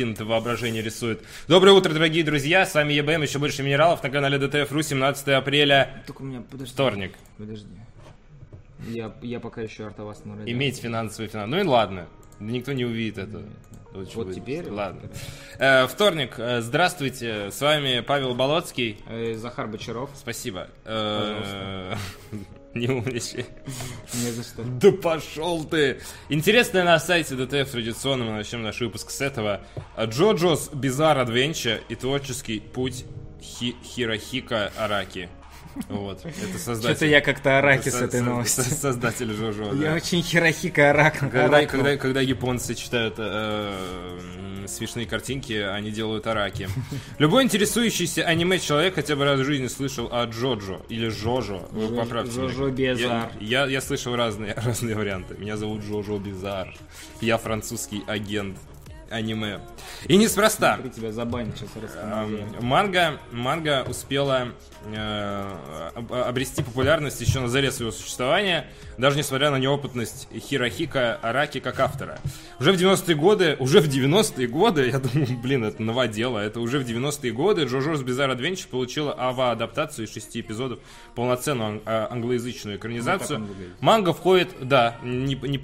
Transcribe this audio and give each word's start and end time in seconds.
Кристина-то 0.00 0.24
воображение 0.24 0.80
рисует. 0.82 1.20
Доброе 1.46 1.72
утро, 1.72 1.92
дорогие 1.92 2.24
друзья, 2.24 2.64
с 2.64 2.72
вами 2.74 2.94
ЕБМ, 2.94 3.20
еще 3.20 3.38
больше 3.38 3.62
минералов 3.62 4.02
на 4.02 4.08
канале 4.08 4.38
ДТФ.ру, 4.38 4.80
17 4.80 5.28
апреля, 5.28 6.02
Только 6.06 6.22
у 6.22 6.24
меня, 6.24 6.40
подожди. 6.50 6.72
вторник. 6.72 7.12
Подожди. 7.36 7.68
Я, 8.88 9.12
я 9.20 9.40
пока 9.40 9.60
еще 9.60 9.86
артовас 9.86 10.24
на 10.24 10.38
радио. 10.38 10.50
Иметь 10.50 10.78
финансовый 10.80 11.28
финанс. 11.28 11.50
Ну 11.50 11.60
и 11.60 11.64
ладно, 11.64 12.06
никто 12.38 12.72
не 12.72 12.86
увидит 12.86 13.18
это. 13.18 13.42
Очень 13.92 14.14
Вот 14.14 14.28
будет. 14.28 14.36
теперь? 14.36 14.70
Ладно. 14.70 15.02
Э, 15.58 15.86
вторник, 15.86 16.36
э, 16.38 16.62
здравствуйте, 16.62 17.50
с 17.50 17.60
вами 17.60 18.00
Павел 18.00 18.34
Болоцкий. 18.34 18.96
Э, 19.06 19.34
Захар 19.34 19.66
Бочаров. 19.66 20.08
Спасибо. 20.14 20.68
Э, 20.86 21.94
Не 22.74 22.88
умничай. 22.88 23.46
Не 24.14 24.30
за 24.30 24.42
что. 24.44 24.62
Да 24.62 24.92
пошел 24.92 25.64
ты! 25.64 26.00
Интересное 26.28 26.84
на 26.84 26.98
сайте 27.00 27.34
ДТФ 27.34 27.70
традиционно 27.72 28.24
мы 28.24 28.32
начнем 28.32 28.62
наш 28.62 28.80
выпуск 28.80 29.10
с 29.10 29.20
этого. 29.20 29.60
Джоджо's 29.98 30.70
Bizarre 30.72 31.26
Adventure 31.26 31.80
и 31.88 31.94
творческий 31.96 32.60
путь 32.60 33.04
Хи- 33.42 33.74
Хирохика 33.82 34.70
Араки. 34.76 35.28
Вот, 35.88 36.24
это 36.24 36.58
создатель. 36.58 36.96
Что-то 36.96 37.06
я 37.06 37.20
как-то 37.20 37.58
араки 37.58 37.88
с 37.88 37.94
этой 37.94 38.20
новостью. 38.20 38.64
со- 38.64 38.74
Создатель 38.74 39.32
Джоджо, 39.32 39.72
Я 39.74 39.94
очень 39.94 40.22
хирохика 40.22 40.90
арак. 40.90 41.18
Когда, 41.18 42.20
японцы 42.20 42.74
читают 42.74 43.14
э, 43.18 44.64
смешные 44.66 45.06
картинки, 45.06 45.52
они 45.52 45.90
делают 45.90 46.26
араки. 46.26 46.68
Любой 47.18 47.44
интересующийся 47.44 48.22
аниме 48.24 48.58
человек 48.58 48.94
хотя 48.94 49.16
бы 49.16 49.24
раз 49.24 49.40
в 49.40 49.44
жизни 49.44 49.68
слышал 49.68 50.08
о 50.10 50.24
Джоджо 50.26 50.80
или 50.88 51.08
Жожо. 51.08 51.68
Вы 51.70 51.94
поправьте. 51.96 52.32
Жожо 52.32 52.70
Безар. 52.70 53.30
Я, 53.40 53.64
я, 53.64 53.66
я 53.66 53.80
слышал 53.80 54.16
разные, 54.16 54.54
разные 54.56 54.94
варианты. 54.96 55.34
Меня 55.38 55.56
зовут 55.56 55.82
Жожо 55.84 56.18
Бизар. 56.18 56.74
Я 57.20 57.38
французский 57.38 58.02
агент 58.06 58.56
аниме. 59.10 59.60
И 60.06 60.16
неспроста. 60.16 60.74
Смотри, 60.76 60.90
тебя 60.90 61.12
забанят 61.12 61.56
сейчас 61.58 61.70
Эм. 62.02 62.54
Манга, 62.60 63.18
манга 63.32 63.84
успела 63.88 64.48
э, 64.86 65.90
об- 65.94 66.12
обрести 66.12 66.62
популярность 66.62 67.20
еще 67.20 67.40
на 67.40 67.48
заре 67.48 67.70
своего 67.72 67.92
существования, 67.92 68.66
даже 69.00 69.16
несмотря 69.18 69.50
на 69.50 69.56
неопытность 69.58 70.28
Хирохика 70.32 71.18
Араки 71.22 71.60
как 71.60 71.80
автора. 71.80 72.18
Уже 72.58 72.72
в 72.72 72.76
90-е 72.76 73.14
годы, 73.16 73.56
уже 73.58 73.80
в 73.80 73.88
90-е 73.88 74.46
годы, 74.46 74.88
я 74.90 74.98
думаю, 74.98 75.38
блин, 75.38 75.64
это 75.64 75.82
новодело, 75.82 76.38
это 76.38 76.60
уже 76.60 76.78
в 76.78 76.82
90-е 76.86 77.32
годы 77.32 77.62
JoJo's 77.62 78.04
Bizarre 78.04 78.36
Adventure 78.36 78.68
получила 78.68 79.12
АВА-адаптацию 79.14 80.06
из 80.06 80.12
шести 80.12 80.40
эпизодов, 80.40 80.78
полноценную 81.14 81.68
ан- 81.70 81.82
а, 81.86 82.08
англоязычную 82.10 82.76
экранизацию. 82.76 83.38
Ну. 83.40 83.48
Манга 83.80 84.12
входит, 84.12 84.50
да, 84.60 84.96
не, 85.02 85.34
не 85.34 85.60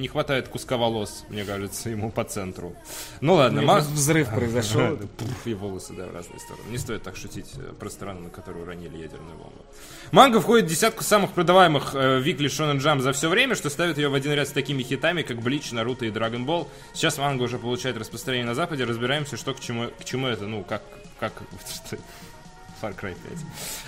не 0.00 0.08
хватает 0.08 0.48
куска 0.48 0.76
волос, 0.76 1.24
мне 1.28 1.44
кажется, 1.44 1.90
ему 1.90 2.10
по 2.10 2.24
центру. 2.24 2.74
Ну 3.20 3.34
ладно, 3.34 3.62
ма- 3.62 3.80
Взрыв 3.80 4.28
произошел. 4.34 4.98
И 5.44 5.54
волосы, 5.54 5.92
да, 5.94 6.06
в 6.06 6.14
разные 6.14 6.38
стороны. 6.40 6.64
Не 6.70 6.78
стоит 6.78 7.02
так 7.02 7.16
шутить 7.16 7.50
э, 7.56 7.72
про 7.78 7.88
страну, 7.90 8.20
на 8.22 8.30
которую 8.30 8.64
уронили 8.64 8.96
ядерную 8.98 9.36
бомбу. 9.36 9.64
Манга 10.12 10.40
входит 10.40 10.66
в 10.66 10.68
десятку 10.68 11.04
самых 11.04 11.32
продаваемых 11.32 11.94
э, 11.94 12.20
Weekly 12.20 12.46
Shonen 12.46 12.79
Jump 12.80 13.00
за 13.00 13.12
все 13.12 13.28
время, 13.28 13.54
что 13.54 13.70
ставит 13.70 13.96
ее 13.98 14.08
в 14.08 14.14
один 14.14 14.32
ряд 14.32 14.48
с 14.48 14.52
такими 14.52 14.82
хитами, 14.82 15.22
как 15.22 15.40
Блич, 15.40 15.72
Наруто 15.72 16.04
и 16.04 16.10
Dragon 16.10 16.44
Ball. 16.44 16.68
Сейчас 16.94 17.18
манга 17.18 17.44
уже 17.44 17.58
получает 17.58 17.96
распространение 17.96 18.46
на 18.46 18.54
Западе. 18.54 18.84
Разбираемся, 18.84 19.36
что 19.36 19.54
к 19.54 19.60
чему, 19.60 19.88
к 19.98 20.04
чему 20.04 20.26
это, 20.26 20.46
ну, 20.46 20.62
как, 20.64 20.82
как, 21.18 21.32
что? 21.86 21.96
Far 22.82 22.98
Cry 22.98 23.14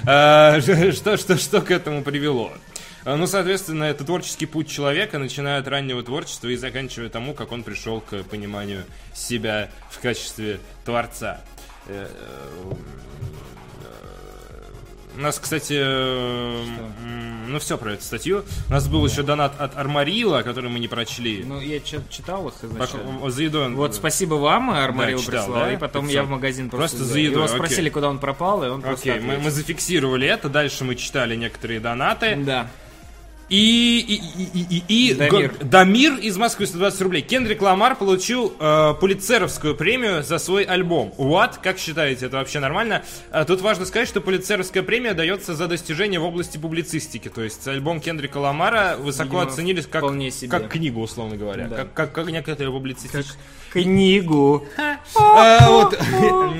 5. 0.05 0.07
Э, 0.07 0.93
что, 0.93 1.17
что, 1.17 1.37
что 1.39 1.61
к 1.63 1.70
этому 1.70 2.03
привело? 2.03 2.53
Э, 3.05 3.17
Ну, 3.17 3.27
соответственно, 3.27 3.85
это 3.85 4.05
творческий 4.05 4.47
путь 4.47 4.69
человека, 4.70 5.19
начиная 5.19 5.59
от 5.61 5.69
раннего 5.69 6.03
творчества 6.03 6.48
и 6.48 6.57
заканчивая 6.57 7.09
тому, 7.09 7.33
как 7.35 7.53
он 7.53 7.63
пришел 7.63 8.01
к 8.01 8.23
пониманию 8.25 8.85
себя 9.15 9.70
в 9.91 9.98
качестве 10.01 10.61
творца. 10.85 11.41
Э, 11.87 12.07
э, 12.07 12.73
У 15.17 15.20
нас, 15.20 15.39
кстати, 15.39 15.75
э, 15.79 16.65
м, 17.03 17.22
ну 17.53 17.58
все 17.58 17.78
про 17.78 17.92
эту 17.92 18.02
статью. 18.05 18.45
У 18.68 18.73
нас 18.73 18.89
был 18.89 19.07
еще 19.07 19.23
донат 19.23 19.61
от 19.61 19.77
Армарила, 19.77 20.42
который 20.42 20.70
мы 20.70 20.79
не 20.80 20.89
прочли. 20.89 21.45
Ну, 21.46 21.61
я 21.61 21.79
читал 21.80 22.48
их 22.48 22.55
изначально. 22.63 23.30
За 23.30 23.42
едой 23.42 23.67
он- 23.67 23.77
Вот 23.77 23.95
спасибо 23.95 24.35
вам, 24.35 24.70
Армарил 24.70 25.18
Да, 25.18 25.24
читал, 25.24 25.45
прислал, 25.46 25.64
да? 25.67 25.73
и 25.73 25.77
потом 25.77 26.02
500. 26.07 26.14
я 26.14 26.23
в 26.24 26.29
магазин 26.30 26.70
просто... 26.70 26.96
Просто 26.96 27.12
за 27.12 27.18
едой, 27.18 27.35
Его 27.35 27.45
окей. 27.45 27.57
спросили, 27.57 27.89
куда 27.91 28.08
он 28.08 28.18
пропал, 28.18 28.64
и 28.64 28.68
он 28.68 28.83
просто 28.83 29.12
Окей, 29.12 29.20
мы, 29.23 29.39
мы 29.39 29.51
зафиксировали 29.51 30.27
это. 30.27 30.48
Дальше 30.48 30.85
мы 30.85 30.96
читали 30.96 31.36
некоторые 31.36 31.80
донаты. 31.80 32.36
Да. 32.36 32.68
И, 33.52 34.01
и, 34.01 34.58
и, 34.58 34.83
и, 34.89 35.11
и, 35.11 35.14
Дамир. 35.14 35.55
Дамир 35.61 36.14
из 36.14 36.39
Москвы 36.39 36.67
120 36.67 37.02
рублей. 37.02 37.20
Кендрик 37.20 37.61
Ламар 37.61 37.96
получил 37.96 38.55
э, 38.58 38.95
Пулитцеровскую 38.98 39.77
премию 39.77 40.23
за 40.23 40.39
свой 40.39 40.64
альбом. 40.64 41.13
What? 41.18 41.57
Как 41.62 41.79
считаете, 41.79 42.27
это 42.27 42.39
вообще 42.39 42.61
нормально? 42.61 43.02
А, 43.30 43.45
тут 43.45 43.61
важно 43.61 43.85
сказать, 43.85 44.08
что 44.08 44.23
Пулитцеровская 44.23 44.83
премия 44.83 45.12
дается 45.12 45.55
за 45.55 45.68
достижения 45.68 46.18
в 46.18 46.24
области 46.24 46.57
публицистики. 46.57 47.29
То 47.29 47.42
есть 47.42 47.68
альбом 47.68 48.01
Кендрика 48.01 48.39
Ламара 48.39 48.96
высоко 48.98 49.41
Видимо, 49.41 49.42
оценили 49.42 49.83
как, 49.83 50.02
как 50.48 50.68
книгу, 50.70 51.02
условно 51.02 51.36
говоря. 51.36 51.68
Да. 51.68 51.77
Как, 51.77 51.92
как, 51.92 52.12
как 52.12 52.30
некоторые 52.30 52.73
публицистические. 52.73 53.39
Книгу. 53.70 54.67
А, 55.14 55.68
вот, 55.68 55.98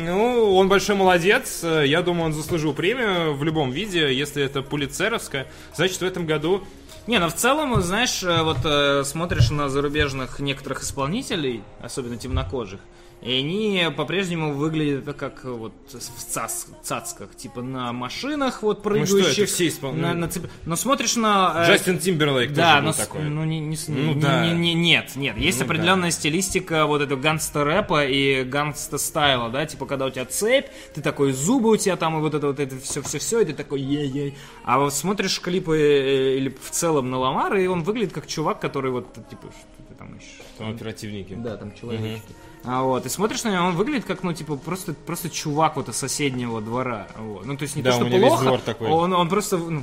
ну, 0.05 0.55
он 0.57 0.69
большой 0.69 0.97
молодец. 0.97 1.63
Я 1.63 2.03
думаю, 2.03 2.27
он 2.27 2.33
заслужил 2.35 2.75
премию 2.75 3.35
в 3.35 3.43
любом 3.45 3.71
виде. 3.71 4.15
Если 4.15 4.43
это 4.43 4.61
Пулицеровская, 4.61 5.47
значит, 5.75 5.97
в 5.99 6.05
этом 6.05 6.27
году 6.27 6.65
Не, 7.09 7.19
ну 7.19 7.29
в 7.29 7.35
целом, 7.35 7.83
знаешь, 7.83 8.23
э, 8.23 8.43
вот 8.43 8.59
э, 8.65 9.03
смотришь 9.05 9.51
на 9.51 9.69
зарубежных 9.69 10.39
некоторых 10.39 10.83
исполнителей, 10.83 11.65
особенно 11.81 12.17
темнокожих, 12.17 12.79
и 13.23 13.33
они 13.39 13.87
по-прежнему 13.97 14.53
выглядят 14.55 15.15
как 15.17 15.45
э, 15.45 15.51
вот 15.51 15.73
в 15.89 15.95
цац- 15.97 16.67
цацках, 16.83 17.35
типа 17.37 17.63
на 17.63 17.93
машинах 17.93 18.63
вот 18.63 18.85
Ну 18.85 19.07
что, 19.07 19.15
прыгающих. 19.17 19.45
это 19.45 19.53
все 19.53 19.69
испол- 19.69 19.93
на- 19.93 20.13
на 20.15 20.25
цеп- 20.27 20.51
Но 20.67 20.75
смотришь 20.77 21.17
на... 21.17 21.65
э, 21.65 21.69
Джастин 21.69 21.99
Тимберлейк 21.99 22.53
да, 22.53 22.73
тоже 22.81 22.83
но 22.85 22.91
был 22.91 22.99
такой. 22.99 23.23
ну, 23.23 23.45
не, 23.45 23.61
не 23.61 23.77
Ну 23.89 24.15
не- 24.15 24.21
да. 24.21 24.47
не- 24.47 24.55
не- 24.55 24.75
нет, 24.75 25.13
нет, 25.17 25.37
есть 25.37 25.61
Ну 25.61 25.65
определенная 25.67 26.09
да. 26.11 26.17
стилистика 26.17 26.87
вот 26.87 27.01
этого 27.03 27.21
гангста-рэпа 27.21 28.07
и 28.09 28.43
гангста-стайла, 28.45 29.51
да, 29.51 29.67
типа 29.67 29.87
когда 29.87 30.07
у 30.07 30.11
тебя 30.11 30.25
цепь, 30.25 30.67
ты 30.95 31.01
такой, 31.01 31.33
зубы 31.33 31.71
у 31.71 31.77
тебя 31.77 31.97
там, 31.97 32.17
и 32.19 32.21
вот 32.21 32.35
это 32.35 32.49
вот 32.49 32.59
это 32.61 32.77
все-все-все, 32.79 33.41
и 33.41 33.45
ты 33.45 33.53
такой, 33.53 33.81
ей-ей. 33.81 34.35
А 34.65 34.79
вот 34.79 34.93
смотришь 34.95 35.41
клипы 35.41 35.77
э, 35.79 36.37
или 36.39 36.49
в 36.49 36.71
целом 36.71 37.11
на 37.11 37.19
Ламара, 37.19 37.61
и 37.63 37.67
он 37.67 37.83
выглядит 37.85 38.13
как 38.13 38.27
чувак, 38.27 38.59
который 38.61 38.91
вот, 38.91 39.13
типа, 39.31 39.49
что 39.53 39.83
ты 39.89 39.95
там 39.95 40.17
ищешь? 40.17 40.41
Там 40.59 40.71
оперативники. 40.75 41.35
Да, 41.35 41.57
там 41.57 41.73
человечки. 41.75 42.23
А 42.65 42.83
вот, 42.83 43.07
и 43.07 43.09
смотришь 43.09 43.43
на 43.43 43.53
него, 43.53 43.65
он 43.65 43.77
выглядит 43.77 44.05
как, 44.05 44.23
ну, 44.23 44.33
типа, 44.33 44.57
просто, 44.57 44.95
просто 44.95 45.29
чувак 45.29 45.77
вот 45.77 45.89
из 45.89 45.97
соседнего 45.97 46.61
двора. 46.61 47.09
Вот. 47.19 47.45
Ну, 47.45 47.57
то 47.57 47.63
есть 47.63 47.75
не 47.75 47.83
Да, 47.83 47.99
то, 47.99 48.07
что 48.07 48.19
плохо, 48.19 48.59
такой. 48.65 48.89
Он, 48.89 49.13
он 49.13 49.29
просто, 49.29 49.59
ну, 49.59 49.83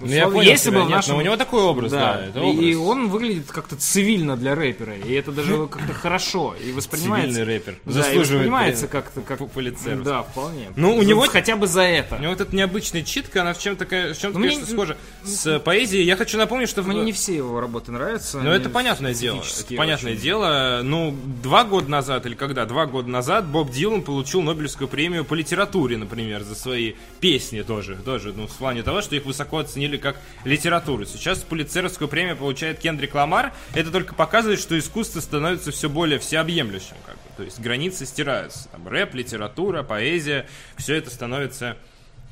Ну, 0.00 0.06
я 0.06 0.22
условно, 0.28 0.38
понял 0.38 0.50
если 0.50 0.70
бы 0.70 0.76
в 0.80 0.84
нет, 0.84 0.90
нашем- 0.90 1.12
но 1.14 1.18
у 1.18 1.22
него 1.24 1.36
такой 1.36 1.62
образ, 1.62 1.90
да, 1.92 2.24
это 2.26 2.40
и, 2.40 2.70
и 2.70 2.74
образ. 2.74 2.88
он 2.90 3.08
выглядит 3.08 3.50
как-то 3.50 3.76
цивильно 3.76 4.36
для 4.36 4.54
рэпера, 4.54 4.96
и 4.96 5.12
это 5.12 5.32
даже 5.32 5.66
как-то 5.70 5.92
хорошо, 5.92 6.54
и 6.64 6.72
воспринимается... 6.72 7.32
Цивильный 7.34 7.54
рэпер. 7.54 7.78
Да, 7.84 7.92
Заслуживает 7.92 8.28
воспринимается 8.28 8.88
как-то 8.88 9.20
как... 9.22 9.50
полицейского. 9.50 10.04
Да, 10.04 10.22
вполне. 10.22 10.68
Ну, 10.76 10.96
у 10.96 11.00
За- 11.00 11.06
него- 11.08 11.22
Хотя 11.28 11.56
бы 11.56 11.66
за 11.66 11.82
это. 11.82 12.16
У 12.16 12.20
него 12.20 12.30
вот 12.32 12.40
эта 12.40 12.54
необычная 12.54 13.02
читка, 13.02 13.42
она 13.42 13.52
в 13.54 13.58
чем-то, 13.58 13.84
в 13.84 13.88
чем-то 14.18 14.38
Ну, 14.38 14.44
конечно, 14.44 14.60
не- 14.66 14.72
схожа 14.72 14.96
с 15.24 15.58
поэзией. 15.60 16.04
Я 16.04 16.16
хочу 16.16 16.38
напомнить, 16.38 16.68
что... 16.68 16.82
Мне 16.82 17.00
не 17.02 17.12
все 17.12 17.36
его 17.36 17.60
работы 17.60 17.92
нравятся. 17.92 18.38
Ну, 18.38 18.50
они 18.50 18.58
это 18.60 18.68
понятное 18.70 19.14
дело. 19.14 19.42
Это 19.60 19.74
понятное 19.76 20.14
дело. 20.16 20.80
Ну, 20.82 21.14
два 21.42 21.64
года 21.64 21.90
назад, 21.90 22.26
или 22.26 22.34
когда? 22.34 22.64
Два 22.66 22.86
года 22.86 23.08
назад 23.08 23.46
Боб 23.46 23.70
Дилан 23.70 24.02
получил 24.02 24.42
Нобелевскую 24.42 24.88
премию 24.88 25.24
по 25.24 25.34
литературе, 25.34 25.96
например, 25.96 26.42
за 26.44 26.54
свои 26.54 26.94
песни 27.20 27.62
тоже. 27.62 27.96
Тоже, 28.04 28.32
ну, 28.36 28.46
в 28.46 28.52
плане 28.52 28.82
того, 28.82 29.02
что 29.02 29.16
их 29.16 29.24
высоко 29.24 29.58
оценили 29.58 29.87
как 29.96 30.16
литературу. 30.44 31.06
Сейчас 31.06 31.38
Пулицеровскую 31.40 32.08
премию 32.08 32.36
получает 32.36 32.78
Кендрик 32.78 33.14
Ламар. 33.14 33.52
Это 33.74 33.90
только 33.90 34.14
показывает, 34.14 34.60
что 34.60 34.78
искусство 34.78 35.20
становится 35.20 35.70
все 35.70 35.88
более 35.88 36.18
всеобъемлющим. 36.18 36.96
Как 37.06 37.14
бы. 37.14 37.20
То 37.36 37.42
есть 37.44 37.60
границы 37.60 38.04
стираются. 38.06 38.68
Там, 38.70 38.86
рэп, 38.86 39.14
литература, 39.14 39.82
поэзия. 39.82 40.46
Все 40.76 40.94
это 40.96 41.10
становится, 41.10 41.76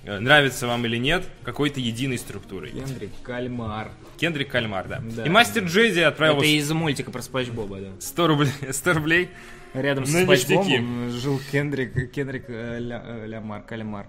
э, 0.04 0.18
нравится 0.18 0.66
вам 0.66 0.84
или 0.86 0.96
нет, 0.96 1.24
какой-то 1.44 1.80
единой 1.80 2.18
структурой. 2.18 2.72
Кендрик 2.72 3.10
Кальмар. 3.22 3.90
Кендрик 4.18 4.50
Кальмар, 4.50 4.88
да. 4.88 5.00
Да. 5.02 5.24
И 5.24 5.28
мастер 5.28 5.64
Джеди 5.64 6.00
отправил 6.00 6.38
Это 6.38 6.46
из 6.46 6.70
мультика 6.72 7.10
про 7.10 7.22
Спанч 7.22 7.48
Боба, 7.48 7.78
да. 7.78 7.88
100 8.00 8.26
рублей, 8.26 8.52
100 8.70 8.92
рублей. 8.94 9.30
Рядом 9.74 10.06
с 10.06 10.10
Спанч. 10.10 10.46
Бобом 10.48 11.10
жил 11.10 11.40
Кендрик, 11.52 12.10
Кендрик 12.12 12.44
э, 12.48 12.78
Ля- 12.80 13.02
э, 13.04 13.26
Лямар, 13.26 13.62
Кальмар. 13.62 14.06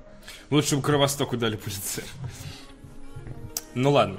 Лучше 0.50 0.78
бы 0.78 0.82
Кровостоку 0.82 1.38
дали 1.38 1.58
полицею. 1.58 2.08
Ну 3.78 3.92
ладно. 3.92 4.18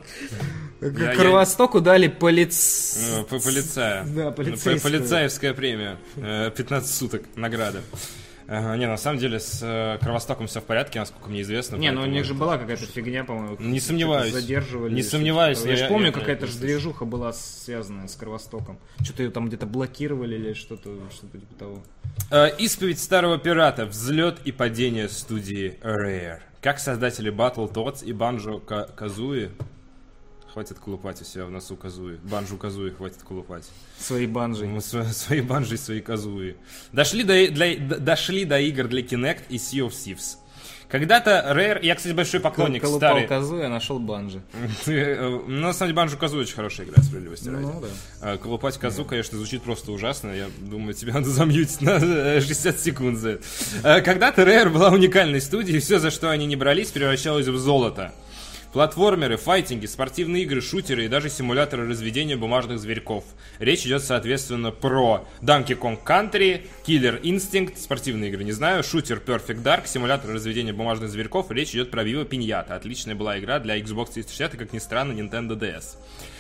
Я- 0.81 1.15
Кровостоку 1.17 1.81
дали 1.81 2.07
полиц... 2.07 2.97
Э, 3.11 3.25
по- 3.25 3.41
Полицая. 3.41 4.05
Да, 4.05 4.31
По- 4.31 4.37
полицейскую. 4.45 4.81
Полицаевская 4.81 5.53
премия. 5.55 5.99
Э, 6.17 6.51
15 6.57 6.95
суток 6.95 7.23
награда. 7.35 7.81
Не, 8.47 8.87
на 8.87 8.97
самом 8.97 9.19
деле 9.19 9.41
с 9.41 9.59
э, 9.63 9.99
Кровостоком 10.01 10.47
все 10.47 10.61
в 10.63 10.65
порядке, 10.65 10.99
насколько 11.01 11.29
мне 11.29 11.43
известно. 11.43 11.77
Не, 11.77 11.91
ну 11.91 12.03
у 12.03 12.07
них 12.07 12.25
же 12.25 12.33
была 12.33 12.57
какая-то 12.57 12.87
фигня, 12.87 13.23
по-моему. 13.25 13.57
Не 13.59 13.79
сомневаюсь. 13.79 14.33
Задерживали. 14.33 14.95
Не 14.95 15.03
что-то 15.03 15.17
сомневаюсь. 15.17 15.63
Я 15.65 15.77
же 15.77 15.87
помню, 15.89 16.13
какая-то 16.13 16.47
же 16.47 16.57
движуха 16.59 17.05
была 17.05 17.33
связанная 17.35 18.09
с 18.09 18.15
Кровостоком. 18.15 18.79
Что-то 19.03 19.25
ее 19.25 19.31
там 19.31 19.49
где-то 19.49 19.67
блокировали 19.67 20.37
или 20.37 20.53
что-то, 20.55 20.97
что-то 21.13 21.39
типа 21.39 21.55
того. 21.59 21.83
Э, 22.31 22.49
Исповедь 22.59 23.01
старого 23.01 23.37
пирата. 23.37 23.85
Взлет 23.85 24.39
и 24.47 24.53
падение 24.53 25.11
студии 25.11 25.79
Rare. 25.83 26.39
Как 26.61 26.79
создатели 26.79 27.33
Battletoads 27.33 28.05
и 28.05 28.13
Банджо 28.13 28.59
Казуи... 28.59 29.51
Хватит 30.53 30.79
колупать 30.79 31.21
у 31.21 31.25
себя 31.25 31.45
в 31.45 31.51
носу 31.51 31.77
Казуи. 31.77 32.17
Банджу 32.25 32.57
Казуи 32.57 32.91
хватит 32.91 33.23
колупать. 33.23 33.69
Свои 33.99 34.27
банжи. 34.27 34.65
Сво- 34.65 35.05
Свои 35.13 35.43
банжи 35.43 35.75
и 35.75 35.77
свои 35.77 36.01
Казуи. 36.01 36.57
Дошли 36.91 37.23
до, 37.23 37.35
для- 37.53 37.77
дошли 37.79 38.45
до 38.47 38.59
игр 38.59 38.89
для 38.89 39.03
Kinect 39.03 39.43
и 39.51 39.57
Sea 39.57 39.87
of 39.87 39.91
Thieves. 39.91 40.39
Когда-то 40.89 41.53
Rare... 41.55 41.81
Я, 41.83 41.95
кстати, 41.95 42.15
большой 42.15 42.41
поклонник 42.41 42.81
Колупал 42.83 43.11
старой... 43.11 43.27
козу, 43.27 43.59
я 43.59 43.69
нашел 43.69 43.99
банжи. 43.99 44.41
Ну, 44.87 45.47
на 45.47 45.73
самом 45.73 45.89
деле, 45.89 45.93
Банджу 45.95 46.17
Казуи 46.17 46.41
очень 46.41 46.55
хорошая 46.55 46.87
игра, 46.87 47.03
справедливости 47.03 47.49
ради. 47.49 47.63
Ну 47.63 47.81
да. 47.81 47.89
А, 48.23 48.39
Колупать 48.39 48.79
козу, 48.79 49.05
конечно, 49.05 49.37
звучит 49.37 49.63
просто 49.63 49.93
ужасно. 49.93 50.31
Я 50.31 50.47
думаю, 50.59 50.95
тебя 50.95 51.15
надо 51.15 51.29
замьютить 51.29 51.81
на 51.81 51.99
э, 52.01 52.41
60 52.41 52.81
секунд 52.81 53.19
за 53.19 53.31
это. 53.31 53.45
А, 53.83 54.01
Когда-то 54.01 54.43
Rare 54.43 54.71
была 54.71 54.89
уникальной 54.91 55.41
студией, 55.41 55.77
и 55.77 55.81
все, 55.81 55.99
за 55.99 56.11
что 56.11 56.31
они 56.31 56.47
не 56.47 56.57
брались, 56.57 56.89
превращалось 56.91 57.47
в 57.47 57.59
золото. 57.59 58.13
Платформеры, 58.79 59.37
файтинги, 59.37 59.87
спортивные 59.87 60.45
игры, 60.45 60.61
шутеры 60.61 61.07
и 61.07 61.09
даже 61.09 61.31
симуляторы 61.31 61.89
разведения 61.89 62.37
бумажных 62.37 62.79
зверьков. 62.79 63.25
Речь 63.59 63.85
идет, 63.85 64.05
соответственно, 64.05 64.71
про 64.71 65.27
Donkey 65.43 65.77
Kong 65.77 65.99
Country, 66.05 66.65
Killer 66.87 67.21
Instinct, 67.21 67.77
спортивные 67.77 68.31
игры, 68.31 68.45
не 68.45 68.53
знаю, 68.53 68.85
шутер 68.85 69.19
Perfect 69.19 69.65
Dark, 69.65 69.89
симулятор 69.89 70.31
разведения 70.31 70.73
бумажных 70.73 71.11
зверьков. 71.11 71.51
Речь 71.51 71.71
идет 71.71 71.91
про 71.91 72.05
Viva 72.05 72.25
Pinata. 72.25 72.77
Отличная 72.77 73.17
была 73.17 73.41
игра 73.41 73.59
для 73.59 73.81
Xbox 73.81 74.13
360 74.13 74.55
и, 74.55 74.57
как 74.57 74.73
ни 74.73 74.79
странно, 74.79 75.11
Nintendo 75.11 75.59
DS. 75.59 75.97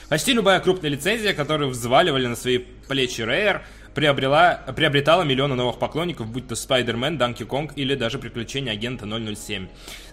Почти 0.08 0.32
любая 0.32 0.60
крупная 0.60 0.90
лицензия, 0.90 1.34
которую 1.34 1.70
взваливали 1.70 2.28
на 2.28 2.36
свои 2.36 2.58
плечи 2.58 3.20
Rare, 3.22 3.62
приобрела, 3.94 4.62
приобретала 4.76 5.22
миллионы 5.22 5.56
новых 5.56 5.80
поклонников, 5.80 6.28
будь 6.28 6.46
то 6.46 6.54
Spider-Man, 6.54 7.18
Donkey 7.18 7.46
Kong 7.46 7.72
или 7.74 7.96
даже 7.96 8.18
приключения 8.20 8.72
агента 8.72 9.06
007. 9.06 9.66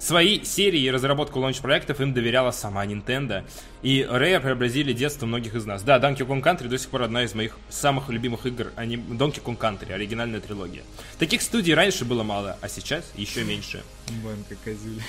Свои 0.05 0.43
серии 0.43 0.81
и 0.81 0.91
разработку 0.91 1.39
лаунч-проектов 1.39 1.99
им 1.99 2.13
доверяла 2.13 2.51
сама 2.51 2.85
Nintendo. 2.85 3.43
И 3.81 4.01
Rare 4.01 4.39
преобразили 4.39 4.93
детство 4.93 5.25
многих 5.25 5.55
из 5.55 5.65
нас. 5.65 5.81
Да, 5.81 5.97
Donkey 5.97 6.27
Kong 6.27 6.43
Country 6.43 6.67
до 6.67 6.77
сих 6.77 6.89
пор 6.89 7.01
одна 7.01 7.23
из 7.23 7.33
моих 7.33 7.57
самых 7.69 8.09
любимых 8.09 8.45
игр. 8.45 8.71
Они... 8.75 8.97
Donkey 8.97 9.41
Kong 9.43 9.57
Country, 9.57 9.91
оригинальная 9.91 10.41
трилогия. 10.41 10.83
Таких 11.17 11.41
студий 11.41 11.73
раньше 11.73 12.05
было 12.05 12.21
мало, 12.21 12.55
а 12.61 12.69
сейчас 12.69 13.11
еще 13.15 13.43
меньше. 13.43 13.81
Банка 14.23 14.55
козюля. 14.63 15.01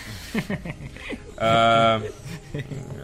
А, 1.39 2.01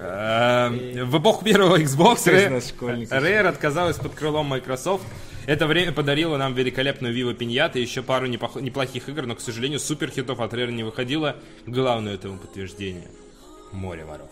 а, 0.00 0.70
В 0.70 1.20
эпоху 1.20 1.44
первого 1.44 1.78
Xbox 1.78 2.24
Rare- 2.24 3.46
отказалась 3.46 3.98
под 3.98 4.14
крылом 4.14 4.46
Microsoft. 4.46 5.04
Это 5.44 5.66
время 5.66 5.92
подарило 5.92 6.36
нам 6.36 6.54
великолепную 6.54 7.12
Viva 7.14 7.36
Pinata 7.36 7.72
и 7.74 7.82
еще 7.82 8.02
пару 8.02 8.26
неплохих 8.26 9.08
игр, 9.08 9.26
но, 9.26 9.34
к 9.34 9.40
сожалению, 9.40 9.80
супер 9.80 10.08
хитов 10.10 10.40
от 10.40 10.54
Rare 10.54 10.70
не 10.70 10.84
выходило. 10.84 11.36
Главное 11.82 12.14
этому 12.14 12.38
подтверждение. 12.38 13.08
Море 13.72 14.04
воров. 14.04 14.30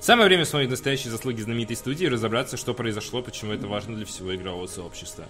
Самое 0.00 0.26
время 0.26 0.46
вспомнить 0.46 0.70
настоящие 0.70 1.10
заслуги 1.10 1.42
знаменитой 1.42 1.76
студии 1.76 2.06
и 2.06 2.08
разобраться, 2.08 2.56
что 2.56 2.72
произошло, 2.72 3.20
почему 3.20 3.52
это 3.52 3.66
важно 3.66 3.94
для 3.94 4.06
всего 4.06 4.34
игрового 4.34 4.66
сообщества. 4.66 5.26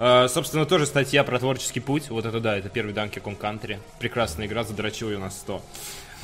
Э, 0.00 0.26
собственно, 0.28 0.66
тоже 0.66 0.86
статья 0.86 1.22
про 1.22 1.38
творческий 1.38 1.78
путь. 1.78 2.10
Вот 2.10 2.26
это 2.26 2.40
да, 2.40 2.58
это 2.58 2.68
первый 2.68 2.92
Donkey 2.92 3.22
Kong 3.22 3.38
Country. 3.38 3.78
Прекрасная 4.00 4.48
игра, 4.48 4.64
задрочил 4.64 5.08
ее 5.08 5.18
на 5.18 5.30
100. 5.30 5.62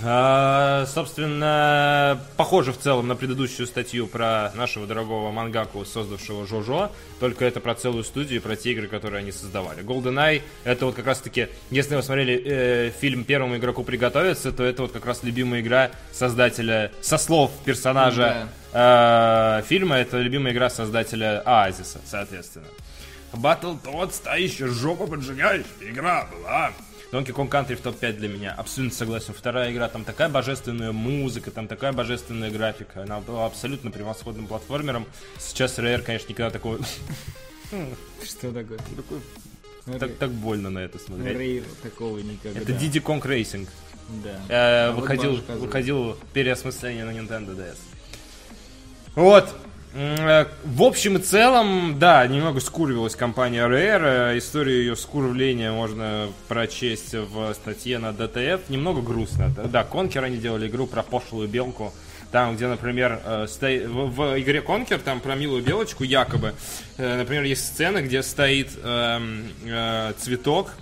Э, 0.02 0.84
собственно, 0.86 2.20
похоже 2.36 2.72
в 2.72 2.78
целом 2.78 3.08
на 3.08 3.16
предыдущую 3.16 3.66
статью 3.66 4.06
про 4.06 4.52
нашего 4.54 4.86
дорогого 4.86 5.30
мангаку, 5.30 5.84
создавшего 5.84 6.46
Жожо, 6.46 6.90
только 7.18 7.46
это 7.46 7.60
про 7.60 7.74
целую 7.74 8.04
студию 8.04 8.40
и 8.40 8.42
про 8.42 8.56
те 8.56 8.72
игры, 8.72 8.88
которые 8.88 9.20
они 9.20 9.32
создавали. 9.32 9.82
GoldenEye, 9.82 10.42
это 10.64 10.86
вот 10.86 10.94
как 10.94 11.06
раз-таки, 11.06 11.48
если 11.70 11.96
вы 11.96 12.02
смотрели 12.02 12.42
э, 12.44 12.90
фильм 12.90 13.24
«Первому 13.24 13.56
игроку 13.56 13.84
приготовиться», 13.84 14.52
то 14.52 14.64
это 14.64 14.82
вот 14.82 14.92
как 14.92 15.06
раз 15.06 15.22
любимая 15.22 15.60
игра 15.60 15.90
создателя, 16.12 16.92
со 17.00 17.16
слов 17.16 17.50
персонажа 17.64 18.48
э, 18.72 19.62
фильма, 19.66 19.96
это 19.96 20.18
любимая 20.18 20.52
игра 20.52 20.68
создателя 20.68 21.40
Оазиса, 21.46 22.00
соответственно. 22.04 22.66
Battletoads, 23.32 24.22
та 24.22 24.36
еще 24.36 24.66
жопу 24.68 25.06
поджигающая 25.06 25.90
игра 25.90 26.26
была. 26.26 26.72
Donkey 27.12 27.32
Kong 27.32 27.48
Country 27.48 27.76
в 27.76 27.80
топ-5 27.80 28.12
для 28.14 28.28
меня. 28.28 28.52
Абсолютно 28.52 28.96
согласен. 28.96 29.32
Вторая 29.32 29.72
игра, 29.72 29.88
там 29.88 30.04
такая 30.04 30.28
божественная 30.28 30.92
музыка, 30.92 31.50
там 31.50 31.68
такая 31.68 31.92
божественная 31.92 32.50
графика. 32.50 33.02
Она 33.02 33.20
была 33.20 33.46
абсолютно 33.46 33.90
превосходным 33.90 34.46
платформером. 34.46 35.06
Сейчас 35.38 35.78
Rare, 35.78 36.02
конечно, 36.02 36.28
никогда 36.30 36.50
такого... 36.50 36.78
Что 38.24 38.52
такое? 38.52 38.78
Так, 39.98 40.16
так 40.16 40.30
больно 40.32 40.68
на 40.70 40.80
это 40.80 40.98
смотреть. 40.98 41.38
Рейр 41.38 41.64
такого 41.82 42.18
никогда. 42.18 42.60
Это 42.60 42.72
Diddy 42.72 43.00
Kong 43.02 43.22
Racing. 43.22 43.68
Да. 44.24 44.40
Э, 44.48 44.88
А 44.88 44.92
выходил, 44.92 45.40
выходил 45.48 46.16
переосмысление 46.32 47.04
на 47.04 47.10
Nintendo 47.10 47.56
DS. 47.56 47.76
Вот. 49.14 49.54
Э, 49.98 50.46
В 50.64 50.82
общем 50.82 51.16
и 51.16 51.20
целом, 51.20 51.98
да, 51.98 52.26
немного 52.26 52.60
скуривалась 52.60 53.16
компания 53.16 53.66
Rare. 53.66 54.32
Э, 54.34 54.38
Историю 54.38 54.80
ее 54.80 54.96
скурвления 54.96 55.72
можно 55.72 56.28
прочесть 56.48 57.14
в 57.14 57.54
статье 57.54 57.98
на 57.98 58.08
DTF. 58.10 58.60
Немного 58.68 59.00
грустно. 59.00 59.48
Да, 59.48 59.84
Конкер 59.84 60.24
они 60.24 60.36
делали 60.36 60.68
игру 60.68 60.86
про 60.86 61.02
пошлую 61.02 61.48
белку. 61.48 61.94
Там, 62.30 62.56
где, 62.56 62.66
например, 62.66 63.20
э, 63.24 63.46
стои- 63.48 63.86
в, 63.86 64.38
игре 64.38 64.60
Конкер, 64.60 64.98
там 64.98 65.20
про 65.20 65.34
милую 65.34 65.62
белочку 65.62 66.04
якобы, 66.04 66.52
например, 66.98 67.44
есть 67.44 67.64
сцена, 67.66 68.02
где 68.02 68.22
стоит 68.22 68.70
эм, 68.82 69.48
цветок, 70.18 70.72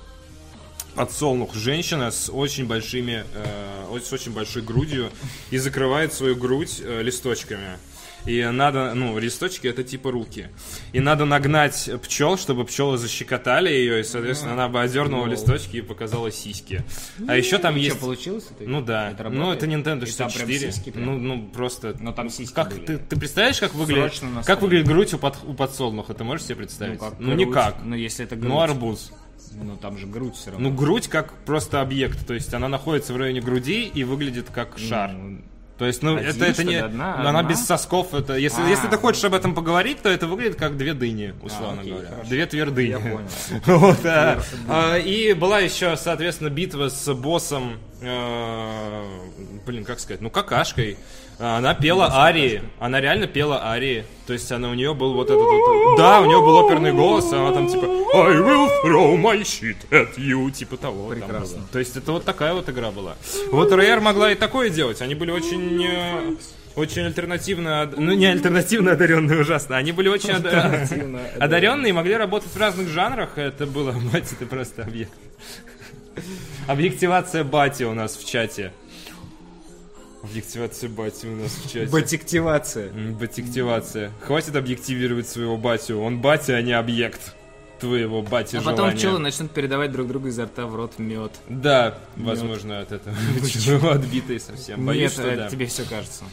подсолнух 0.94 1.54
женщина 1.54 2.10
с 2.10 2.30
очень 2.32 2.66
большими, 2.66 3.24
э, 3.34 3.98
с 4.02 4.12
очень 4.12 4.32
большой 4.32 4.62
грудью 4.62 5.10
и 5.50 5.58
закрывает 5.58 6.12
свою 6.12 6.34
грудь 6.34 6.80
э, 6.82 7.02
листочками. 7.02 7.78
И 8.26 8.42
надо, 8.44 8.94
ну, 8.94 9.18
листочки 9.18 9.66
это 9.66 9.84
типа 9.84 10.10
руки. 10.10 10.48
И 10.92 11.00
надо 11.00 11.24
нагнать 11.24 11.90
пчел, 12.02 12.38
чтобы 12.38 12.64
пчелы 12.64 12.96
защекотали 12.96 13.68
ее, 13.68 14.00
и, 14.00 14.02
соответственно, 14.02 14.54
она 14.54 14.68
бы 14.68 14.80
одернула 14.80 15.26
листочки 15.26 15.76
и 15.78 15.82
показала 15.82 16.30
сиськи. 16.30 16.84
А 17.28 17.36
еще 17.36 17.58
там 17.58 17.74
Что, 17.74 17.82
есть. 17.84 18.00
получилось 18.00 18.46
это? 18.50 18.68
Ну 18.68 18.80
да. 18.80 19.10
Это 19.10 19.28
ну, 19.28 19.52
это? 19.52 19.66
Nintendo 19.66 20.06
И 20.08 20.12
там 20.12 20.30
прям 20.30 20.48
64. 20.48 20.72
сиськи 20.72 20.90
прям? 20.90 21.04
Ну, 21.06 21.18
ну, 21.18 21.48
просто. 21.48 21.96
Но 22.00 22.12
там 22.12 22.30
сиськи 22.30 22.54
Как 22.54 22.70
были. 22.70 22.84
ты, 22.86 22.98
ты 22.98 23.16
представляешь, 23.18 23.60
как 23.60 23.74
выглядит, 23.74 24.22
как 24.46 24.62
выглядит 24.62 24.86
грудь 24.86 25.12
у, 25.14 25.18
под- 25.18 25.44
у 25.44 25.52
подсолнуха? 25.54 26.14
Ты 26.14 26.24
можешь 26.24 26.46
себе 26.46 26.56
представить? 26.56 26.98
как 26.98 27.18
ну 27.18 27.34
грудь. 27.34 27.48
никак. 27.48 27.76
Ну, 27.84 27.94
если 27.94 28.24
это 28.24 28.36
грудь. 28.36 28.48
Ну 28.48 28.60
арбуз. 28.60 29.12
Ну, 29.52 29.76
там 29.76 29.98
же 29.98 30.06
грудь 30.06 30.34
все 30.34 30.50
равно. 30.50 30.70
Ну, 30.70 30.74
грудь 30.74 31.08
как 31.08 31.32
просто 31.44 31.80
объект, 31.80 32.26
то 32.26 32.34
есть 32.34 32.52
она 32.54 32.68
находится 32.68 33.12
в 33.12 33.16
районе 33.16 33.40
груди 33.40 33.84
и 33.84 34.02
выгодит 34.02 34.48
как 34.50 34.78
шар. 34.78 35.12
Ну, 35.12 35.42
То 35.78 35.86
есть, 35.86 36.02
ну, 36.02 36.16
Один, 36.16 36.28
это, 36.30 36.44
это 36.44 36.62
не... 36.64 36.76
одна? 36.76 37.16
Она 37.16 37.40
Одна? 37.40 37.42
без 37.50 37.66
сосков, 37.66 38.14
это... 38.14 38.36
Если, 38.36 38.62
А. 38.62 38.68
если 38.68 38.86
ты 38.86 38.96
хочешь 38.96 39.24
об 39.24 39.34
этом 39.34 39.56
поговорить, 39.56 40.00
то 40.02 40.08
это 40.08 40.28
выглядит 40.28 40.56
как 40.56 40.76
две 40.76 40.94
дыни, 40.94 41.34
условно 41.42 41.80
окей, 41.80 41.92
говоря. 41.92 42.08
хорошо. 42.10 42.28
Две 42.28 42.46
твердыни. 42.46 42.90
Я 42.90 42.98
понял. 43.00 43.28
Вот, 43.66 44.06
а, 44.06 44.40
а, 44.68 44.96
И 44.98 45.32
была 45.32 45.58
еще, 45.58 45.96
соответственно, 45.96 46.48
битва 46.48 46.90
с 46.90 47.12
боссом, 47.12 47.78
э, 48.00 49.04
блин, 49.66 49.84
как 49.84 49.98
сказать, 49.98 50.20
ну, 50.20 50.30
какашкой. 50.30 50.96
А, 51.38 51.58
Она 51.58 51.74
пела 51.74 52.10
арии, 52.14 52.62
она 52.78 53.00
реально 53.00 53.26
пела 53.26 53.64
арии. 53.66 54.04
То 54.26 54.32
есть 54.32 54.50
она 54.52 54.70
у 54.70 54.74
нее 54.74 54.94
был 54.94 55.14
вот 55.14 55.26
этот 55.28 55.42
вот... 55.42 55.98
Да, 55.98 56.20
у 56.20 56.26
нее 56.26 56.40
был 56.40 56.56
оперный 56.56 56.92
голос, 56.92 57.32
и 57.32 57.36
она 57.36 57.52
там 57.52 57.68
типа 57.68 57.84
I 58.14 58.36
will 58.36 58.68
throw 58.84 59.16
my 59.20 59.40
shit 59.42 59.76
at 59.90 60.16
you, 60.16 60.50
типа 60.50 60.76
того. 60.76 61.08
Прекрасно. 61.08 61.62
То 61.72 61.78
есть 61.78 61.96
это 61.96 62.12
вот 62.12 62.24
такая 62.24 62.54
вот 62.54 62.68
игра 62.68 62.90
была. 62.90 63.16
Вот 63.50 63.72
Rare 63.72 64.00
могла 64.00 64.30
и 64.32 64.34
такое 64.34 64.70
делать. 64.70 65.02
Они 65.02 65.14
были 65.14 65.30
очень... 65.32 65.84
э, 65.84 66.36
Очень 66.76 67.02
альтернативно, 67.06 67.88
ну 67.96 68.12
не 68.14 68.26
альтернативно 68.26 68.92
одаренные 68.92 69.40
ужасно, 69.40 69.76
они 69.76 69.92
были 69.92 70.08
очень 70.08 70.30
одаренные, 71.40 71.92
могли 71.92 72.16
работать 72.16 72.50
в 72.52 72.58
разных 72.58 72.88
жанрах, 72.88 73.38
это 73.38 73.64
было, 73.66 73.92
мать, 74.12 74.32
это 74.32 74.44
просто 74.46 74.82
объект. 74.82 75.12
Объективация 76.66 77.44
бати 77.44 77.84
у 77.84 77.94
нас 77.94 78.16
в 78.16 78.28
чате. 78.28 78.72
Объективация 80.24 80.88
бати 80.88 81.26
у 81.26 81.36
нас 81.36 81.52
в 81.52 81.70
чате. 81.72 81.86
Батиктивация. 81.90 82.90
Батиктивация. 82.92 84.10
Хватит 84.22 84.56
объективировать 84.56 85.28
своего 85.28 85.56
батю. 85.56 85.98
Он 86.00 86.20
батя, 86.20 86.54
а 86.56 86.62
не 86.62 86.72
объект 86.72 87.20
твоего 87.78 88.22
бати 88.22 88.56
А 88.56 88.60
потом 88.60 88.76
желания. 88.76 88.96
пчелы 88.96 89.18
начнут 89.18 89.50
передавать 89.50 89.92
друг 89.92 90.08
другу 90.08 90.28
изо 90.28 90.44
рта 90.46 90.66
в 90.66 90.74
рот 90.74 90.98
мед. 90.98 91.32
Да, 91.48 91.98
возможно, 92.16 92.80
от 92.80 92.92
этого. 92.92 93.14
Отбитый 93.92 94.40
совсем. 94.40 94.86
Боюсь, 94.86 95.02
Нет, 95.02 95.12
что 95.12 95.36
да. 95.36 95.48
тебе 95.50 95.66
все 95.66 95.84
кажется. 95.84 96.24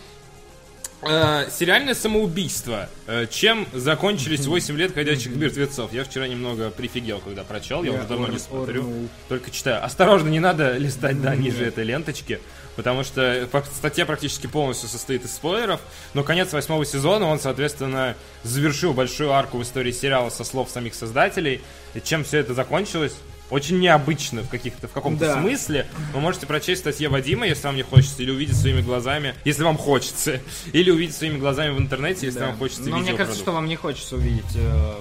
Э, 1.04 1.50
сериальное 1.50 1.96
самоубийство. 1.96 2.88
Э, 3.08 3.26
чем 3.30 3.68
закончились 3.74 4.46
8 4.46 4.78
лет 4.78 4.94
ходячих 4.94 5.36
мертвецов? 5.36 5.92
Я 5.94 6.04
вчера 6.04 6.28
немного 6.28 6.70
прифигел, 6.70 7.20
когда 7.20 7.44
прочел, 7.44 7.84
я, 7.84 7.92
Я 7.92 7.98
уже 8.00 8.08
давно 8.08 8.28
не 8.28 8.38
смотрю. 8.40 8.82
орнул. 8.84 9.10
Только 9.28 9.50
читаю. 9.52 9.84
Осторожно, 9.84 10.30
не 10.30 10.40
надо 10.40 10.78
листать, 10.78 11.20
да, 11.22 11.36
ниже 11.36 11.66
этой 11.66 11.84
ленточки, 11.84 12.40
потому 12.76 13.04
что 13.04 13.48
статья 13.76 14.06
практически 14.06 14.48
полностью 14.48 14.90
состоит 14.90 15.26
из 15.26 15.34
спойлеров, 15.34 15.82
но 16.14 16.24
конец 16.24 16.54
восьмого 16.54 16.86
сезона, 16.86 17.26
он, 17.28 17.40
соответственно, 17.40 18.16
завершил 18.44 18.94
большую 18.94 19.32
арку 19.32 19.58
в 19.58 19.64
истории 19.64 19.92
сериала 19.92 20.30
со 20.30 20.44
слов 20.44 20.70
самих 20.70 20.96
создателей. 20.96 21.62
И 21.94 22.00
чем 22.02 22.24
все 22.24 22.40
это 22.40 22.54
закончилось? 22.54 23.14
Очень 23.50 23.80
необычно 23.80 24.44
в, 24.44 24.50
каких-то, 24.50 24.88
в 24.88 24.94
каком-то 24.94 25.26
Да. 25.26 25.42
смысле. 25.42 25.86
Вы 26.14 26.22
можете 26.22 26.46
прочесть 26.48 26.80
статье 26.82 27.10
Вадима, 27.10 27.46
если 27.46 27.66
вам 27.68 27.76
не 27.76 27.84
хочется, 27.84 28.24
или 28.24 28.32
увидеть 28.32 28.56
своими 28.56 28.80
глазами, 28.80 29.36
если 29.44 29.64
вам 29.64 29.78
хочется, 29.78 30.40
или 30.72 30.90
увидеть 30.90 31.16
своими 31.18 31.38
глазами 31.38 31.72
в 31.76 31.78
интернете, 31.80 32.28
если 32.28 32.40
Да. 32.40 32.46
вам 32.48 32.58
хочется 32.58 32.84
Но 32.90 33.00
мне 33.00 33.14
кажется, 33.14 33.38
что 33.38 33.52
вам 33.52 33.66
не 33.68 33.76
хочется 33.76 34.16
увидеть 34.16 34.46
э, 34.56 34.94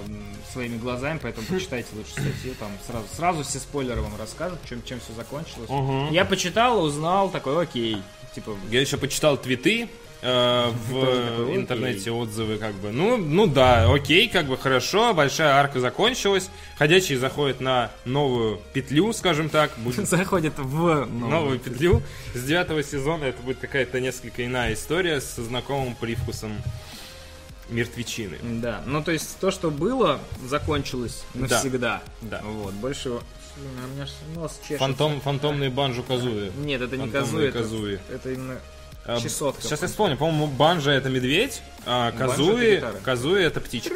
своими 0.51 0.77
глазами, 0.77 1.19
поэтому 1.21 1.47
почитайте 1.47 1.87
лучше 1.95 2.11
статью, 2.11 2.53
там 2.59 2.71
сразу, 2.85 3.05
сразу 3.15 3.43
все 3.43 3.59
спойлеры 3.59 4.01
вам 4.01 4.13
расскажут, 4.17 4.59
чем, 4.67 4.83
чем 4.83 4.99
все 4.99 5.13
закончилось. 5.13 5.69
Я 6.11 6.25
почитал, 6.25 6.83
узнал, 6.83 7.29
такой, 7.29 7.61
окей, 7.63 7.97
типа, 8.35 8.55
Я 8.69 8.81
еще 8.81 8.97
почитал 8.97 9.37
твиты 9.37 9.89
э, 10.21 10.71
в 10.89 11.55
интернете 11.55 12.11
отзывы, 12.11 12.57
как 12.57 12.73
бы. 12.75 12.91
Ну, 12.91 13.17
ну 13.17 13.47
да, 13.47 13.91
окей, 13.91 14.29
как 14.29 14.45
бы 14.45 14.57
хорошо, 14.57 15.13
большая 15.13 15.55
арка 15.55 15.79
закончилась. 15.79 16.49
Ходячий 16.77 17.15
заходит 17.15 17.61
на 17.61 17.91
новую 18.05 18.59
петлю, 18.73 19.13
скажем 19.13 19.49
так, 19.49 19.71
будет 19.77 20.07
заходит 20.09 20.53
в 20.57 21.05
новую 21.05 21.59
петлю. 21.59 22.01
С 22.33 22.43
девятого 22.43 22.83
сезона 22.83 23.25
это 23.25 23.41
будет 23.41 23.59
какая-то 23.59 23.99
несколько 23.99 24.45
иная 24.45 24.73
история 24.73 25.21
со 25.21 25.43
знакомым 25.43 25.95
привкусом 25.95 26.53
мертвечины. 27.71 28.37
Да, 28.61 28.81
ну 28.85 29.03
то 29.03 29.11
есть 29.11 29.37
то, 29.39 29.49
что 29.51 29.71
было, 29.71 30.19
закончилось 30.47 31.23
навсегда. 31.33 32.01
Да. 32.21 32.41
Вот, 32.43 32.73
больше... 32.75 33.09
У 33.57 33.93
меня 33.93 34.07
нос 34.35 34.57
чешется. 34.61 34.77
Фантом, 34.79 35.19
фантомные 35.19 35.69
банджу 35.69 36.03
Казуи. 36.03 36.51
Нет, 36.57 36.81
это 36.81 36.95
не 36.97 37.09
Казуи, 37.09 37.51
Казуи. 37.51 37.95
это, 37.95 38.15
это 38.15 38.31
именно 38.31 38.59
А, 39.05 39.19
чесотка. 39.19 39.61
Сейчас 39.61 39.81
я 39.81 39.87
вспомню, 39.87 40.15
по-моему, 40.17 40.47
банжа 40.47 40.91
это 40.91 41.09
медведь, 41.09 41.61
а 41.85 42.11
Банджо 42.11 42.23
это 42.57 42.81
Казуи. 42.91 43.01
Казуи 43.03 43.43
это 43.43 43.59
птичка. 43.59 43.93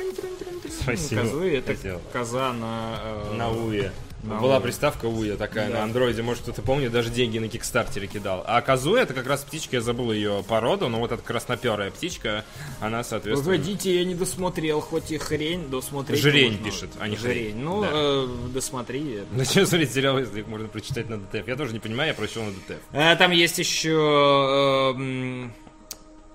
Спасибо. 0.82 1.22
Казуи 1.22 1.52
это 1.58 1.74
Спасибо. 1.74 2.02
коза 2.12 2.54
на... 2.54 3.00
э, 3.02 3.34
На 3.38 3.50
Уе. 3.50 3.92
На 4.26 4.40
Была 4.40 4.58
Уе. 4.58 4.62
приставка 4.64 5.06
Ouya 5.06 5.38
такая 5.38 5.70
Да. 5.70 5.78
на 5.78 5.84
андроиде, 5.84 6.22
может 6.22 6.44
кто-то 6.44 6.62
помнит, 6.62 6.92
даже 6.92 7.10
деньги 7.10 7.38
на 7.40 7.48
Кикстартере 7.48 8.08
кидал. 8.08 8.44
А 8.48 8.62
Казуя 8.62 9.04
это 9.04 9.14
как 9.14 9.28
раз 9.28 9.44
птичка, 9.44 9.78
я 9.78 9.82
забыл 9.82 10.12
ее 10.12 10.44
породу, 10.48 10.90
но 10.90 11.00
вот 11.00 11.12
эта 11.12 11.22
красноперая 11.22 11.92
птичка, 11.92 12.44
она, 12.80 13.04
соответственно... 13.04 13.58
Погодите, 13.58 13.96
я 13.98 14.04
не 14.06 14.16
досмотрел, 14.16 14.82
хоть 14.82 15.12
и 15.12 15.18
хрень, 15.18 15.70
досмотреть. 15.70 16.20
Жирень 16.20 16.52
можно. 16.54 16.66
пишет, 16.66 16.90
а 17.00 17.08
не 17.08 17.16
Жирень. 17.18 17.52
хрень. 17.54 17.64
Ну, 17.64 17.82
Да. 17.82 17.90
э, 17.92 18.28
досмотри. 18.54 19.20
Зачем 19.36 19.66
смотреть 19.66 19.94
сериал, 19.94 20.18
если 20.20 20.40
их 20.40 20.48
можно 20.48 20.68
прочитать 20.68 21.10
на 21.10 21.18
DTF? 21.18 21.48
Я 21.48 21.56
тоже 21.56 21.74
не 21.74 21.80
понимаю, 21.80 22.10
я 22.10 22.14
прочел 22.14 22.44
на 22.44 22.52
DTF. 22.52 22.82
А, 22.94 23.16
Там 23.16 23.32
есть 23.32 23.58
еще... 23.60 24.94
э, 24.96 25.00
м, 25.00 25.54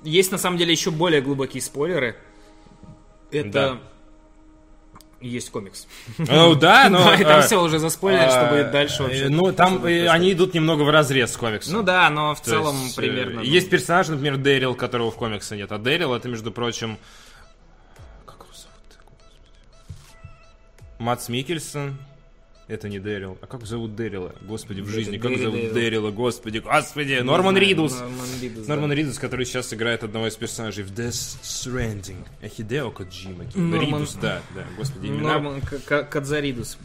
Есть 0.02 0.32
на 0.32 0.38
самом 0.38 0.56
деле 0.56 0.72
еще 0.72 0.90
более 0.90 1.20
глубокие 1.20 1.60
спойлеры. 1.62 2.16
Это... 3.30 3.48
Да. 3.50 3.78
Есть 5.20 5.50
комикс. 5.50 5.86
Ну 6.16 6.54
да, 6.54 6.88
но... 6.90 7.04
Да, 7.04 7.14
и 7.14 7.24
там 7.24 7.42
все 7.42 7.62
уже 7.62 7.78
заспойлерили, 7.78 8.30
что 8.30 8.46
э, 8.46 8.50
будет 8.50 8.70
дальше 8.70 9.02
вообще. 9.02 9.28
Ну, 9.28 9.52
там 9.52 9.84
они 9.84 10.32
идут 10.32 10.54
немного 10.54 10.82
в 10.82 10.90
разрез 10.90 11.32
с 11.32 11.36
комиксом. 11.36 11.74
Ну 11.74 11.82
да, 11.82 12.08
но 12.08 12.34
в 12.34 12.40
целом 12.40 12.76
э, 12.76 12.96
примерно. 12.96 13.34
ну, 13.36 13.42
Есть 13.42 13.68
персонаж, 13.68 14.08
например, 14.08 14.38
Дэрил, 14.38 14.74
которого 14.74 15.10
в 15.10 15.16
комиксе 15.16 15.56
нет. 15.56 15.70
А 15.72 15.78
Дэрил 15.78 16.14
это, 16.14 16.28
между 16.28 16.50
прочим... 16.50 16.96
Как 18.24 18.36
его 18.36 18.48
зовут? 18.54 18.98
Матс 20.98 21.28
Микельсон. 21.28 21.98
Это 22.70 22.88
не 22.88 23.00
Дэрил. 23.00 23.36
А 23.40 23.48
как 23.48 23.66
зовут 23.66 23.96
Дэрила? 23.96 24.32
Господи, 24.42 24.80
в 24.80 24.86
жизни. 24.86 25.18
Как 25.18 25.36
зовут 25.36 25.54
Дэрил. 25.54 25.74
Дэрила? 25.74 26.10
Господи, 26.12 26.58
господи. 26.58 27.14
не 27.14 27.22
Норман 27.22 27.56
знаю, 27.56 27.68
Ридус. 27.68 27.98
Норман 27.98 28.28
Ридус, 28.40 28.66
да. 28.66 28.74
Норман 28.74 28.92
Ридус, 28.92 29.18
который 29.18 29.44
сейчас 29.44 29.74
играет 29.74 30.04
одного 30.04 30.28
из 30.28 30.36
персонажей 30.36 30.84
в 30.84 30.92
Death 30.92 31.40
Stranding. 31.42 32.24
А 32.40 32.46
Хидео 32.48 32.92
Коджима. 32.92 33.42
Норман- 33.56 33.80
Ридус, 33.80 34.14
да, 34.14 34.40
да. 34.54 34.64
Господи, 34.76 35.08
имена. 35.08 35.32
Норман 35.40 35.60
Кадзаридус. 35.62 36.78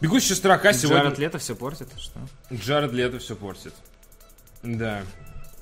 Бегущая 0.00 0.34
строка 0.34 0.72
сегодня... 0.72 1.02
Джаред 1.02 1.18
Лето 1.18 1.38
все 1.38 1.54
портит, 1.56 1.88
что? 1.98 2.18
Джаред 2.50 2.92
Лето 2.94 3.18
все 3.18 3.36
портит. 3.36 3.74
Да. 4.62 5.02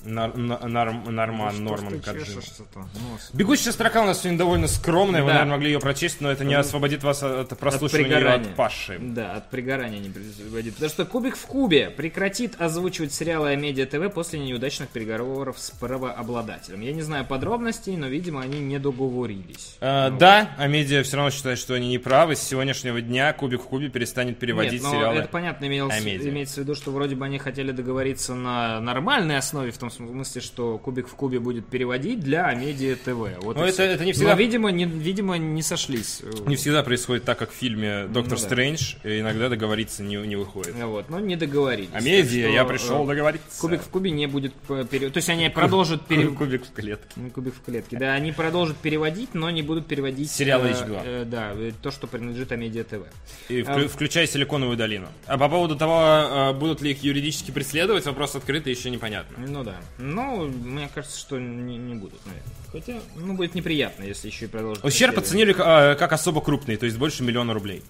Нар- 0.04 0.34
на- 0.36 0.58
Нар- 0.66 0.92
Норман, 1.08 1.62
Норман 1.64 2.00
Коджима. 2.00 2.40
Нос. 2.74 3.30
Бегущая 3.34 3.72
строка 3.72 4.02
у 4.02 4.06
нас 4.06 4.20
сегодня 4.20 4.38
довольно 4.38 4.66
скромная, 4.66 5.22
вы, 5.22 5.28
Да. 5.28 5.34
наверное, 5.34 5.52
могли 5.56 5.72
ее 5.72 5.80
прочесть, 5.80 6.20
но 6.20 6.30
это 6.30 6.44
не 6.44 6.54
освободит 6.54 7.02
вас 7.02 7.22
от 7.22 7.48
прослушивания 7.58 8.06
ее 8.08 8.16
пригорания. 8.16 8.48
от 8.50 8.56
Паши. 8.56 8.98
Да, 9.00 9.34
от 9.34 9.50
пригорания 9.50 9.98
не 9.98 10.08
приводит. 10.08 10.74
Потому 10.74 10.90
что 10.90 11.04
Кубик 11.04 11.36
в 11.36 11.46
Кубе 11.46 11.90
прекратит 11.90 12.60
озвучивать 12.60 13.12
сериалы 13.12 13.50
о 13.50 13.56
Медиа 13.56 13.86
ТВ 13.86 14.12
после 14.14 14.38
неудачных 14.38 14.88
переговоров 14.88 15.58
с 15.58 15.70
правообладателем. 15.72 16.80
Я 16.80 16.92
не 16.92 17.02
знаю 17.02 17.24
подробностей, 17.26 17.96
но, 17.96 18.06
видимо, 18.06 18.40
они 18.42 18.60
не 18.60 18.78
договорились. 18.78 19.76
Э, 19.80 20.10
Да, 20.18 20.50
а 20.58 20.66
медиа 20.66 21.02
все 21.02 21.16
равно 21.16 21.30
считает, 21.30 21.58
что 21.58 21.74
они 21.74 21.88
не 21.88 21.98
правы. 21.98 22.36
С 22.36 22.42
сегодняшнего 22.42 23.00
дня 23.00 23.32
Кубик 23.32 23.60
в 23.62 23.64
Кубе 23.64 23.88
перестанет 23.88 24.38
переводить 24.38 24.74
Нет, 24.74 24.82
но 24.82 24.90
сериалы. 24.92 25.18
это 25.20 25.28
понятно, 25.28 25.66
имелось- 25.66 26.00
имеется 26.00 26.56
в 26.56 26.58
виду, 26.58 26.74
что 26.74 26.90
вроде 26.90 27.14
бы 27.16 27.24
они 27.26 27.38
хотели 27.38 27.70
договориться 27.72 28.34
на 28.34 28.80
нормальной 28.80 29.36
основе, 29.38 29.70
в 29.70 29.78
том 29.78 29.89
смысле, 29.90 30.40
что 30.40 30.78
Кубик 30.78 31.08
в 31.08 31.14
Кубе 31.14 31.38
будет 31.40 31.66
переводить 31.66 32.20
для 32.20 32.46
Амедиа 32.46 32.96
ТВ. 32.96 33.42
Вот 33.42 33.56
Но 33.56 33.66
и 33.66 33.70
это- 33.70 33.82
это 33.82 34.04
не 34.04 34.12
всегда- 34.12 34.32
Но, 34.32 34.38
видимо, 34.38 34.70
не, 34.70 34.84
видимо, 34.84 35.36
не 35.38 35.62
сошлись. 35.62 36.22
Не 36.46 36.56
всегда 36.56 36.82
происходит 36.82 37.24
так, 37.24 37.38
как 37.38 37.50
в 37.50 37.54
фильме 37.54 38.04
Доктор 38.06 38.34
Ну 38.34 38.36
да. 38.40 38.46
Стрэндж, 38.46 38.94
и 39.04 39.20
иногда 39.20 39.48
договориться 39.48 40.02
не, 40.02 40.16
не 40.16 40.36
выходит. 40.36 40.74
Вот, 40.74 41.08
но 41.10 41.20
не 41.20 41.36
договорились. 41.36 41.90
А 41.92 42.00
медиа, 42.00 42.46
Так 42.46 42.54
я 42.54 42.64
пришел 42.64 43.04
э, 43.04 43.06
договориться. 43.08 43.60
Кубик 43.60 43.82
в 43.82 43.88
Кубе 43.88 44.10
не 44.10 44.26
будет 44.26 44.52
э, 44.68 44.84
пере- 44.90 45.10
То 45.10 45.18
есть 45.18 45.28
они 45.28 45.48
продолжат 45.48 46.06
пере- 46.06 46.28
Кубик 46.28 46.64
в 46.66 46.72
клетке. 46.72 47.06
Ну, 47.16 47.30
Кубик 47.30 47.54
в 47.54 47.62
клетке. 47.62 47.96
Да, 47.98 48.14
они 48.14 48.32
продолжат 48.32 48.76
переводить, 48.76 49.34
но 49.34 49.50
не 49.50 49.62
будут 49.62 49.86
переводить... 49.86 50.30
Сериалы 50.30 50.68
э, 50.68 50.72
H2. 50.72 51.02
э, 51.04 51.24
да, 51.24 51.52
э, 51.54 51.72
то, 51.82 51.90
что 51.90 52.06
принадлежит 52.06 52.52
Амедиа 52.52 52.84
ТВ. 52.84 53.06
И 53.48 53.60
вклю- 53.62 53.88
включая 53.88 54.26
Силиконовую 54.26 54.76
долину. 54.76 55.08
А 55.26 55.36
по 55.38 55.48
поводу 55.48 55.76
того, 55.76 56.00
э, 56.02 56.52
будут 56.52 56.80
ли 56.82 56.92
их 56.92 57.02
юридически 57.02 57.50
преследовать, 57.50 58.04
вопрос 58.06 58.34
открытый, 58.36 58.72
еще 58.72 58.90
непонятно. 58.90 59.44
Ну 59.46 59.64
да. 59.64 59.79
Ну, 59.98 60.46
мне 60.46 60.88
кажется, 60.94 61.18
что 61.18 61.38
не, 61.38 61.76
не 61.76 61.94
будут, 61.94 62.20
наверное. 62.26 62.52
Хотя, 62.72 63.00
ну, 63.16 63.34
будет 63.34 63.54
неприятно, 63.54 64.04
если 64.04 64.28
еще 64.28 64.44
и 64.44 64.48
продолжат. 64.48 64.84
Ущерб 64.84 65.18
оценили 65.18 65.52
э, 65.52 65.94
как 65.96 66.12
особо 66.12 66.40
крупный, 66.40 66.76
то 66.76 66.86
есть 66.86 66.98
больше 66.98 67.22
миллиона 67.22 67.52
рублей. 67.54 67.82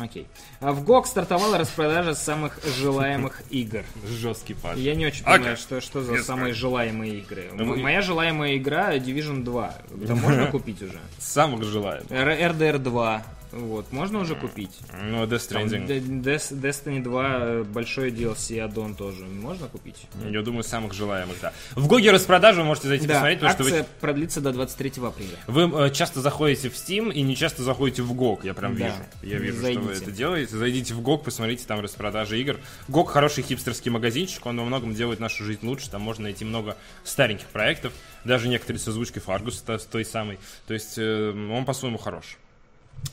Окей. 0.00 0.26
А 0.60 0.72
в 0.72 0.84
ГОК 0.84 1.06
стартовала 1.06 1.58
распродажа 1.58 2.14
самых 2.14 2.60
желаемых 2.78 3.42
игр. 3.50 3.82
Жесткий 4.06 4.54
паш. 4.54 4.76
Я 4.76 4.94
не 4.94 5.06
очень 5.06 5.24
понимаю, 5.24 5.56
что, 5.56 5.80
что 5.80 6.02
за 6.02 6.22
самые 6.22 6.54
желаемые 6.54 7.18
игры. 7.18 7.50
Ну, 7.52 7.76
Моя 7.76 8.00
желаемая 8.00 8.56
игра 8.56 8.94
Division 8.96 9.42
2. 9.42 9.74
Да 9.90 10.14
можно 10.14 10.46
купить 10.50 10.82
уже. 10.82 10.98
Самых 11.18 11.64
желаем. 11.64 12.04
Р- 12.10 12.52
RDR 12.52 12.78
2. 12.78 13.24
Вот, 13.52 13.90
можно 13.92 14.18
уже 14.18 14.34
купить. 14.34 14.78
Ну, 15.02 15.24
Death 15.24 15.48
Там 15.52 15.64
Stranding. 15.64 15.86
Д- 15.86 15.98
Des- 16.00 16.52
Destiny 16.60 17.02
2, 17.02 17.26
э, 17.40 17.62
большой 17.64 18.10
DLC 18.10 18.60
аддон 18.60 18.94
тоже. 18.94 19.24
Можно 19.24 19.68
купить? 19.68 19.96
Я 20.30 20.42
думаю, 20.42 20.62
самых 20.64 20.92
желаемых, 20.92 21.36
да. 21.40 21.52
В 21.74 21.86
Гоге 21.86 22.10
распродажу 22.10 22.60
вы 22.60 22.66
можете 22.66 22.88
зайти 22.88 23.06
посмотреть, 23.08 23.40
потому 23.40 23.54
что 23.54 23.62
акция 23.64 23.82
вы, 23.84 23.88
продлится 24.00 24.40
до 24.42 24.52
23 24.52 24.92
апреля. 25.06 25.30
вы 25.46 25.86
э, 25.86 25.90
часто 25.92 26.20
заходите 26.20 26.68
в 26.68 26.74
Steam 26.74 27.12
и 27.12 27.22
не 27.22 27.36
часто 27.36 27.62
заходите 27.62 28.02
в 28.02 28.12
GOG, 28.12 28.40
я 28.42 28.52
прям 28.54 28.76
Да. 28.76 28.84
вижу. 28.86 28.96
Я 29.22 29.38
вижу, 29.38 29.58
что 29.58 29.66
вы 29.68 29.74
Зайдите. 29.84 30.02
это 30.04 30.10
делаете. 30.12 30.56
Зайдите 30.56 30.94
в 30.94 31.00
GOG, 31.00 31.24
посмотрите 31.24 31.64
там 31.66 31.80
распродажи 31.80 32.38
игр. 32.40 32.58
GOG 32.88 33.06
хороший 33.06 33.44
хипстерский 33.44 33.90
магазинчик, 33.90 34.44
он 34.44 34.58
во 34.58 34.64
многом 34.64 34.94
делает 34.94 35.20
нашу 35.20 35.44
жизнь 35.44 35.66
лучше, 35.66 35.90
там 35.90 36.02
можно 36.02 36.24
найти 36.24 36.44
много 36.44 36.76
стареньких 37.04 37.46
проектов, 37.46 37.92
даже 38.24 38.48
некоторые 38.48 38.78
с 38.80 38.86
озвучкой 38.88 39.22
Фаргус, 39.22 39.64
с 39.66 39.84
той 39.86 40.04
самой. 40.04 40.38
То 40.66 40.74
есть 40.74 40.98
э, 40.98 41.30
он 41.50 41.64
по-своему 41.64 41.96
хорош. 41.98 42.36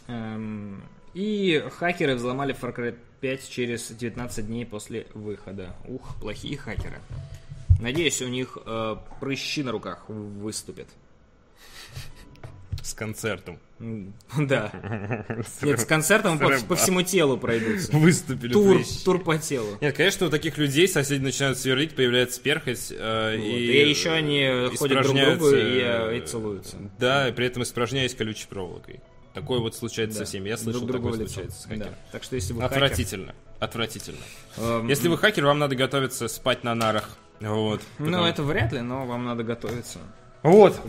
Эм, 0.08 0.84
И 1.13 1.63
хакеры 1.77 2.15
взломали 2.15 2.54
Far 2.60 2.75
Cry 2.75 2.96
5 3.22 3.50
через 3.50 3.89
19 3.92 4.46
дней 4.48 4.65
после 4.65 5.08
выхода. 5.13 5.75
Ух, 5.88 6.15
плохие 6.20 6.58
хакеры. 6.58 7.00
Надеюсь, 7.80 8.22
у 8.22 8.27
них 8.27 8.58
э, 8.65 8.96
прыщи 9.20 9.63
на 9.63 9.72
руках 9.72 10.06
выступят. 10.10 10.88
С 12.82 12.94
концертом. 12.94 13.60
Да. 14.38 14.72
Нет, 15.63 15.80
с 15.80 15.86
концертом 15.86 16.38
по, 16.38 16.50
по 16.68 16.75
всему 16.75 17.01
телу 17.01 17.36
пройдутся. 17.38 17.92
Выступили 17.98 18.54
Тур, 18.54 18.75
прыщи. 18.75 19.04
тур 19.04 19.24
по 19.24 19.38
телу. 19.38 19.77
Нет, 19.82 19.96
конечно, 19.98 20.27
у 20.27 20.30
таких 20.30 20.58
людей 20.58 20.88
соседи 20.88 21.22
начинают 21.22 21.58
сверлить, 21.58 21.96
появляется 21.96 22.39
перхоть. 22.42 22.92
э, 22.92 23.36
Вот. 23.38 23.44
и, 23.44 23.84
И 23.84 23.89
еще 23.89 24.12
они 24.12 24.70
ходят 24.77 25.01
друг 25.04 25.15
к 25.18 25.20
другу 25.20 25.50
и, 25.56 25.80
э, 25.82 26.18
и 26.18 26.22
целуются. 26.22 26.77
Да, 27.00 27.27
и 27.30 27.32
при 27.32 27.48
этом 27.48 27.63
испражняясь 27.63 28.13
колючей 28.13 28.48
проволокой. 28.48 29.00
Такое 29.36 29.60
вот 29.60 29.75
случается 29.75 30.20
Да. 30.20 30.25
со 30.25 30.30
всеми. 30.30 30.50
Я 30.50 30.58
слышал, 30.58 30.82
Друг 30.82 30.98
такое 31.04 31.12
в 31.12 31.20
лицо. 31.22 31.34
случается 31.34 31.62
с 31.62 31.63
Да. 31.65 31.70
хакером. 31.75 31.94
Так 32.12 32.24
что 32.24 32.36
если 32.36 32.54
вы 32.54 32.62
хакер, 32.62 32.75
Отвратительно. 32.84 33.36
Отвратительно. 33.60 34.18
эм, 34.58 34.88
Если 34.88 35.08
вы 35.10 35.18
хакер, 35.18 35.46
вам 35.46 35.60
надо 35.60 35.75
готовиться 35.75 36.27
спать 36.27 36.63
на 36.63 36.74
нарах. 36.74 37.10
Вот. 37.42 37.82
Ну, 38.00 38.06
Потому- 38.06 38.25
это 38.25 38.44
вряд 38.44 38.72
ли, 38.72 38.80
но 38.82 39.06
вам 39.06 39.25
надо 39.25 39.44
готовиться. 39.44 40.00
Вот. 40.42 40.80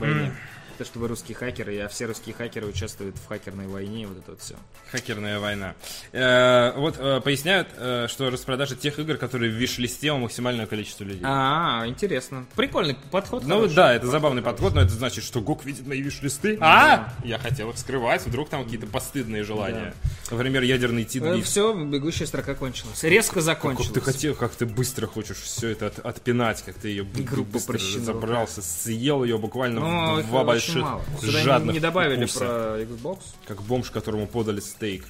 То, 0.78 0.84
что 0.84 0.98
вы 0.98 1.08
русские 1.08 1.34
хакеры, 1.36 1.78
а 1.80 1.88
все 1.88 2.04
русские 2.04 2.34
хакеры 2.34 2.66
участвуют 2.66 3.16
в 3.16 3.26
хакерной 3.26 3.66
войне, 3.66 4.06
вот 4.06 4.18
это 4.18 4.32
вот 4.32 4.40
все. 4.42 4.56
Хакерная 4.90 5.40
война. 5.40 5.74
Э, 6.12 6.72
вот 6.76 6.96
э, 6.98 7.20
поясняют, 7.22 7.68
э, 7.78 8.06
что 8.10 8.28
распродажа 8.28 8.76
тех 8.76 8.98
игр, 8.98 9.16
которые 9.16 9.50
в 9.50 9.54
виш-листе 9.54 10.12
у 10.12 10.18
максимального 10.18 10.66
количества 10.66 11.04
людей. 11.04 11.22
А, 11.24 11.84
интересно. 11.86 12.44
Прикольный 12.56 12.96
подход. 13.10 13.44
Ну 13.44 13.56
хороший. 13.56 13.74
да, 13.74 13.94
это 13.94 14.06
забавный 14.06 14.42
подход, 14.42 14.74
но 14.74 14.82
это 14.82 14.90
значит, 14.92 15.24
что 15.24 15.40
ГОК 15.40 15.64
видит 15.64 15.86
мои 15.86 16.02
виш-листы. 16.02 16.58
А! 16.60 17.10
Я 17.24 17.38
хотел 17.38 17.70
их 17.70 17.78
скрывать, 17.78 18.26
вдруг 18.26 18.50
там 18.50 18.64
какие-то 18.64 18.86
постыдные 18.86 19.44
желания. 19.44 19.94
Например, 20.30 20.62
ядерный 20.62 21.04
тит 21.04 21.22
все, 21.44 21.72
бегущая 21.74 22.26
строка 22.26 22.54
кончилась. 22.54 23.02
Резко 23.02 23.36
Как 23.36 23.42
закончилась. 23.44 23.90
ты 23.92 24.00
хотел, 24.00 24.34
как 24.34 24.52
ты 24.52 24.66
быстро 24.66 25.06
хочешь 25.06 25.38
все 25.38 25.68
это 25.68 25.86
от- 25.86 26.00
отпинать, 26.00 26.62
как 26.62 26.74
ты 26.74 26.88
ее 26.88 27.04
быстро 27.04 27.78
забрался, 27.78 28.60
съел 28.62 29.24
ее 29.24 29.38
буквально 29.38 29.80
Ну, 29.80 30.22
в 30.22 30.26
два 30.26 30.42
очень 30.42 30.65
больших 30.74 30.82
мало. 30.82 31.04
Сюда 31.20 31.38
не- 31.38 31.44
жадных 31.44 31.74
не 31.74 31.80
добавили 31.80 32.24
укуса. 32.24 32.38
про 32.38 32.46
Xbox. 32.82 33.18
Как 33.46 33.62
бомж, 33.62 33.90
которому 33.90 34.26
подали 34.26 34.60
стейк. 34.60 35.04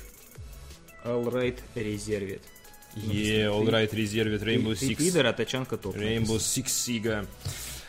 All 1.04 1.25
right, 1.32 1.58
Reserved. 1.75 2.40
Yeah, 2.96 3.50
all 3.50 3.66
right, 3.68 3.94
резервит 3.94 4.42
Rainbow 4.42 4.75
Ты, 4.75 4.86
ты 4.86 4.92
Six. 4.92 4.96
пидор, 4.96 5.26
а 5.26 5.32
тачанка 5.34 5.76
топ. 5.76 5.94
Rainbow 5.96 6.38
Six 6.38 6.64
Siga. 6.66 7.26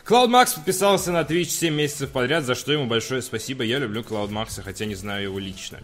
Клауд 0.04 0.30
Макс 0.30 0.52
подписался 0.52 1.12
на 1.12 1.22
Twitch 1.22 1.44
7 1.46 1.74
месяцев 1.74 2.10
подряд, 2.10 2.44
за 2.44 2.54
что 2.54 2.72
ему 2.72 2.86
большое 2.86 3.22
спасибо. 3.22 3.62
Я 3.64 3.78
люблю 3.78 4.02
Клауд 4.04 4.30
Макса, 4.30 4.62
хотя 4.62 4.84
не 4.84 4.94
знаю 4.94 5.24
его 5.24 5.38
лично. 5.38 5.80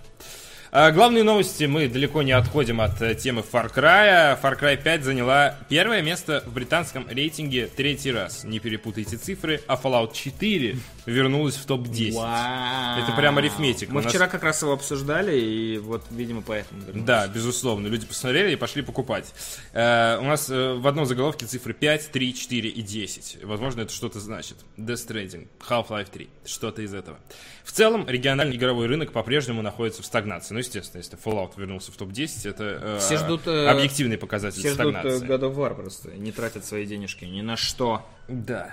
А, 0.73 0.91
главные 0.91 1.23
новости. 1.23 1.65
Мы 1.65 1.89
далеко 1.89 2.23
не 2.23 2.33
отходим 2.33 2.81
от 2.81 3.01
э, 3.01 3.15
темы 3.15 3.43
Far 3.51 3.73
Cry. 3.73 4.39
Far 4.43 4.59
Cry 4.61 4.83
5 4.83 5.05
заняла 5.05 5.57
первое 5.69 6.03
место 6.03 6.43
в 6.47 6.53
британском 6.53 7.07
рейтинге 7.09 7.67
третий 7.69 8.11
раз. 8.13 8.45
Не 8.45 8.59
перепутайте 8.59 9.17
цифры. 9.17 9.61
А 9.69 9.77
Fallout 9.77 10.13
4 10.15 10.77
вернулась 11.07 11.57
в 11.57 11.67
топ-10. 11.67 12.13
Вау. 12.15 13.03
Это 13.03 13.13
прям 13.13 13.39
арифметика. 13.39 13.93
Мы 13.93 14.03
нас- 14.03 14.11
вчера 14.11 14.29
как 14.29 14.43
раз 14.43 14.63
его 14.63 14.73
обсуждали, 14.73 15.39
и 15.39 15.79
вот, 15.79 16.05
видимо, 16.11 16.43
поэтому. 16.43 16.83
Да, 16.95 17.27
безусловно. 17.29 17.87
Люди 17.89 18.07
посмотрели 18.07 18.53
и 18.53 18.57
пошли 18.57 18.83
покупать. 18.83 19.33
Э, 19.73 20.19
у 20.21 20.25
нас 20.25 20.49
э, 20.51 20.75
в 20.75 20.87
одном 20.87 21.07
заголовке 21.07 21.47
цифры 21.47 21.75
5, 21.75 22.11
3, 22.11 22.35
4 22.35 22.69
и 22.69 22.83
10. 22.83 23.45
Возможно, 23.45 23.83
это 23.83 23.93
что-то 23.93 24.21
значит. 24.21 24.57
Death 24.77 25.09
Stranding, 25.09 25.49
Half-Life 25.69 26.09
3. 26.11 26.29
Что-то 26.45 26.83
из 26.83 26.95
этого. 26.95 27.19
В 27.65 27.73
целом, 27.73 28.07
региональный 28.09 28.57
игровой 28.57 28.87
рынок 28.87 29.13
по-прежнему 29.13 29.63
находится 29.63 30.03
в 30.03 30.07
стагнации. 30.07 30.53
Ну, 30.53 30.61
естественно, 30.61 31.01
если 31.01 31.19
Fallout 31.19 31.53
вернулся 31.57 31.93
в 31.93 31.97
топ-10, 31.97 32.49
это 32.49 32.65
э, 32.65 32.99
Все 33.01 33.17
ждут, 33.17 33.47
э, 33.47 33.67
объективный 33.69 34.19
показатель 34.19 34.61
Все 34.61 34.73
ждут 34.73 34.95
э, 34.95 35.01
стагнации. 35.01 35.27
God 35.27 35.41
of 35.41 35.57
War 35.57 35.75
просто, 35.75 36.11
не 36.11 36.31
тратят 36.31 36.65
свои 36.65 36.85
денежки 36.87 37.25
ни 37.25 37.41
на 37.41 37.57
что. 37.57 38.07
Да. 38.29 38.71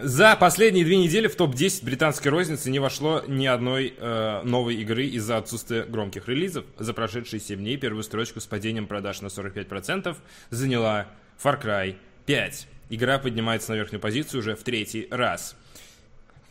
За 0.00 0.36
последние 0.36 0.84
две 0.84 0.96
недели 0.96 1.26
в 1.26 1.34
топ-10 1.34 1.84
британской 1.84 2.30
розницы 2.30 2.70
не 2.70 2.78
вошло 2.78 3.24
ни 3.26 3.46
одной 3.46 3.94
э, 3.96 4.42
новой 4.44 4.76
игры 4.76 5.06
из-за 5.06 5.38
отсутствия 5.38 5.82
громких 5.82 6.28
релизов. 6.28 6.64
За 6.78 6.94
прошедшие 6.94 7.40
7 7.40 7.58
дней 7.58 7.76
первую 7.76 8.04
строчку 8.04 8.40
с 8.40 8.46
падением 8.46 8.86
продаж 8.86 9.22
на 9.22 9.26
45% 9.26 10.16
заняла 10.50 11.08
Far 11.42 11.60
Cry 11.60 11.96
5. 12.26 12.68
Игра 12.90 13.18
поднимается 13.18 13.72
на 13.72 13.76
верхнюю 13.76 14.00
позицию 14.00 14.40
уже 14.40 14.54
в 14.54 14.62
третий 14.62 15.08
раз. 15.10 15.56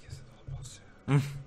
Я 0.04 0.14
задолбался 0.14 0.82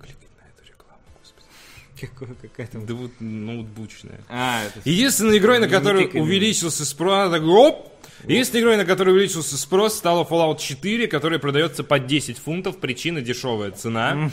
кликать 0.03 0.31
на 0.41 0.49
эту 0.49 0.67
рекламу, 0.67 1.03
господи. 1.21 2.49
Какая-то... 2.49 2.79
Да 2.81 2.95
вот 2.95 3.13
ноутбучная. 3.21 4.21
А, 4.31 4.63
это... 4.65 4.89
Единственной 4.89 5.37
игрой, 5.37 5.59
на 5.59 5.69
которую 5.69 6.11
увеличился 6.19 6.87
спрос, 6.87 7.27
она 7.27 7.39
так, 7.39 7.47
оп! 7.47 7.98
Единственной 8.25 8.63
игрой, 8.63 8.77
на 8.77 8.85
которую 8.85 9.15
увеличился 9.15 9.57
спрос, 9.57 9.97
стала 9.97 10.25
Fallout 10.25 10.59
4, 10.59 11.07
которая 11.07 11.39
продается 11.39 11.85
по 11.85 11.99
10 11.99 12.39
фунтов. 12.39 12.79
Причина 12.79 13.21
дешевая 13.21 13.71
цена. 13.71 14.31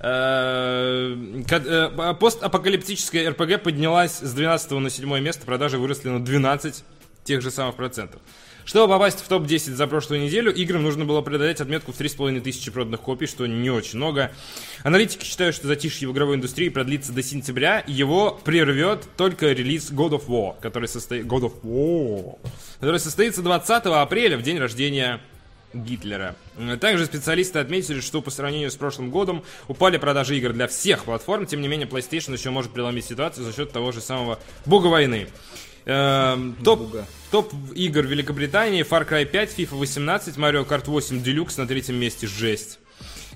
Э, 0.00 1.42
э, 1.50 2.14
Постапокалиптическая 2.14 3.30
РПГ 3.30 3.62
поднялась 3.62 4.18
с 4.18 4.32
12 4.32 4.70
на 4.72 4.90
7 4.90 5.20
место, 5.20 5.44
продажи 5.44 5.78
выросли 5.78 6.08
на 6.08 6.24
12 6.24 6.84
тех 7.24 7.42
же 7.42 7.50
самых 7.50 7.74
процентов. 7.74 8.20
Чтобы 8.68 8.92
попасть 8.92 9.20
в 9.20 9.28
топ-10 9.28 9.76
за 9.76 9.86
прошлую 9.86 10.20
неделю, 10.20 10.52
играм 10.52 10.82
нужно 10.82 11.06
было 11.06 11.22
преодолеть 11.22 11.62
отметку 11.62 11.92
в 11.92 11.98
3,5 11.98 12.42
тысячи 12.42 12.70
проданных 12.70 13.00
копий, 13.00 13.26
что 13.26 13.46
не 13.46 13.70
очень 13.70 13.96
много. 13.96 14.30
Аналитики 14.82 15.24
считают, 15.24 15.56
что 15.56 15.66
затишье 15.66 16.06
в 16.06 16.12
игровой 16.12 16.36
индустрии 16.36 16.68
продлится 16.68 17.14
до 17.14 17.22
сентября, 17.22 17.82
его 17.86 18.38
прервет 18.44 19.08
только 19.16 19.52
релиз 19.52 19.90
God 19.90 20.10
of 20.10 20.26
War, 20.26 20.56
который, 20.60 20.86
состоит... 20.86 21.24
God 21.24 21.44
of 21.44 21.62
War, 21.62 22.38
который 22.78 23.00
состоится 23.00 23.40
20 23.40 23.86
апреля, 23.86 24.36
в 24.36 24.42
день 24.42 24.58
рождения 24.58 25.22
Гитлера. 25.72 26.36
Также 26.78 27.06
специалисты 27.06 27.60
отметили, 27.60 28.00
что 28.00 28.20
по 28.20 28.30
сравнению 28.30 28.70
с 28.70 28.76
прошлым 28.76 29.10
годом 29.10 29.44
упали 29.68 29.96
продажи 29.96 30.36
игр 30.36 30.52
для 30.52 30.68
всех 30.68 31.04
платформ, 31.04 31.46
тем 31.46 31.62
не 31.62 31.68
менее 31.68 31.88
PlayStation 31.88 32.34
еще 32.34 32.50
может 32.50 32.72
преломить 32.72 33.06
ситуацию 33.06 33.46
за 33.46 33.54
счет 33.54 33.72
того 33.72 33.92
же 33.92 34.02
самого 34.02 34.38
бога 34.66 34.88
войны. 34.88 35.28
Эм, 35.88 36.54
топ, 36.62 36.94
топ 37.30 37.50
игр 37.74 38.04
Великобритании, 38.04 38.84
Far 38.84 39.08
Cry 39.08 39.24
5, 39.24 39.58
FIFA 39.58 39.76
18, 39.76 40.36
Mario 40.36 40.68
Kart 40.68 40.84
8 40.84 41.22
Deluxe 41.22 41.54
на 41.56 41.66
третьем 41.66 41.96
месте, 41.96 42.26
жесть. 42.26 42.78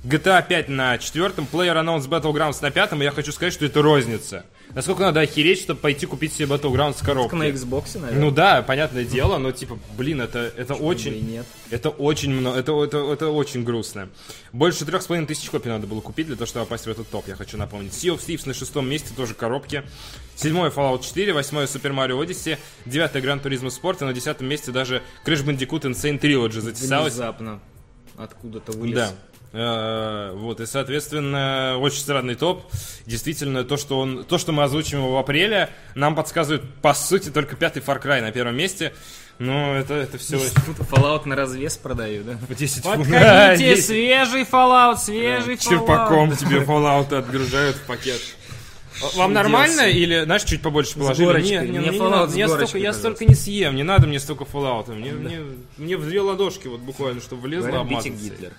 GTA 0.04 0.46
5 0.46 0.68
на 0.68 0.98
четвертом, 0.98 1.48
PlayerUnknown's 1.50 2.06
Battlegrounds 2.06 2.58
на 2.60 2.70
пятом, 2.70 3.00
и 3.00 3.04
я 3.04 3.10
хочу 3.10 3.32
сказать, 3.32 3.54
что 3.54 3.64
это 3.64 3.80
розница. 3.80 4.44
Насколько 4.74 5.02
надо 5.02 5.20
охереть, 5.20 5.60
чтобы 5.60 5.80
пойти 5.80 6.06
купить 6.06 6.32
себе 6.32 6.46
Battlegrounds 6.46 6.98
с 6.98 7.02
коробки? 7.02 7.34
на 7.34 7.48
Xbox, 7.48 7.98
наверное. 7.98 8.24
Ну 8.24 8.30
да, 8.30 8.62
понятное 8.62 9.04
дело, 9.04 9.38
но 9.38 9.52
типа, 9.52 9.78
блин, 9.96 10.20
это, 10.20 10.52
это 10.56 10.74
очень... 10.74 11.20
нет. 11.28 11.46
Это 11.70 11.90
очень 11.90 12.30
много, 12.30 12.58
это, 12.58 12.72
это, 12.82 12.98
это 13.12 13.28
очень 13.30 13.64
грустно. 13.64 14.08
Больше 14.52 14.84
трех 14.84 15.02
с 15.02 15.06
половиной 15.06 15.26
тысяч 15.26 15.50
копий 15.50 15.68
надо 15.68 15.86
было 15.86 16.00
купить 16.00 16.26
для 16.26 16.36
того, 16.36 16.46
чтобы 16.46 16.66
попасть 16.66 16.86
в 16.86 16.90
этот 16.90 17.08
топ, 17.08 17.28
я 17.28 17.36
хочу 17.36 17.56
напомнить. 17.56 17.92
Sea 17.92 18.14
of 18.14 18.24
Thieves 18.26 18.42
на 18.46 18.54
шестом 18.54 18.88
месте, 18.88 19.10
тоже 19.14 19.34
коробки. 19.34 19.82
Седьмое 20.36 20.70
Fallout 20.70 21.02
4, 21.02 21.32
восьмое 21.32 21.66
Super 21.66 21.92
Mario 21.94 22.24
Odyssey, 22.24 22.58
девятое 22.86 23.22
Gran 23.22 23.42
Turismo 23.42 23.68
Sport, 23.68 23.98
и 24.00 24.04
на 24.04 24.12
десятом 24.12 24.46
месте 24.46 24.70
даже 24.72 25.02
Crash 25.26 25.44
Bandicoot 25.44 25.82
Insane 25.82 26.18
Trilogy 26.18 26.60
затесалась. 26.60 27.12
Внезапно. 27.12 27.60
Откуда-то 28.16 28.72
вылез. 28.72 28.96
Да. 28.96 29.12
Э, 29.52 30.32
Вот, 30.34 30.60
и, 30.60 30.66
соответственно, 30.66 31.76
очень 31.78 32.00
странный 32.00 32.34
топ. 32.34 32.64
Действительно, 33.06 33.64
то, 33.64 33.76
что, 33.76 33.98
он, 34.00 34.24
то, 34.24 34.38
что 34.38 34.52
мы 34.52 34.62
озвучим 34.62 34.98
его 34.98 35.12
в 35.12 35.16
апреле, 35.18 35.68
нам 35.94 36.14
подсказывает, 36.14 36.62
по 36.80 36.94
сути, 36.94 37.28
только 37.30 37.56
пятый 37.56 37.82
Far 37.82 38.02
Cry 38.02 38.20
на 38.20 38.32
первом 38.32 38.56
месте. 38.56 38.92
Но 39.38 39.74
это, 39.74 39.94
это 39.94 40.18
все... 40.18 40.36
Fallout 40.36 41.26
на 41.26 41.34
развес 41.36 41.76
продаю, 41.76 42.22
да? 42.22 42.38
по 42.46 42.54
10 42.54 42.82
фунтов. 42.82 43.08
Подходите, 43.08 43.74
10 43.74 43.86
свежий 43.86 44.42
Fallout, 44.42 44.98
свежий 44.98 45.54
Fallout. 45.54 45.68
Черпаком 45.68 46.36
тебе 46.36 46.58
Fallout 46.58 47.14
отгружают 47.14 47.76
в 47.76 47.82
пакет. 47.82 48.20
Вам 49.16 49.32
нормально 49.32 49.82
или, 49.82 50.22
знаешь, 50.24 50.44
чуть 50.44 50.62
побольше 50.62 50.94
положили? 50.98 51.26
горочкой. 51.26 51.66
Не, 51.66 51.72
не, 51.72 51.78
Мне 51.80 51.88
Fallout 51.88 51.92
не 51.92 52.10
надо. 52.10 52.32
с 52.32 52.34
Я, 52.36 52.46
горочкой, 52.46 52.68
столько, 52.68 52.84
я 52.84 52.92
столько 52.92 53.24
не 53.24 53.34
съем, 53.34 53.74
не 53.74 53.82
надо 53.82 54.06
мне 54.06 54.20
столько 54.20 54.44
Fallout. 54.44 54.94
Мне, 54.94 55.12
мне, 55.12 55.40
мне 55.76 55.96
в 55.96 56.04
две 56.06 56.20
ладошки 56.20 56.68
вот 56.68 56.80
буквально, 56.80 57.20
чтобы 57.20 57.42
влезло 57.42 57.80
обмазаться. 57.80 58.10
Гитлер. 58.10 58.52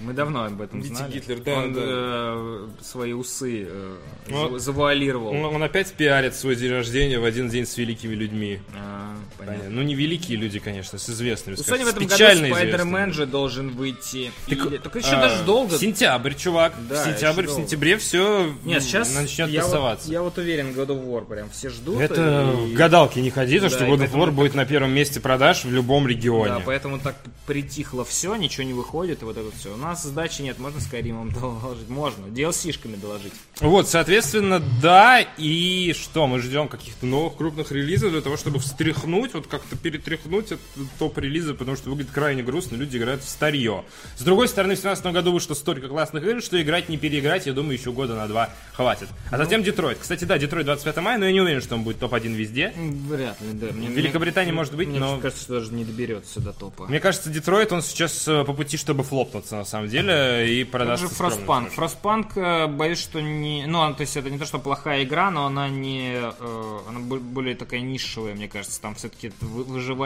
Мы 0.00 0.12
давно 0.12 0.44
об 0.44 0.60
этом 0.60 0.80
Битик 0.82 0.96
знали. 0.96 1.12
Гитлер, 1.12 1.40
да, 1.40 1.52
Он 1.54 1.72
да. 1.72 1.80
э, 1.84 2.68
свои 2.82 3.12
усы 3.12 3.66
э, 3.68 3.96
Ну, 4.28 4.48
зав- 4.50 4.58
завуалировал. 4.58 5.28
Он, 5.32 5.44
он 5.54 5.62
опять 5.62 5.92
пиарит 5.92 6.34
свой 6.34 6.56
день 6.56 6.72
рождения 6.72 7.18
в 7.18 7.24
один 7.24 7.48
день 7.48 7.64
с 7.64 7.76
великими 7.78 8.14
людьми. 8.14 8.60
А, 8.76 9.16
понятно. 9.38 9.58
Понятно. 9.60 9.70
Ну, 9.70 9.82
не 9.82 9.94
великие 9.94 10.36
люди, 10.36 10.58
конечно, 10.58 10.98
с 10.98 11.08
известными. 11.08 11.54
У 11.54 11.58
скажем, 11.58 11.74
Sony 11.82 11.84
в 11.84 11.88
этом 11.88 12.06
году 12.06 12.46
Спайдермен 12.54 13.12
же 13.12 13.26
должен 13.26 13.70
выйти. 13.70 14.30
Так, 14.48 14.58
Или- 14.66 14.76
Только 14.78 14.98
еще 14.98 15.14
а, 15.14 15.20
даже 15.22 15.44
долго. 15.44 15.78
Сентябрь, 15.78 16.34
чувак. 16.34 16.74
Да, 16.88 17.04
сентябрь, 17.04 17.46
в 17.46 17.50
сентябре 17.50 17.96
все 17.96 18.52
Нет, 18.64 18.82
сейчас 18.82 19.14
начнет 19.14 19.48
я 19.48 19.60
вот, 19.62 19.66
тасоваться. 19.70 20.10
я 20.10 20.22
вот 20.22 20.36
уверен, 20.38 20.72
God 20.72 20.88
of 20.88 21.06
War 21.06 21.24
прям 21.24 21.48
все 21.50 21.70
ждут. 21.70 22.00
Это 22.00 22.52
и- 22.68 22.74
гадалки 22.74 23.20
не 23.20 23.30
ходи, 23.30 23.58
то, 23.60 23.68
Да, 23.68 23.70
что 23.70 23.84
God 23.84 23.98
of 24.00 24.12
War 24.12 24.30
будет 24.32 24.54
на 24.54 24.64
первом 24.66 24.90
месте 24.92 25.20
продаж 25.20 25.64
в 25.64 25.70
любом 25.70 26.08
регионе. 26.08 26.54
Да, 26.54 26.62
поэтому 26.64 26.98
так 26.98 27.14
притихло 27.46 28.04
все, 28.04 28.34
ничего 28.36 28.64
не 28.66 28.72
выходит, 28.74 29.22
и 29.22 29.24
вот 29.24 29.36
это 29.36 29.50
все. 29.56 29.76
У 29.84 29.86
нас 29.86 30.02
сдачи 30.02 30.40
нет, 30.40 30.58
можно 30.58 30.80
с 30.80 30.86
Каримом 30.86 31.30
доложить? 31.30 31.90
Можно, 31.90 32.24
DLC-шками 32.28 32.96
доложить. 32.96 33.34
Вот, 33.60 33.86
соответственно, 33.86 34.62
да, 34.80 35.20
и 35.20 35.92
что, 35.92 36.26
мы 36.26 36.38
ждем 36.40 36.68
каких-то 36.68 37.04
новых 37.04 37.36
крупных 37.36 37.70
релизов 37.70 38.10
для 38.12 38.22
того, 38.22 38.38
чтобы 38.38 38.60
встряхнуть, 38.60 39.34
вот 39.34 39.46
как-то 39.46 39.76
перетряхнуть 39.76 40.52
этот 40.52 40.60
топ-релизы, 40.98 41.52
потому 41.52 41.76
что 41.76 41.90
выглядит 41.90 42.12
крайне 42.12 42.42
грустно, 42.42 42.76
люди 42.76 42.96
играют 42.96 43.22
в 43.24 43.28
старье. 43.28 43.84
С 44.16 44.22
другой 44.22 44.48
стороны, 44.48 44.74
в 44.74 44.80
2017 44.80 45.12
году 45.12 45.32
вышло 45.32 45.52
столько 45.52 45.88
классных 45.88 46.24
игр, 46.24 46.40
что 46.40 46.60
играть 46.62 46.88
не 46.88 46.96
переиграть, 46.96 47.44
я 47.44 47.52
думаю, 47.52 47.76
еще 47.78 47.92
года 47.92 48.14
на 48.14 48.26
два 48.26 48.48
хватит. 48.72 49.08
А 49.30 49.36
затем 49.36 49.62
Детройт. 49.62 49.98
Кстати, 49.98 50.24
да, 50.24 50.38
Детройт 50.38 50.64
25 50.64 50.96
мая, 50.96 51.18
но 51.18 51.26
я 51.26 51.32
не 51.32 51.42
уверен, 51.42 51.60
что 51.60 51.74
он 51.74 51.82
будет 51.82 51.98
топ-1 51.98 52.32
везде. 52.32 52.72
Вряд 52.74 53.38
ли, 53.42 53.52
да. 53.52 53.66
Мне, 53.74 53.88
В 53.88 53.92
Великобритании 53.92 54.52
может 54.52 54.74
быть, 54.74 54.88
мне 54.88 54.98
но- 54.98 55.18
кажется, 55.18 55.44
что 55.44 55.60
даже 55.60 55.74
не 55.74 55.84
доберется 55.84 56.40
до 56.40 56.54
топа. 56.54 56.86
Мне 56.86 57.00
кажется, 57.00 57.28
Детройт, 57.28 57.70
он 57.70 57.82
сейчас 57.82 58.26
э, 58.26 58.44
по 58.44 58.54
пути, 58.54 58.78
чтобы 58.78 59.04
флопнуться, 59.04 59.56
на 59.56 59.64
самом 59.74 59.88
деле, 59.88 60.52
и 60.60 60.64
продастся 60.64 61.06
же 61.08 61.12
скромно, 61.14 61.34
Frostpunk. 61.34 61.72
скажем. 61.72 61.84
Frostpunk, 62.02 62.26
э, 62.36 62.66
боюсь, 62.68 62.98
что 62.98 63.20
не... 63.20 63.66
Ну, 63.66 63.92
то 63.94 64.00
есть 64.00 64.16
это 64.16 64.30
не 64.30 64.38
то, 64.38 64.44
что 64.46 64.58
плохая 64.58 65.04
игра, 65.04 65.30
но 65.30 65.46
она 65.46 65.68
не... 65.68 66.12
э, 66.14 66.78
Она 66.88 67.00
бо- 67.00 67.18
более 67.18 67.54
такая 67.54 67.80
нишевая, 67.80 68.34
мне 68.34 68.48
кажется. 68.48 68.80
Там 68.80 68.94
все-таки 68.94 69.32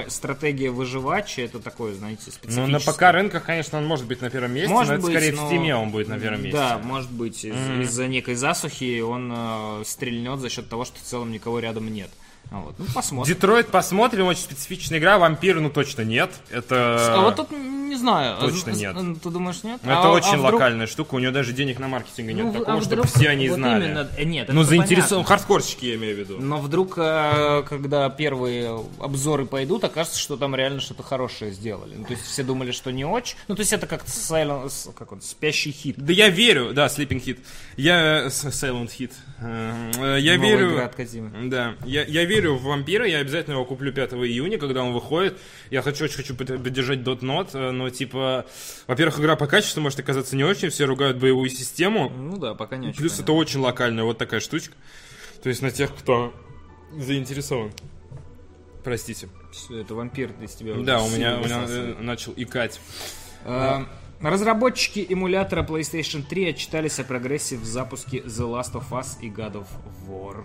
стратегия 0.08 0.70
выживача, 0.70 1.42
это 1.42 1.58
такое, 1.60 1.94
знаете, 1.94 2.22
Ну, 2.26 2.32
специфическое. 2.32 2.66
на 2.66 2.78
ПК 2.80 3.02
рынках, 3.14 3.44
конечно, 3.44 3.78
он 3.78 3.86
может 3.86 4.06
быть 4.06 4.20
на 4.20 4.30
первом 4.30 4.52
месте, 4.52 4.68
Может 4.72 4.88
но 4.90 4.94
это 4.98 5.02
быть, 5.06 5.12
скорее 5.16 5.32
но- 5.32 5.48
в 5.48 5.52
Steam 5.52 5.72
он 5.72 5.90
будет 5.90 6.08
на 6.08 6.18
первом 6.18 6.42
месте. 6.42 6.58
Да, 6.58 6.78
может 6.82 7.10
быть. 7.10 7.44
Из- 7.44 7.54
Из-за 7.82 8.06
некой 8.08 8.34
засухи 8.34 9.00
он 9.00 9.32
э, 9.34 9.82
стрельнет 9.84 10.40
за 10.40 10.48
счет 10.48 10.68
того, 10.68 10.84
что 10.84 10.98
в 10.98 11.02
целом 11.02 11.30
никого 11.32 11.58
рядом 11.60 11.92
нет. 11.92 12.10
Вот. 12.50 12.74
Ну, 12.78 12.86
посмотрим. 12.94 13.34
Детройт 13.34 13.68
посмотрим, 13.68 14.26
очень 14.26 14.40
специфичная 14.42 14.98
игра, 14.98 15.18
вампиры, 15.18 15.60
ну 15.60 15.68
точно 15.70 16.02
нет. 16.02 16.30
Это... 16.50 17.14
А 17.14 17.20
вот 17.20 17.36
тут 17.36 17.50
не 17.50 17.96
знаю. 17.96 18.38
Точно 18.38 18.72
А, 18.72 18.74
нет. 18.74 18.96
а, 18.96 19.14
Ты 19.22 19.30
думаешь, 19.30 19.62
нет? 19.62 19.80
Это 19.82 20.02
А- 20.02 20.10
очень 20.12 20.34
а 20.34 20.36
вдруг- 20.38 20.52
локальная 20.54 20.86
штука, 20.86 21.14
у 21.14 21.18
него 21.18 21.32
даже 21.32 21.52
денег 21.52 21.78
на 21.78 21.88
маркетинг 21.88 22.28
нет 22.28 22.44
Ну, 22.46 22.52
такого, 22.52 22.78
а 22.78 22.80
чтобы 22.80 23.02
вдруг- 23.02 23.06
все 23.14 23.28
они 23.30 23.48
вот 23.48 23.56
знали. 23.56 23.84
именно, 23.86 24.08
э, 24.16 24.24
нет, 24.24 24.48
ну, 24.52 24.62
заинтересован, 24.62 25.24
хардкорщики 25.24 25.86
я 25.86 25.94
имею 25.96 26.16
в 26.16 26.18
виду. 26.18 26.36
Но 26.38 26.58
вдруг, 26.58 26.94
э, 26.96 27.64
когда 27.68 28.08
первые 28.10 28.78
обзоры 29.00 29.44
пойдут, 29.46 29.84
окажется, 29.84 30.18
что 30.18 30.36
там 30.36 30.54
реально 30.54 30.80
что-то 30.80 31.02
хорошее 31.02 31.50
сделали. 31.52 31.94
Ну, 31.96 32.04
то 32.04 32.12
есть 32.12 32.24
все 32.24 32.42
думали, 32.42 32.72
что 32.72 32.90
не 32.92 33.04
очень. 33.04 33.36
Ну, 33.48 33.56
то 33.56 33.60
есть 33.60 33.72
это 33.72 33.86
как 33.86 34.04
Silent, 34.04 34.70
как 34.96 35.12
он, 35.12 35.20
спящий 35.22 35.72
хит. 35.72 35.96
Да 35.98 36.12
я 36.12 36.28
верю, 36.28 36.72
да, 36.74 36.86
Sleeping 36.86 37.22
Hit. 37.24 37.38
Я... 37.76 38.24
э, 38.24 38.26
Silent 38.28 38.90
Hit. 38.98 39.12
Я 39.40 40.34
Новая 40.36 40.38
верю... 40.38 40.72
игра 40.74 40.84
от. 40.86 41.48
Да, 41.48 41.74
я, 41.84 42.04
я 42.04 42.24
верю 42.24 42.37
в 42.46 42.62
вампира, 42.62 43.06
я 43.06 43.18
обязательно 43.18 43.54
его 43.54 43.64
куплю 43.64 43.92
5 43.92 44.12
июня, 44.14 44.58
когда 44.58 44.82
он 44.84 44.92
выходит. 44.92 45.38
Я 45.70 45.82
хочу, 45.82 46.04
очень 46.04 46.16
хочу 46.16 46.34
под- 46.36 46.62
поддержать 46.62 47.00
Dot 47.00 47.20
Not, 47.20 47.50
э, 47.54 47.70
но 47.72 47.90
типа, 47.90 48.46
во-первых, 48.86 49.20
игра 49.20 49.36
по 49.36 49.46
качеству 49.46 49.80
может 49.80 49.98
оказаться 49.98 50.36
не 50.36 50.44
очень, 50.44 50.68
все 50.70 50.84
ругают 50.84 51.18
боевую 51.18 51.48
систему. 51.50 52.10
Ну 52.16 52.36
да, 52.36 52.54
пока 52.54 52.76
не 52.76 52.88
очень. 52.88 52.98
Плюс 52.98 53.14
это 53.14 53.24
понятно. 53.24 53.40
очень 53.40 53.60
локальная 53.60 54.04
вот 54.04 54.18
такая 54.18 54.40
штучка. 54.40 54.74
То 55.42 55.48
есть 55.48 55.62
на 55.62 55.70
тех, 55.70 55.94
кто 55.94 56.32
заинтересован. 56.96 57.72
Простите. 58.84 59.28
Всё, 59.52 59.78
это 59.80 59.94
вампир 59.94 60.32
из 60.40 60.54
тебя. 60.54 60.72
уже 60.72 60.84
Да, 60.84 61.02
у 61.02 61.10
меня, 61.10 61.38
у 61.38 61.44
меня 61.44 61.64
э, 61.68 61.94
начал 62.00 62.32
икать. 62.36 62.80
Э, 63.44 63.84
Разработчики 64.20 65.06
эмулятора 65.08 65.62
PlayStation 65.62 66.24
3 66.28 66.50
отчитались 66.50 66.98
о 66.98 67.04
прогрессе 67.04 67.56
в 67.56 67.64
запуске 67.64 68.18
The 68.18 68.50
Last 68.50 68.72
of 68.72 68.88
Us 68.90 69.20
и 69.20 69.28
God 69.30 69.52
of 69.54 69.66
War. 70.08 70.44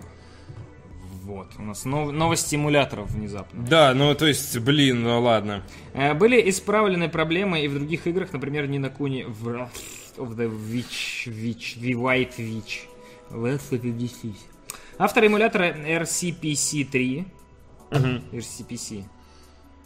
Вот, 1.24 1.48
у 1.58 1.62
нас 1.62 1.86
нов- 1.86 2.12
новости 2.12 2.54
эмуляторов 2.56 3.10
внезапно. 3.10 3.64
Да, 3.66 3.94
ну 3.94 4.14
то 4.14 4.26
есть, 4.26 4.58
блин, 4.58 5.02
ну 5.02 5.20
ладно. 5.22 5.62
Э, 5.94 6.12
Были 6.12 6.50
исправлены 6.50 7.08
проблемы 7.08 7.62
и 7.64 7.68
в 7.68 7.74
других 7.74 8.06
играх, 8.06 8.32
например, 8.34 8.66
ни 8.68 8.76
на 8.76 8.90
Куни 8.90 9.22
Wrath 9.24 9.70
of 10.18 10.36
the 10.36 10.48
Witch, 10.50 11.26
Witch, 11.26 11.80
The 11.80 11.92
White 11.94 12.36
Witch. 12.36 12.80
Wrath 13.30 13.70
of 13.70 13.80
the 13.80 13.96
Witch. 13.96 14.34
Автор 14.98 15.24
эмулятора 15.24 15.72
RCPC-3. 15.74 17.24
RCPC. 17.90 19.04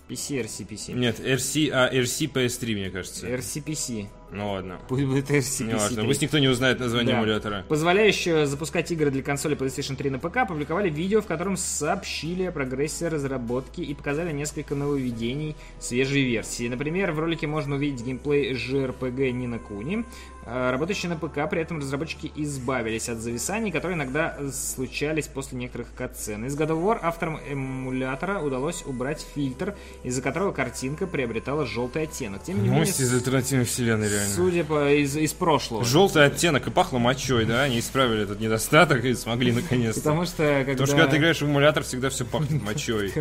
PC 0.09 0.41
RCPC. 0.43 0.93
Нет, 0.95 1.21
RC, 1.21 1.71
а 1.71 1.89
RC 1.95 2.33
PS3, 2.33 2.75
мне 2.75 2.91
кажется. 2.91 3.29
RCPC. 3.29 4.09
Ну 4.31 4.53
ладно. 4.53 4.79
Пусть 4.89 5.05
будет 5.05 5.31
RCPC. 5.31 5.65
Не 5.65 5.75
важно, 5.75 5.97
3. 5.97 6.07
пусть 6.07 6.23
никто 6.23 6.39
не 6.39 6.49
узнает 6.49 6.81
название 6.81 7.15
Да. 7.15 7.19
эмулятора. 7.23 7.65
Позволяющее 7.69 8.47
запускать 8.47 8.91
игры 8.91 9.11
для 9.11 9.23
консоли 9.23 9.57
PlayStation 9.57 9.97
3 9.97 10.11
на 10.11 10.19
ПК, 10.19 10.39
опубликовали 10.39 10.91
видео, 10.91 11.23
в 11.23 11.27
котором 11.27 11.57
сообщили 11.57 12.45
о 12.45 12.53
прогрессе 12.53 13.09
разработки 13.09 13.81
и 13.81 13.95
показали 13.95 14.33
несколько 14.33 14.75
нововведений 14.75 15.57
свежей 15.81 16.25
версии. 16.25 16.69
Например, 16.69 17.13
в 17.13 17.19
ролике 17.21 17.47
можно 17.47 17.77
увидеть 17.77 18.05
геймплей 18.05 18.53
JRPG 18.55 19.31
Нина 19.31 19.59
Куни. 19.59 20.05
Э, 20.51 20.71
Работающий 20.71 21.11
на 21.11 21.17
ПК, 21.17 21.49
при 21.51 21.61
этом 21.61 21.79
разработчики 21.79 22.33
избавились 22.35 23.11
от 23.11 23.19
зависаний, 23.19 23.71
которые 23.71 23.97
иногда 23.97 24.35
случались 24.51 25.27
после 25.27 25.59
некоторых 25.59 25.89
катсцен. 25.95 26.47
Из 26.47 26.57
God 26.57 26.69
of 26.69 26.83
War 26.83 26.99
авторам 27.03 27.39
эмулятора 27.51 28.39
удалось 28.41 28.83
убрать 28.87 29.27
фильтр, 29.35 29.75
из-за 30.05 30.23
которого 30.23 30.53
картинка 30.53 31.07
приобретала 31.07 31.67
желтый 31.67 32.05
оттенок. 32.05 32.43
Тем 32.43 32.57
не 32.57 32.63
менее, 32.63 32.79
Мость 32.79 32.99
из 32.99 33.13
альтернативной 33.13 33.67
вселенной, 33.67 34.09
реально. 34.09 34.35
судя 34.35 34.65
по 34.65 34.91
из, 34.91 35.17
из 35.19 35.35
прошлого. 35.35 35.85
Желтый 35.85 36.25
оттенок 36.25 36.67
и 36.67 36.71
пахло 36.71 36.99
мочой, 36.99 37.45
да? 37.45 37.65
Они 37.65 37.81
исправили 37.81 38.23
этот 38.23 38.41
недостаток 38.41 39.05
и 39.05 39.13
смогли 39.15 39.53
наконец-то. 39.53 40.01
Потому 40.01 40.25
что 40.25 40.37
когда... 40.65 40.73
Потому 40.73 40.87
что 40.87 40.97
когда 40.97 41.11
ты 41.11 41.17
играешь 41.19 41.43
в 41.43 41.45
эмулятор, 41.45 41.83
всегда 41.83 42.09
все 42.09 42.25
пахнет 42.25 42.63
мочой. 42.65 43.13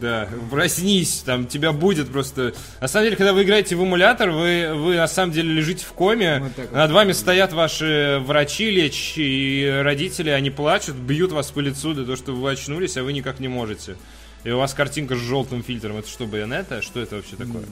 Да. 0.00 0.28
проснись, 0.50 1.22
там 1.24 1.46
тебя 1.46 1.70
будет 1.72 2.10
просто... 2.10 2.52
На 2.80 2.88
самом 2.88 3.06
деле, 3.06 3.16
когда 3.16 3.32
вы 3.32 3.44
играете 3.44 3.76
в 3.76 3.82
эмулятор, 3.82 4.30
вы, 4.30 4.72
вы 4.74 4.96
на 4.96 5.06
самом 5.06 5.32
деле 5.32 5.52
лежите 5.52 5.84
в 5.84 5.92
коме, 5.92 6.31
Вот 6.40 6.54
так 6.54 6.70
вот. 6.70 6.76
над 6.76 6.90
вами 6.90 7.12
стоят 7.12 7.52
ваши 7.52 8.22
врачи, 8.24 8.70
лечь 8.70 9.14
и 9.16 9.80
родители, 9.82 10.30
они 10.30 10.50
плачут, 10.50 10.96
бьют 10.96 11.32
вас 11.32 11.50
по 11.50 11.60
лицу 11.60 11.94
для 11.94 12.04
того, 12.04 12.16
чтобы 12.16 12.40
вы 12.40 12.50
очнулись, 12.50 12.96
а 12.96 13.02
вы 13.02 13.12
никак 13.12 13.40
не 13.40 13.48
можете. 13.48 13.96
И 14.44 14.50
у 14.50 14.58
вас 14.58 14.74
картинка 14.74 15.14
с 15.14 15.18
желтым 15.18 15.62
фильтром. 15.62 15.98
Это 15.98 16.08
что, 16.08 16.26
байонета? 16.26 16.82
Что 16.82 17.00
это 17.00 17.16
вообще 17.16 17.36
такое? 17.36 17.62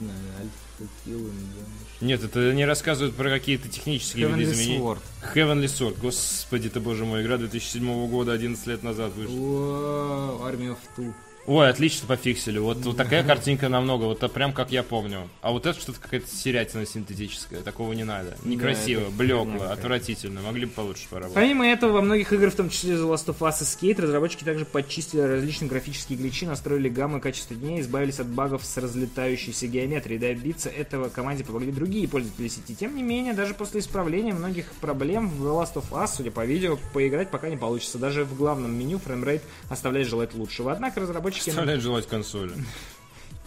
Нет, 1.99 2.23
это 2.23 2.53
не 2.53 2.65
рассказывают 2.65 3.15
про 3.15 3.29
какие-то 3.29 3.67
технические 3.67 4.27
Heavenly 4.27 4.39
видоизменения. 4.39 4.79
Sword. 4.79 4.99
Heavenly 5.35 5.65
Sword. 5.65 5.97
Господи 6.01 6.69
ты, 6.69 6.79
боже 6.79 7.05
мой, 7.05 7.21
игра 7.21 7.37
2007 7.37 8.07
года, 8.07 8.31
11 8.31 8.67
лет 8.67 8.83
назад 8.83 9.13
вышла. 9.13 9.35
О, 9.35 10.49
Army 10.49 10.69
of 10.69 10.77
Two. 10.97 11.13
Ой, 11.51 11.69
отлично 11.69 12.07
пофиксили. 12.07 12.59
Вот, 12.59 12.77
вот 12.77 12.95
такая 12.95 13.25
картинка 13.25 13.67
намного, 13.67 14.05
вот 14.05 14.31
прям 14.31 14.53
как 14.53 14.71
я 14.71 14.83
помню. 14.83 15.27
А 15.41 15.51
вот 15.51 15.65
это 15.65 15.77
что-то 15.77 15.99
какая-то 15.99 16.33
серятина 16.33 16.85
синтетическая, 16.85 17.59
такого 17.59 17.91
не 17.91 18.05
надо. 18.05 18.37
Некрасиво, 18.45 19.01
это 19.01 19.11
блекло, 19.11 19.65
отвратительно. 19.69 20.41
Могли 20.41 20.65
бы 20.65 20.71
получше 20.71 21.09
поработать. 21.09 21.35
Помимо 21.35 21.67
этого, 21.67 21.91
во 21.91 22.01
многих 22.01 22.31
играх, 22.31 22.53
в 22.53 22.55
том 22.55 22.69
числе 22.69 22.93
The 22.93 23.05
Last 23.05 23.25
of 23.25 23.39
Us 23.39 23.57
и 23.59 23.91
Skate, 23.91 24.01
разработчики 24.01 24.45
также 24.45 24.63
подчистили 24.63 25.19
различные 25.19 25.67
графические 25.67 26.17
гличи, 26.17 26.45
настроили 26.45 26.87
гаммы 26.87 27.19
качества 27.19 27.53
дней, 27.53 27.81
избавились 27.81 28.21
от 28.21 28.27
багов 28.27 28.63
с 28.63 28.77
разлетающейся 28.77 29.67
геометрией. 29.67 30.19
Добиться 30.21 30.69
этого 30.69 31.09
команде 31.09 31.43
помогли 31.43 31.73
другие 31.73 32.07
пользователи 32.07 32.47
сети. 32.47 32.75
Тем 32.75 32.95
не 32.95 33.03
менее, 33.03 33.33
даже 33.33 33.55
после 33.55 33.81
исправления 33.81 34.33
многих 34.33 34.71
проблем 34.79 35.27
в 35.27 35.45
The 35.45 35.61
Last 35.61 35.73
of 35.73 35.91
Us, 35.91 36.11
судя 36.15 36.31
по 36.31 36.45
видео, 36.45 36.79
поиграть 36.93 37.29
пока 37.29 37.49
не 37.49 37.57
получится. 37.57 37.97
Даже 37.97 38.23
в 38.23 38.37
главном 38.37 38.73
меню 38.73 38.99
framerate 38.99 39.43
оставляет 39.67 40.07
желать 40.07 40.33
лучшего. 40.33 40.71
Однако 40.71 41.01
разработчики... 41.01 41.40
Оставляет 41.49 41.81
желать 41.81 42.07
консоли. 42.07 42.53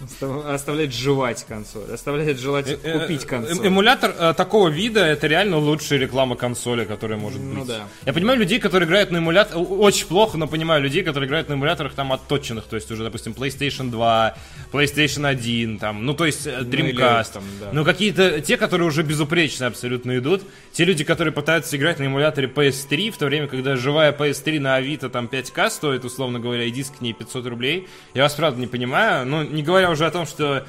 Остав- 0.05 0.47
Оставляет 0.47 0.93
жевать 0.93 1.45
консоль, 1.49 1.93
оставляет 1.93 2.39
желать 2.39 2.69
Э, 2.69 2.79
э, 2.83 3.01
купить 3.01 3.25
консоль. 3.25 3.67
Эмулятор 3.67 4.15
э, 4.19 4.35
такого 4.37 4.69
вида 4.69 5.05
это 5.05 5.27
реально 5.27 5.59
лучшая 5.59 5.99
реклама 5.99 6.37
консоли, 6.37 6.85
которая 6.85 7.19
может 7.19 7.41
быть. 7.41 7.59
Ну 7.59 7.65
да. 7.65 7.83
Я 8.07 8.13
понимаю 8.13 8.39
людей, 8.39 8.59
которые 8.61 8.87
играют 8.87 9.11
на 9.11 9.19
эмулятор 9.19 9.59
очень 9.59 10.07
плохо, 10.07 10.37
но 10.39 10.47
понимаю 10.47 10.83
людей, 10.83 11.03
которые 11.03 11.27
играют 11.29 11.49
на 11.49 11.55
эмуляторах 11.55 11.95
там 11.95 12.13
отточенных, 12.13 12.65
то 12.65 12.77
есть 12.77 12.91
уже, 12.91 13.03
допустим, 13.03 13.33
PlayStation 13.33 13.91
2, 13.91 14.35
PlayStation 14.73 15.27
1, 15.27 15.79
там, 15.79 16.05
ну 16.05 16.15
то 16.15 16.27
есть 16.27 16.47
или 16.47 16.61
Dreamcast. 16.65 17.33
там, 17.35 17.45
да. 17.61 17.71
Ну 17.73 17.85
какие-то 17.85 18.41
те, 18.41 18.57
которые 18.57 18.89
уже 18.89 19.03
безупречно 19.03 19.67
абсолютно 19.67 20.19
идут. 20.19 20.43
Те 20.73 20.85
люди, 20.85 21.05
которые 21.05 21.33
пытаются 21.33 21.77
играть 21.77 21.99
на 21.99 22.07
эмуляторе 22.07 22.49
PS3, 22.49 23.11
в 23.11 23.17
то 23.19 23.27
время, 23.27 23.47
когда 23.47 23.77
живая 23.77 24.13
PS3 24.13 24.61
на 24.61 24.77
Авито 24.77 25.09
там 25.09 25.27
5к 25.27 25.71
стоит, 25.71 26.05
условно 26.05 26.41
говоря, 26.41 26.65
и 26.65 26.71
диск 26.71 26.99
к 26.99 27.01
ней 27.01 27.13
500 27.13 27.47
рублей. 27.47 27.89
Я 28.15 28.23
вас 28.25 28.35
правда 28.35 28.61
не 28.61 28.67
понимаю. 28.67 29.27
Ну, 29.27 29.43
не 29.43 29.63
говоря 29.63 29.91
уже 29.95 30.07
о 30.07 30.11
том, 30.11 30.27
что 30.27 30.67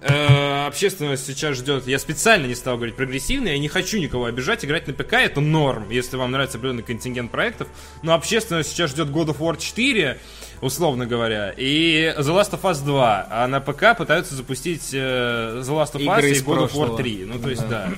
э, 0.00 0.66
общественность 0.66 1.26
сейчас 1.26 1.56
ждет. 1.56 1.86
Я 1.86 1.98
специально 1.98 2.46
не 2.46 2.54
стал 2.54 2.76
говорить 2.76 2.96
прогрессивно, 2.96 3.48
я 3.48 3.58
не 3.58 3.68
хочу 3.68 3.98
никого 3.98 4.24
обижать. 4.24 4.64
Играть 4.64 4.86
на 4.86 4.94
ПК 4.94 5.14
это 5.14 5.40
норм, 5.40 5.90
если 5.90 6.16
вам 6.16 6.30
нравится 6.30 6.58
определенный 6.58 6.82
контингент 6.82 7.30
проектов. 7.30 7.68
Но 8.02 8.14
общественность 8.14 8.70
сейчас 8.70 8.90
ждет 8.90 9.08
God 9.08 9.26
of 9.26 9.38
War 9.38 9.58
4, 9.58 10.18
условно 10.60 11.06
говоря, 11.06 11.52
и 11.56 12.14
The 12.16 12.34
Last 12.34 12.52
of 12.52 12.62
Us 12.62 12.84
2. 12.84 13.26
А 13.30 13.46
на 13.46 13.60
ПК 13.60 13.96
пытаются 13.96 14.34
запустить 14.34 14.90
э, 14.92 15.62
The 15.62 15.68
Last 15.68 15.94
of 15.94 16.04
Us 16.04 16.18
Игры 16.18 16.30
и 16.30 16.40
God 16.40 16.44
of 16.44 16.44
War 16.44 16.56
прошлого. 16.68 16.96
3. 16.96 17.24
Ну, 17.26 17.38
то 17.38 17.50
есть, 17.50 17.68
да. 17.68 17.90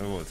Вот. 0.00 0.26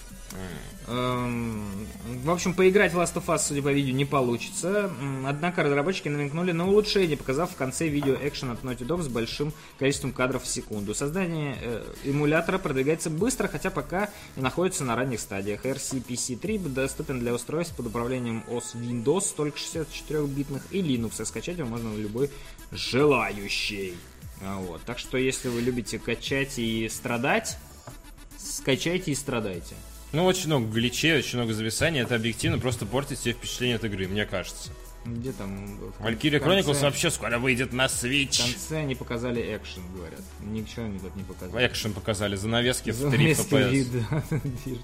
Эм, 0.90 1.88
В 2.24 2.32
общем, 2.32 2.54
поиграть 2.56 2.94
в 2.94 3.00
Last 3.00 3.14
of 3.16 3.26
Us, 3.28 3.40
судя 3.40 3.62
по 3.62 3.72
видео, 3.72 3.94
не 3.94 4.06
получится. 4.06 4.92
Однако 5.26 5.62
разработчики 5.64 6.10
намекнули 6.10 6.52
на 6.52 6.68
улучшение, 6.68 7.16
показав 7.16 7.52
в 7.52 7.56
конце 7.56 7.88
видео 7.88 8.16
экшен 8.20 8.50
от 8.50 8.64
Naughty 8.64 8.86
Dog 8.86 9.04
с 9.04 9.08
большим 9.08 9.54
количеством 9.78 10.12
кадров 10.12 10.44
в 10.44 10.48
секунду. 10.48 10.96
Создание 10.96 11.58
э, 11.62 11.84
эмулятора 12.06 12.58
продвигается 12.58 13.10
быстро, 13.12 13.48
хотя 13.48 13.70
пока 13.70 14.10
и 14.36 14.42
находится 14.42 14.84
на 14.84 14.96
ранних 14.96 15.20
стадиях. 15.20 15.66
RCPC-3 15.66 16.60
будет 16.60 16.74
доступен 16.74 17.20
для 17.20 17.34
устройств 17.36 17.76
под 17.76 17.88
управлением 17.88 18.44
OS 18.48 18.76
Windows, 18.76 19.34
только 19.36 19.58
64-битных, 19.60 20.64
и 20.72 20.82
Linux. 20.82 21.22
И 21.22 21.26
скачать 21.26 21.60
его 21.60 21.70
можно 21.70 21.92
на 21.92 21.98
любой 21.98 22.32
желающий. 22.72 23.94
А 24.42 24.58
Вот. 24.60 24.82
Так 24.84 24.98
что, 24.98 25.18
если 25.18 25.50
вы 25.50 25.62
любите 25.62 26.00
качать 26.00 26.58
и 26.58 26.90
страдать, 26.90 27.58
скачайте 28.38 29.12
и 29.12 29.16
страдайте. 29.16 29.76
Ну, 30.12 30.26
очень 30.26 30.48
много 30.48 30.68
гличей, 30.68 31.18
очень 31.18 31.38
много 31.38 31.54
зависаний. 31.54 32.02
Это 32.02 32.16
объективно 32.16 32.58
просто 32.60 32.86
портит 32.86 33.20
себе 33.20 33.34
впечатление 33.34 33.76
от 33.76 33.84
игры, 33.84 34.08
мне 34.08 34.26
кажется. 34.26 34.72
Где 35.06 35.32
там? 35.32 35.78
в 35.78 36.06
Valkyria 36.06 36.40
конце- 36.40 36.60
Chronicles 36.72 36.82
вообще 36.82 37.10
скоро 37.10 37.40
выйдет 37.40 37.72
на 37.72 37.88
В 37.88 37.92
Switch. 37.92 38.42
конце 38.44 38.80
они 38.80 38.96
показали 38.96 39.56
экшен, 39.56 39.82
говорят. 39.96 40.20
Ничего 40.42 40.86
они 40.86 41.00
тут 41.00 41.16
не 41.16 41.24
показали. 41.24 41.66
Экшен 41.66 41.94
показали, 41.94 42.36
занавески 42.36 42.90
в 42.92 43.10
3 43.10 43.34
Занавески 43.34 43.54
FPS. 43.54 43.70
вид. 43.70 43.88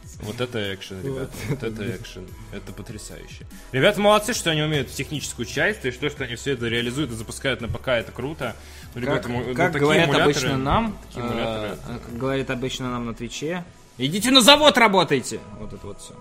Вот 0.21 0.39
это 0.39 0.73
экшен, 0.73 1.03
ребята. 1.03 1.31
Вот 1.49 1.61
Вот 1.61 1.63
это 1.63 1.95
экшен. 1.97 2.27
Это 2.53 2.71
потрясающе. 2.71 3.45
Ребята 3.73 3.99
молодцы, 3.99 4.33
что 4.33 4.51
они 4.51 4.61
умеют 4.61 4.89
техническую 4.89 5.45
часть, 5.45 5.83
и 5.83 5.91
что, 5.91 6.09
что 6.09 6.23
они 6.23 6.35
все 6.35 6.51
это 6.53 6.67
реализуют 6.67 7.11
и 7.11 7.15
запускают 7.15 7.59
на 7.59 7.67
ПК, 7.67 7.89
это 7.89 8.13
круто. 8.13 8.55
Ну, 8.95 9.01
Как, 9.01 9.27
ребята, 9.27 9.27
ну, 9.29 9.53
как 9.53 9.73
говорят 9.73 10.09
обычно 10.15 10.57
нам, 10.57 10.97
э, 11.15 11.75
как 11.85 12.17
говорит 12.17 12.49
обычно 12.49 12.89
нам 12.89 13.05
на 13.07 13.13
Твиче, 13.13 13.65
идите 13.97 14.31
на 14.31 14.41
завод 14.41 14.77
работайте! 14.77 15.39
Вот 15.59 15.73
это 15.73 15.87
вот 15.87 15.99
все. 15.99 16.13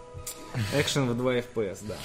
Экшен 0.78 1.08
в 1.08 1.16
2 1.16 1.34
FPS, 1.38 1.78
да. 1.82 1.96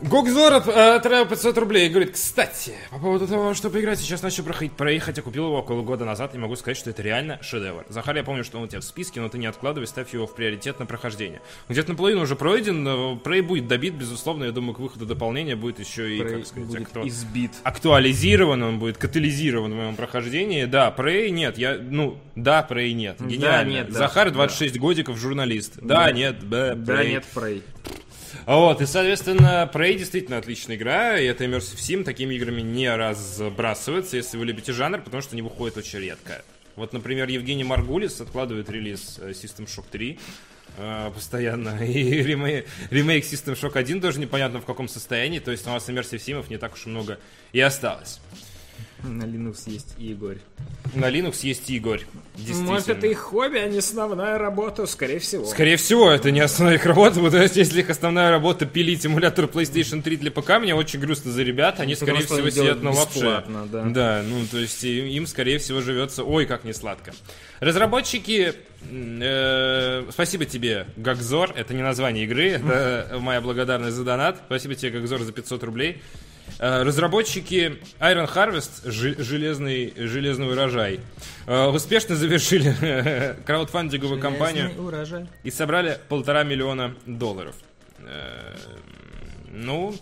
Гогзоров 0.00 0.68
э, 0.68 0.94
отправил 0.96 1.26
500 1.26 1.58
рублей 1.58 1.86
и 1.86 1.88
говорит, 1.90 2.12
кстати, 2.12 2.72
по 2.90 2.98
поводу 2.98 3.26
того, 3.26 3.54
что 3.54 3.68
поиграть, 3.70 3.98
сейчас 3.98 4.22
начал 4.22 4.44
проходить 4.44 4.72
проект, 4.72 5.06
хотя 5.06 5.22
купил 5.22 5.46
его 5.46 5.58
около 5.58 5.82
года 5.82 6.04
назад, 6.04 6.34
и 6.34 6.38
могу 6.38 6.54
сказать, 6.56 6.76
что 6.76 6.90
это 6.90 7.02
реально 7.02 7.38
шедевр. 7.42 7.84
Захар, 7.88 8.16
я 8.16 8.22
помню, 8.22 8.44
что 8.44 8.58
он 8.58 8.64
у 8.64 8.66
тебя 8.68 8.80
в 8.80 8.84
списке, 8.84 9.20
но 9.20 9.28
ты 9.28 9.38
не 9.38 9.46
откладывай, 9.46 9.86
ставь 9.86 10.12
его 10.14 10.26
в 10.26 10.34
приоритет 10.34 10.78
на 10.78 10.86
прохождение. 10.86 11.40
Где-то 11.68 11.90
наполовину 11.90 12.22
уже 12.22 12.36
пройден, 12.36 12.82
но 12.84 13.16
Прей 13.16 13.40
будет 13.40 13.66
добит, 13.66 13.94
безусловно, 13.94 14.44
я 14.44 14.52
думаю, 14.52 14.74
к 14.74 14.78
выходу 14.78 15.04
дополнения 15.06 15.56
будет 15.56 15.80
еще 15.80 16.16
и, 16.16 16.20
как 16.22 16.46
сказать, 16.46 16.68
будет 16.68 16.82
акту- 16.82 17.08
избит. 17.08 17.50
актуализирован, 17.64 18.62
он 18.62 18.78
будет 18.78 18.98
катализирован 18.98 19.72
в 19.72 19.76
моем 19.76 19.96
прохождении. 19.96 20.64
Да, 20.66 20.90
Прей 20.90 21.30
нет, 21.30 21.58
я, 21.58 21.76
ну, 21.78 22.18
да, 22.36 22.62
Прей 22.62 22.92
нет. 22.92 23.16
Да, 23.18 23.26
Гениально. 23.26 23.70
нет, 23.70 23.86
да, 23.92 23.98
Захар, 23.98 24.28
да. 24.28 24.34
26 24.34 24.78
годиков, 24.78 25.16
журналист. 25.18 25.74
Да, 25.82 26.04
Да. 26.06 26.12
нет, 26.12 26.48
да, 26.48 26.74
Да, 26.74 26.94
Prey. 27.02 27.08
нет, 27.08 27.24
Прей. 27.34 27.62
Вот, 28.46 28.80
и, 28.80 28.86
соответственно, 28.86 29.70
Prey 29.72 29.94
действительно 29.96 30.38
отличная 30.38 30.76
игра, 30.76 31.18
и 31.18 31.26
это 31.26 31.44
Immersive 31.44 31.78
Sim 31.78 32.04
такими 32.04 32.34
играми 32.34 32.60
не 32.60 32.94
разбрасывается, 32.94 34.16
если 34.16 34.36
вы 34.36 34.46
любите 34.46 34.72
жанр, 34.72 35.00
потому 35.00 35.22
что 35.22 35.32
они 35.32 35.42
выходят 35.42 35.76
очень 35.76 35.98
редко. 36.00 36.42
Вот, 36.76 36.92
например, 36.92 37.28
Евгений 37.28 37.64
Маргулис 37.64 38.20
откладывает 38.20 38.70
релиз 38.70 39.18
э, 39.20 39.30
System 39.30 39.66
Shock 39.66 39.86
3 39.90 40.18
э, 40.76 41.10
постоянно, 41.12 41.84
и 41.84 42.22
ремей- 42.22 42.66
ремейк 42.90 43.24
System 43.24 43.58
Shock 43.60 43.76
1 43.76 44.00
тоже 44.00 44.20
непонятно 44.20 44.60
в 44.60 44.64
каком 44.64 44.88
состоянии, 44.88 45.40
то 45.40 45.50
есть 45.50 45.66
у 45.66 45.70
нас 45.70 45.88
Immersive 45.88 46.18
Симов 46.18 46.50
не 46.50 46.58
так 46.58 46.74
уж 46.74 46.86
и 46.86 46.88
много 46.88 47.18
и 47.52 47.60
осталось. 47.60 48.20
На 49.02 49.22
Linux 49.22 49.62
есть 49.66 49.94
Игорь. 49.98 50.38
На 50.94 51.10
Linux 51.10 51.38
есть 51.42 51.70
Игорь, 51.70 52.02
действительно. 52.34 52.72
Может, 52.72 52.88
это 52.88 53.06
их 53.06 53.18
хобби, 53.18 53.58
а 53.58 53.68
не 53.68 53.78
основная 53.78 54.38
работа, 54.38 54.86
скорее 54.86 55.20
всего. 55.20 55.44
Скорее 55.44 55.76
всего, 55.76 56.10
это 56.10 56.30
не 56.32 56.40
основная 56.40 56.76
их 56.76 56.84
работа, 56.84 57.20
потому 57.20 57.46
что 57.46 57.58
если 57.58 57.80
их 57.80 57.90
основная 57.90 58.30
работа 58.30 58.66
пилить 58.66 59.06
эмулятор 59.06 59.44
PlayStation 59.44 60.02
3 60.02 60.16
для 60.16 60.30
ПК, 60.32 60.58
мне 60.58 60.74
очень 60.74 60.98
грустно 60.98 61.30
за 61.30 61.42
ребят, 61.42 61.78
они, 61.78 61.94
Потому 61.94 62.20
скорее 62.22 62.50
всего, 62.50 62.50
сидят 62.50 62.82
на 62.82 62.90
лапше. 62.90 63.44
да. 63.70 63.84
Да, 63.84 64.24
ну, 64.28 64.44
то 64.50 64.58
есть 64.58 64.82
им, 64.82 65.06
им, 65.06 65.26
скорее 65.26 65.58
всего, 65.58 65.80
живется, 65.80 66.24
ой, 66.24 66.46
как 66.46 66.64
не 66.64 66.72
сладко. 66.72 67.12
Разработчики, 67.60 68.54
э, 68.90 70.04
спасибо 70.10 70.44
тебе, 70.44 70.86
Гагзор, 70.96 71.52
это 71.56 71.72
не 71.72 71.82
название 71.82 72.24
игры, 72.24 72.50
это 72.50 73.18
моя 73.20 73.40
благодарность 73.40 73.96
за 73.96 74.04
донат, 74.04 74.40
спасибо 74.46 74.74
тебе, 74.74 74.98
Гагзор, 74.98 75.22
за 75.22 75.32
500 75.32 75.62
рублей. 75.62 76.02
Э, 76.58 76.82
Разработчики 76.82 77.78
Iron 78.00 78.28
Harvest, 78.32 78.90
железный, 78.90 79.92
железный 79.96 80.50
урожай, 80.50 81.00
э, 81.46 81.66
успешно 81.66 82.16
завершили 82.16 83.36
краудфандинговую 83.46 84.20
кампанию 84.20 84.70
урожай. 84.80 85.26
и 85.44 85.50
собрали 85.50 85.98
полтора 86.08 86.42
миллиона 86.42 86.94
долларов. 87.06 87.54
Э, 88.00 88.56
Ну, 89.52 89.94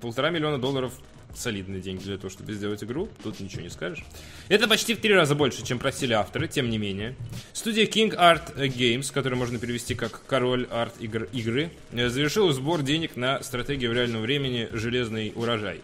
полтора 0.00 0.30
миллиона 0.30 0.58
долларов 0.58 0.92
солидные 1.34 1.80
деньги 1.80 2.02
для 2.04 2.16
того, 2.16 2.30
чтобы 2.30 2.52
сделать 2.52 2.82
игру, 2.82 3.08
тут 3.22 3.38
ничего 3.40 3.62
не 3.62 3.68
скажешь. 3.70 4.04
Это 4.48 4.66
почти 4.66 4.94
в 4.94 5.00
три 5.00 5.12
раза 5.12 5.34
больше, 5.34 5.62
чем 5.64 5.78
просили 5.78 6.14
авторы, 6.14 6.48
тем 6.48 6.70
не 6.70 6.78
менее. 6.78 7.14
Студия 7.52 7.84
King 7.84 8.16
Art 8.16 8.56
Games, 8.56 9.12
которую 9.12 9.38
можно 9.38 9.58
перевести 9.58 9.94
как 9.94 10.22
«Король 10.26 10.66
арт 10.70 10.94
игр, 11.00 11.28
игры», 11.34 11.70
э, 11.92 12.08
завершила 12.08 12.52
сбор 12.54 12.82
денег 12.82 13.16
на 13.16 13.42
стратегию 13.42 13.90
в 13.90 13.94
реальном 13.94 14.22
времени 14.22 14.68
«Железный 14.72 15.32
урожай». 15.34 15.82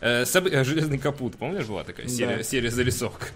Э, 0.00 0.24
э, 0.24 0.64
Железный 0.64 0.96
капут, 0.98 1.36
помнишь, 1.36 1.66
была 1.66 1.84
такая 1.84 2.08
серия, 2.08 2.38
Да. 2.38 2.42
серия 2.42 2.70
зарисовок? 2.70 3.32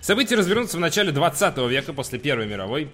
События 0.00 0.34
развернутся 0.34 0.78
в 0.78 0.80
начале 0.80 1.12
20 1.12 1.68
века, 1.68 1.92
после 1.92 2.18
Первой 2.18 2.46
мировой. 2.46 2.88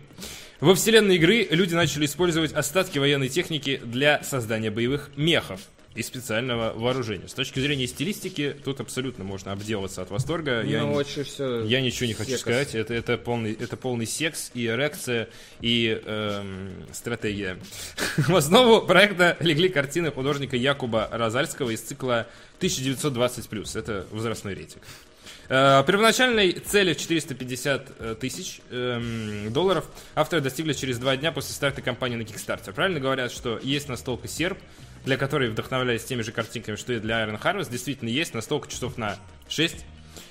Во 0.61 0.75
вселенной 0.75 1.17
игры 1.17 1.49
люди 1.51 1.75
начали 1.75 2.05
использовать 2.05 2.53
остатки 2.53 2.99
военной 2.99 3.31
техники 3.31 3.81
для 3.83 4.23
создания 4.23 4.71
боевых 4.71 5.11
мехов 5.17 5.61
и 5.95 6.03
специального 6.03 6.73
вооружения. 6.77 7.29
С 7.29 7.35
точки 7.35 7.61
зрения 7.61 7.87
стилистики, 7.87 8.57
тут 8.65 8.81
абсолютно 8.81 9.23
можно 9.25 9.53
обделаться 9.53 10.03
от 10.03 10.11
восторга. 10.11 10.63
Я 10.63 10.81
Ну, 10.83 10.91
не- 10.91 10.97
очень 10.97 11.23
все... 11.25 11.65
я 11.65 11.81
ничего 11.81 12.07
не 12.07 12.15
хочу 12.15 12.31
секс. 12.33 12.41
сказать. 12.41 12.75
Это, 12.75 12.95
это, 12.95 13.17
полный, 13.17 13.53
это 13.53 13.77
полный 13.77 14.07
секс 14.07 14.51
и 14.55 14.67
эрекция, 14.67 15.29
и 15.61 16.01
эм, 16.05 16.85
стратегия. 16.93 17.59
В 18.17 18.35
основу 18.35 18.85
проекта 18.87 19.37
легли 19.41 19.69
картины 19.69 20.11
художника 20.11 20.57
Якуба 20.57 21.09
Розальского 21.13 21.71
из 21.71 21.81
цикла 21.81 22.27
1920+. 22.61 23.79
Это 23.79 24.07
возрастной 24.11 24.55
рейтинг. 24.55 24.83
Э, 25.49 25.85
Первоначальной 25.87 26.53
цели 26.53 26.95
в 26.95 26.97
450 26.99 27.93
э, 27.99 28.17
тысяч 28.19 28.61
эм, 28.71 29.53
долларов 29.53 29.85
авторы 30.15 30.43
достигли 30.43 30.73
через 30.73 30.99
два 30.99 31.17
дня 31.17 31.33
после 31.33 31.55
старта 31.55 31.83
кампании 31.83 32.17
на 32.17 32.23
Kickstarter. 32.23 32.73
Правильно 32.73 32.99
говорят, 33.01 33.31
что 33.31 33.59
есть 33.63 33.89
настолка 33.89 34.27
серп, 34.27 34.59
для 35.05 35.17
которой 35.17 35.51
вдохновляясь 35.51 36.05
теми 36.05 36.23
же 36.23 36.33
картинками, 36.33 36.77
что 36.77 36.93
и 36.93 36.99
для 36.99 37.25
Iron 37.25 37.41
Harvest, 37.41 37.71
действительно 37.71 38.09
есть 38.09 38.35
настолка 38.35 38.71
часов 38.71 38.97
на 38.99 39.17
6. 39.49 39.85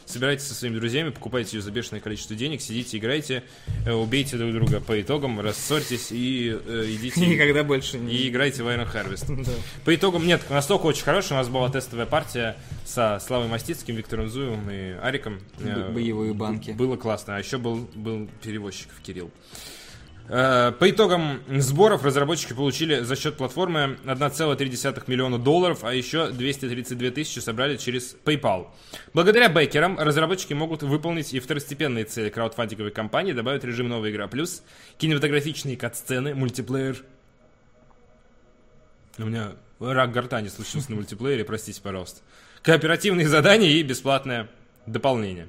Собирайтесь 0.05 0.47
со 0.47 0.53
своими 0.53 0.77
друзьями, 0.77 1.09
покупайте 1.09 1.57
ее 1.57 1.63
за 1.63 1.71
бешеное 1.71 2.01
количество 2.01 2.36
денег, 2.36 2.62
сидите, 2.62 2.97
играйте, 2.97 3.43
э, 3.86 3.91
убейте 3.93 4.38
друг 4.38 4.51
друга 4.51 4.81
по 4.81 5.01
итогам, 5.01 5.39
рассорьтесь 5.39 6.12
и 6.12 6.57
э, 6.65 6.86
идите 6.89 7.21
Никогда 7.25 7.63
больше 7.63 7.97
не... 7.97 8.13
и 8.13 8.29
играйте 8.29 8.63
в 8.63 8.67
Iron 8.67 8.91
Harvest. 8.91 9.23
Да. 9.43 9.51
По 9.83 9.93
итогам, 9.95 10.25
нет, 10.25 10.41
настолько 10.49 10.86
очень 10.86 11.03
хорошая. 11.03 11.39
У 11.39 11.41
нас 11.41 11.49
была 11.49 11.69
тестовая 11.69 12.05
партия 12.05 12.55
со 12.86 13.19
Славой 13.25 13.47
Мастицким, 13.47 13.95
Виктором 13.95 14.29
Зуевым 14.29 14.69
и 14.69 14.91
Ариком. 15.01 15.39
Э, 15.59 15.89
боевые 15.91 16.33
банки. 16.33 16.71
Было 16.71 16.95
классно. 16.95 17.36
А 17.36 17.39
еще 17.39 17.57
был, 17.57 17.89
был 17.95 18.29
перевозчик 18.41 18.89
Кирилл. 19.03 19.31
Э, 20.29 20.71
По 20.79 20.89
итогам 20.89 21.41
сборов 21.47 22.03
разработчики 22.03 22.53
получили 22.53 23.01
за 23.01 23.15
счет 23.15 23.36
платформы 23.36 23.97
1,3 24.05 25.03
миллиона 25.07 25.38
долларов, 25.38 25.83
а 25.83 25.93
еще 25.93 26.29
232 26.29 27.12
тысячи 27.12 27.39
собрали 27.39 27.77
через 27.77 28.15
PayPal. 28.23 28.67
Благодаря 29.13 29.49
бэкерам 29.49 29.99
разработчики 29.99 30.53
могут 30.53 30.83
выполнить 30.83 31.33
и 31.33 31.39
второстепенные 31.39 32.05
цели 32.05 32.29
краудфандинговой 32.29 32.91
кампании, 32.91 33.33
добавить 33.33 33.63
режим 33.63 33.89
«Новая 33.89 34.12
игра 34.12 34.27
плюс», 34.27 34.63
кинематографичные 34.97 35.75
кат-сцены, 35.75 36.36
мультиплеер, 36.36 37.03
у 39.19 39.25
меня 39.25 39.51
рак 39.79 40.12
гортани 40.12 40.47
случился 40.47 40.89
на 40.89 40.95
мультиплеере, 40.95 41.43
простите, 41.43 41.81
пожалуйста. 41.81 42.21
Кооперативные 42.63 43.27
задания 43.27 43.69
и 43.69 43.83
бесплатное 43.83 44.49
дополнение. 44.88 45.47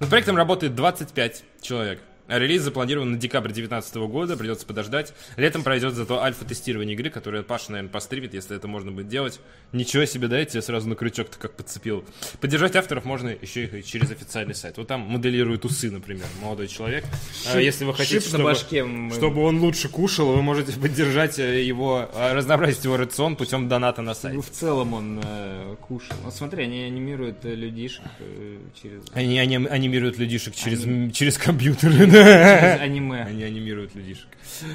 Над 0.00 0.10
проектом 0.10 0.36
работает 0.36 0.74
25 0.74 1.44
человек. 1.62 2.00
А 2.28 2.38
релиз 2.38 2.62
запланирован 2.62 3.12
на 3.12 3.18
декабрь 3.18 3.48
2019 3.48 3.96
года, 4.08 4.36
придется 4.36 4.66
подождать. 4.66 5.12
Летом 5.36 5.62
пройдет 5.62 5.94
зато 5.94 6.20
альфа-тестирование 6.22 6.94
игры, 6.94 7.10
которое 7.10 7.42
Паша, 7.42 7.70
наверное, 7.72 7.90
постримит, 7.92 8.34
если 8.34 8.56
это 8.56 8.66
можно 8.66 8.90
будет 8.90 9.08
делать. 9.08 9.40
Ничего 9.72 10.04
себе, 10.06 10.26
да, 10.28 10.38
я 10.38 10.44
тебя 10.44 10.62
сразу 10.62 10.88
на 10.88 10.96
крючок-то 10.96 11.38
как 11.38 11.54
подцепил. 11.54 12.04
Поддержать 12.40 12.74
авторов 12.76 13.04
можно 13.04 13.28
еще 13.28 13.66
и 13.66 13.82
через 13.84 14.10
официальный 14.10 14.54
сайт. 14.54 14.76
Вот 14.76 14.88
там 14.88 15.00
моделирует 15.02 15.64
усы, 15.64 15.90
например, 15.90 16.26
молодой 16.42 16.66
человек. 16.68 17.04
А 17.52 17.60
если 17.60 17.84
вы 17.84 17.94
хотите, 17.94 18.20
Шип 18.20 18.28
чтобы, 18.28 18.44
башке. 18.44 18.84
чтобы 19.14 19.42
он 19.42 19.58
лучше 19.60 19.88
кушал, 19.88 20.32
вы 20.32 20.42
можете 20.42 20.72
поддержать 20.72 21.38
э, 21.38 21.62
его, 21.62 22.08
э, 22.12 22.32
разнообразить 22.32 22.84
его 22.84 22.96
рацион 22.96 23.36
путем 23.36 23.68
доната 23.68 24.02
на 24.02 24.14
сайт. 24.14 24.36
В 24.44 24.50
целом 24.50 24.94
он 24.94 25.20
э, 25.22 25.76
кушал. 25.80 26.16
Вот 26.24 26.34
смотри, 26.34 26.64
они 26.64 26.82
анимируют 26.82 27.44
э, 27.44 27.54
людишек 27.54 28.02
э, 28.18 28.58
через, 28.82 29.02
Они, 29.12 29.38
они 29.38 29.56
анимируют 29.56 30.18
людишек 30.18 30.54
через, 30.54 30.84
Они- 30.84 30.92
м- 31.06 31.10
через 31.12 31.38
компьютеры. 31.38 32.06
через 32.24 32.80
аниме. 32.80 33.22
Они 33.22 33.42
анимируют 33.42 33.94
людишек. 33.94 34.28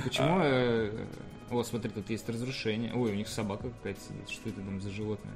Почему? 0.04 0.40
э, 0.42 0.92
О, 1.50 1.64
смотри, 1.64 1.90
тут 1.92 2.10
есть 2.10 2.28
разрушение. 2.30 2.92
Ой, 2.94 3.12
у 3.12 3.16
них 3.16 3.28
собака 3.28 3.70
какая-то 3.70 4.00
сидит. 4.02 4.30
Что 4.30 4.50
это 4.50 4.62
там 4.62 4.82
за 4.82 4.90
животное? 4.92 5.34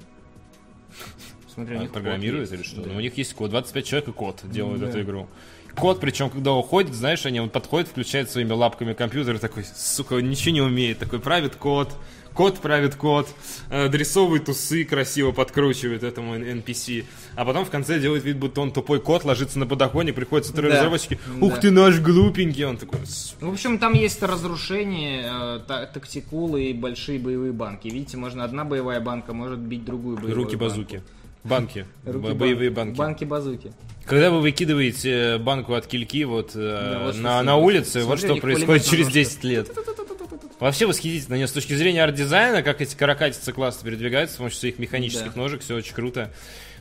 Смотри, 1.54 1.76
у 1.78 1.80
них 1.80 1.90
код 1.92 2.02
программируют 2.02 2.52
или 2.52 2.64
что? 2.64 2.82
Да. 2.82 2.90
Ну, 2.92 2.98
у 2.98 3.02
них 3.02 3.18
есть 3.18 3.34
код. 3.34 3.50
25 3.52 3.86
человек 3.86 4.10
и 4.10 4.12
код 4.12 4.42
делают 4.44 4.82
Да. 4.82 4.90
эту 4.90 5.02
игру. 5.02 5.28
Код, 5.76 6.00
причем, 6.00 6.30
когда 6.30 6.54
уходит, 6.54 6.94
знаешь, 6.94 7.26
они 7.26 7.40
он 7.42 7.50
подходит, 7.50 7.90
включает 7.90 8.30
своими 8.30 8.52
лапками 8.54 8.94
компьютер, 8.94 9.36
и 9.36 9.40
такой, 9.40 9.66
сука, 9.66 10.14
он 10.14 10.30
ничего 10.30 10.54
не 10.54 10.62
умеет, 10.62 11.00
такой 11.00 11.20
правит 11.20 11.56
код, 11.58 11.94
код 12.36 12.60
правит 12.60 12.94
код, 12.96 13.28
э, 13.72 13.88
дорисовывает 13.90 14.48
усы, 14.50 14.84
красиво 14.84 15.32
подкручивает 15.32 16.04
этому 16.04 16.36
NPC, 16.36 17.06
а 17.36 17.46
потом 17.46 17.66
в 17.66 17.70
конце 17.72 18.00
делает 18.00 18.24
вид, 18.24 18.38
будто 18.38 18.62
он 18.62 18.72
тупой 18.72 19.00
кот, 19.00 19.24
ложится 19.24 19.58
на 19.58 19.66
подоконник, 19.66 20.14
приходят 20.14 20.46
вторые 20.46 20.72
Да. 20.74 20.78
разработчики, 20.80 21.18
ух 21.42 21.56
Да. 21.56 21.62
ты 21.62 21.72
наш 21.72 22.00
глупенький, 22.00 22.66
он 22.66 22.78
такой, 22.78 23.00
«С- 23.06 23.36
В 23.40 23.50
общем, 23.50 23.80
там 23.80 23.94
есть 23.94 24.22
разрушение, 24.22 25.24
э, 25.32 25.60
та- 25.68 25.86
тактикулы 25.88 26.66
и 26.66 26.74
большие 26.74 27.18
боевые 27.20 27.54
банки. 27.54 27.88
Видите, 27.88 28.18
можно 28.18 28.44
одна 28.44 28.66
боевая 28.66 29.00
банка 29.00 29.34
может 29.34 29.60
бить 29.60 29.86
другую 29.86 30.18
боевую 30.18 30.36
руки-базуки. 30.36 31.02
Банки, 31.44 31.86
Руки 32.06 32.28
бо- 32.30 32.34
боевые 32.34 32.70
банки. 32.70 32.98
Банки-базуки. 32.98 33.72
Когда 34.06 34.30
вы 34.30 34.42
выкидываете 34.42 35.38
банку 35.40 35.74
от 35.74 35.88
кильки 35.88 36.24
вот, 36.26 36.52
э, 36.56 36.60
Да, 37.00 37.06
вот 37.06 37.18
на, 37.18 37.42
на 37.44 37.56
улице, 37.56 38.02
смотри, 38.04 38.08
вот 38.08 38.20
что 38.20 38.36
происходит 38.42 38.86
через 38.86 39.08
на 39.08 39.12
10 39.14 39.44
лет. 39.44 39.72
Вообще 40.60 40.86
восхитительно. 40.86 41.36
Нет, 41.36 41.50
с 41.50 41.54
точки 41.54 41.74
зрения 41.74 42.04
арт-дизайна, 42.04 42.62
как 42.64 42.82
эти 42.82 42.96
каракатицы 42.96 43.52
классно 43.52 43.84
передвигаются 43.86 44.36
с 44.36 44.38
помощью 44.38 44.60
своих 44.60 44.80
механических 44.80 45.34
Да. 45.34 45.42
ножек, 45.42 45.62
все 45.62 45.76
очень 45.76 45.94
круто. 45.94 46.32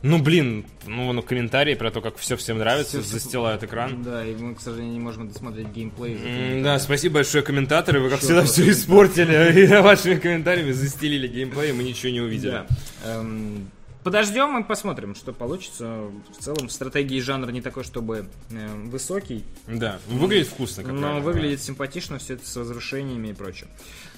Ну, 0.01 0.19
блин, 0.21 0.65
ну, 0.85 1.11
ну, 1.13 1.21
комментарии 1.21 1.73
про 1.73 1.89
то, 1.91 1.99
как 1.99 2.17
все 2.17 2.37
всем 2.37 2.57
нравится, 2.59 3.01
Всё- 3.01 3.09
застилают 3.13 3.63
экран. 3.63 4.03
Да, 4.03 4.23
и 4.25 4.35
мы, 4.35 4.55
к 4.55 4.61
сожалению, 4.61 4.93
не 4.93 4.99
можем 4.99 5.27
досмотреть 5.27 5.67
геймплей. 5.69 6.61
Да, 6.63 6.79
спасибо 6.79 7.15
большое, 7.15 7.43
комментаторы. 7.43 7.99
Вы, 7.99 8.09
как 8.09 8.19
Всё 8.19 8.27
всегда, 8.27 8.43
все 8.45 8.69
испортили. 8.71 9.61
И 9.63 9.67
вашими 9.81 10.15
комментариями 10.15 10.71
застелили 10.71 11.27
геймплей, 11.27 11.69
и 11.71 11.73
мы 11.73 11.83
ничего 11.83 12.11
не 12.11 12.21
увидели. 12.21 12.51
Да. 12.51 12.65
Эм, 13.05 13.69
Подождем 14.05 14.55
и 14.59 14.63
посмотрим, 14.63 15.15
что 15.15 15.33
получится. 15.33 16.11
В 16.37 16.39
целом, 16.39 16.69
стратегии 16.69 17.19
жанр 17.19 17.49
не 17.49 17.59
такой, 17.59 17.83
чтобы 17.83 18.27
эм, 18.51 18.91
высокий, 18.91 19.43
Да, 19.67 19.99
выглядит 20.07 20.47
вкусно, 20.47 20.83
как 20.83 20.91
но 20.93 20.99
правильно. 21.01 21.21
выглядит 21.21 21.59
симпатично, 21.63 22.19
все 22.19 22.35
это 22.35 22.45
с 22.47 22.55
разрушениями 22.55 23.29
и 23.29 23.33
прочим. 23.33 23.65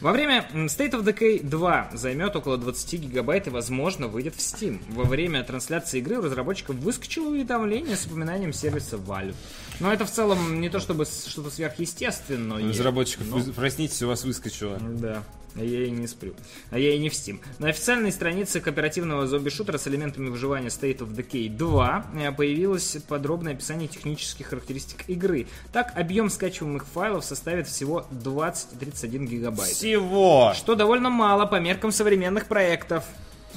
Во 0.02 0.12
время 0.12 0.46
State 0.54 0.92
of 0.92 1.04
Decay 1.06 1.42
2 1.42 1.92
займет 1.94 2.36
около 2.36 2.58
20 2.58 3.00
гигабайт 3.00 3.48
и, 3.48 3.50
возможно, 3.50 4.10
выйдет 4.10 4.36
в 4.36 4.40
Steam. 4.40 4.82
Во 4.90 5.06
время 5.06 5.42
трансляции 5.46 6.00
игры 6.00 6.18
у 6.18 6.22
разработчиков 6.22 6.76
выскочило 6.76 7.30
уведомление 7.30 7.96
с 7.96 8.06
упоминанием 8.08 8.52
сервиса 8.52 8.98
Valve. 8.98 9.36
Но 9.80 9.94
это 9.94 10.06
в 10.06 10.12
целом 10.12 10.60
не 10.60 10.70
то 10.70 10.82
чтобы 10.82 11.06
что-то 11.06 11.50
сверхъестественное. 11.50 12.68
Разработчиков, 12.68 13.26
но- 13.30 13.54
проснитесь, 13.54 14.02
у 14.02 14.08
вас 14.10 14.26
выскочило. 14.26 14.78
Да, 14.82 15.24
а 15.56 15.64
я 15.64 15.86
и 15.86 15.90
не 15.90 16.08
сплю. 16.08 16.34
А 16.70 16.80
я 16.80 16.94
и 16.94 17.00
не 17.00 17.10
в 17.10 17.14
Steam. 17.14 17.40
На 17.60 17.70
официальной 17.70 18.12
странице 18.12 18.60
кооперативного 18.60 19.28
зомби-шутера 19.28 19.78
с 19.78 19.88
элементами 19.88 20.30
выживания 20.30 20.68
State 20.68 21.00
of 21.00 21.16
Decay 21.16 21.50
2 21.50 22.06
э, 22.16 22.32
появилось 22.32 22.98
подробное 23.08 23.54
описание 23.54 23.88
технических 23.88 24.48
характеристик 24.48 25.10
игры. 25.10 25.48
Так, 25.72 25.94
объем 25.96 26.30
скачиваемых 26.30 26.86
файлов 26.86 27.26
составит 27.26 27.68
всего 27.68 28.06
20-31 28.12 29.26
гигабайт. 29.26 29.72
Всего! 29.72 30.54
Что 30.56 30.76
довольно 30.76 31.10
мало 31.10 31.46
по 31.46 31.60
меркам 31.60 31.92
современных 31.92 32.46
проектов. 32.48 33.04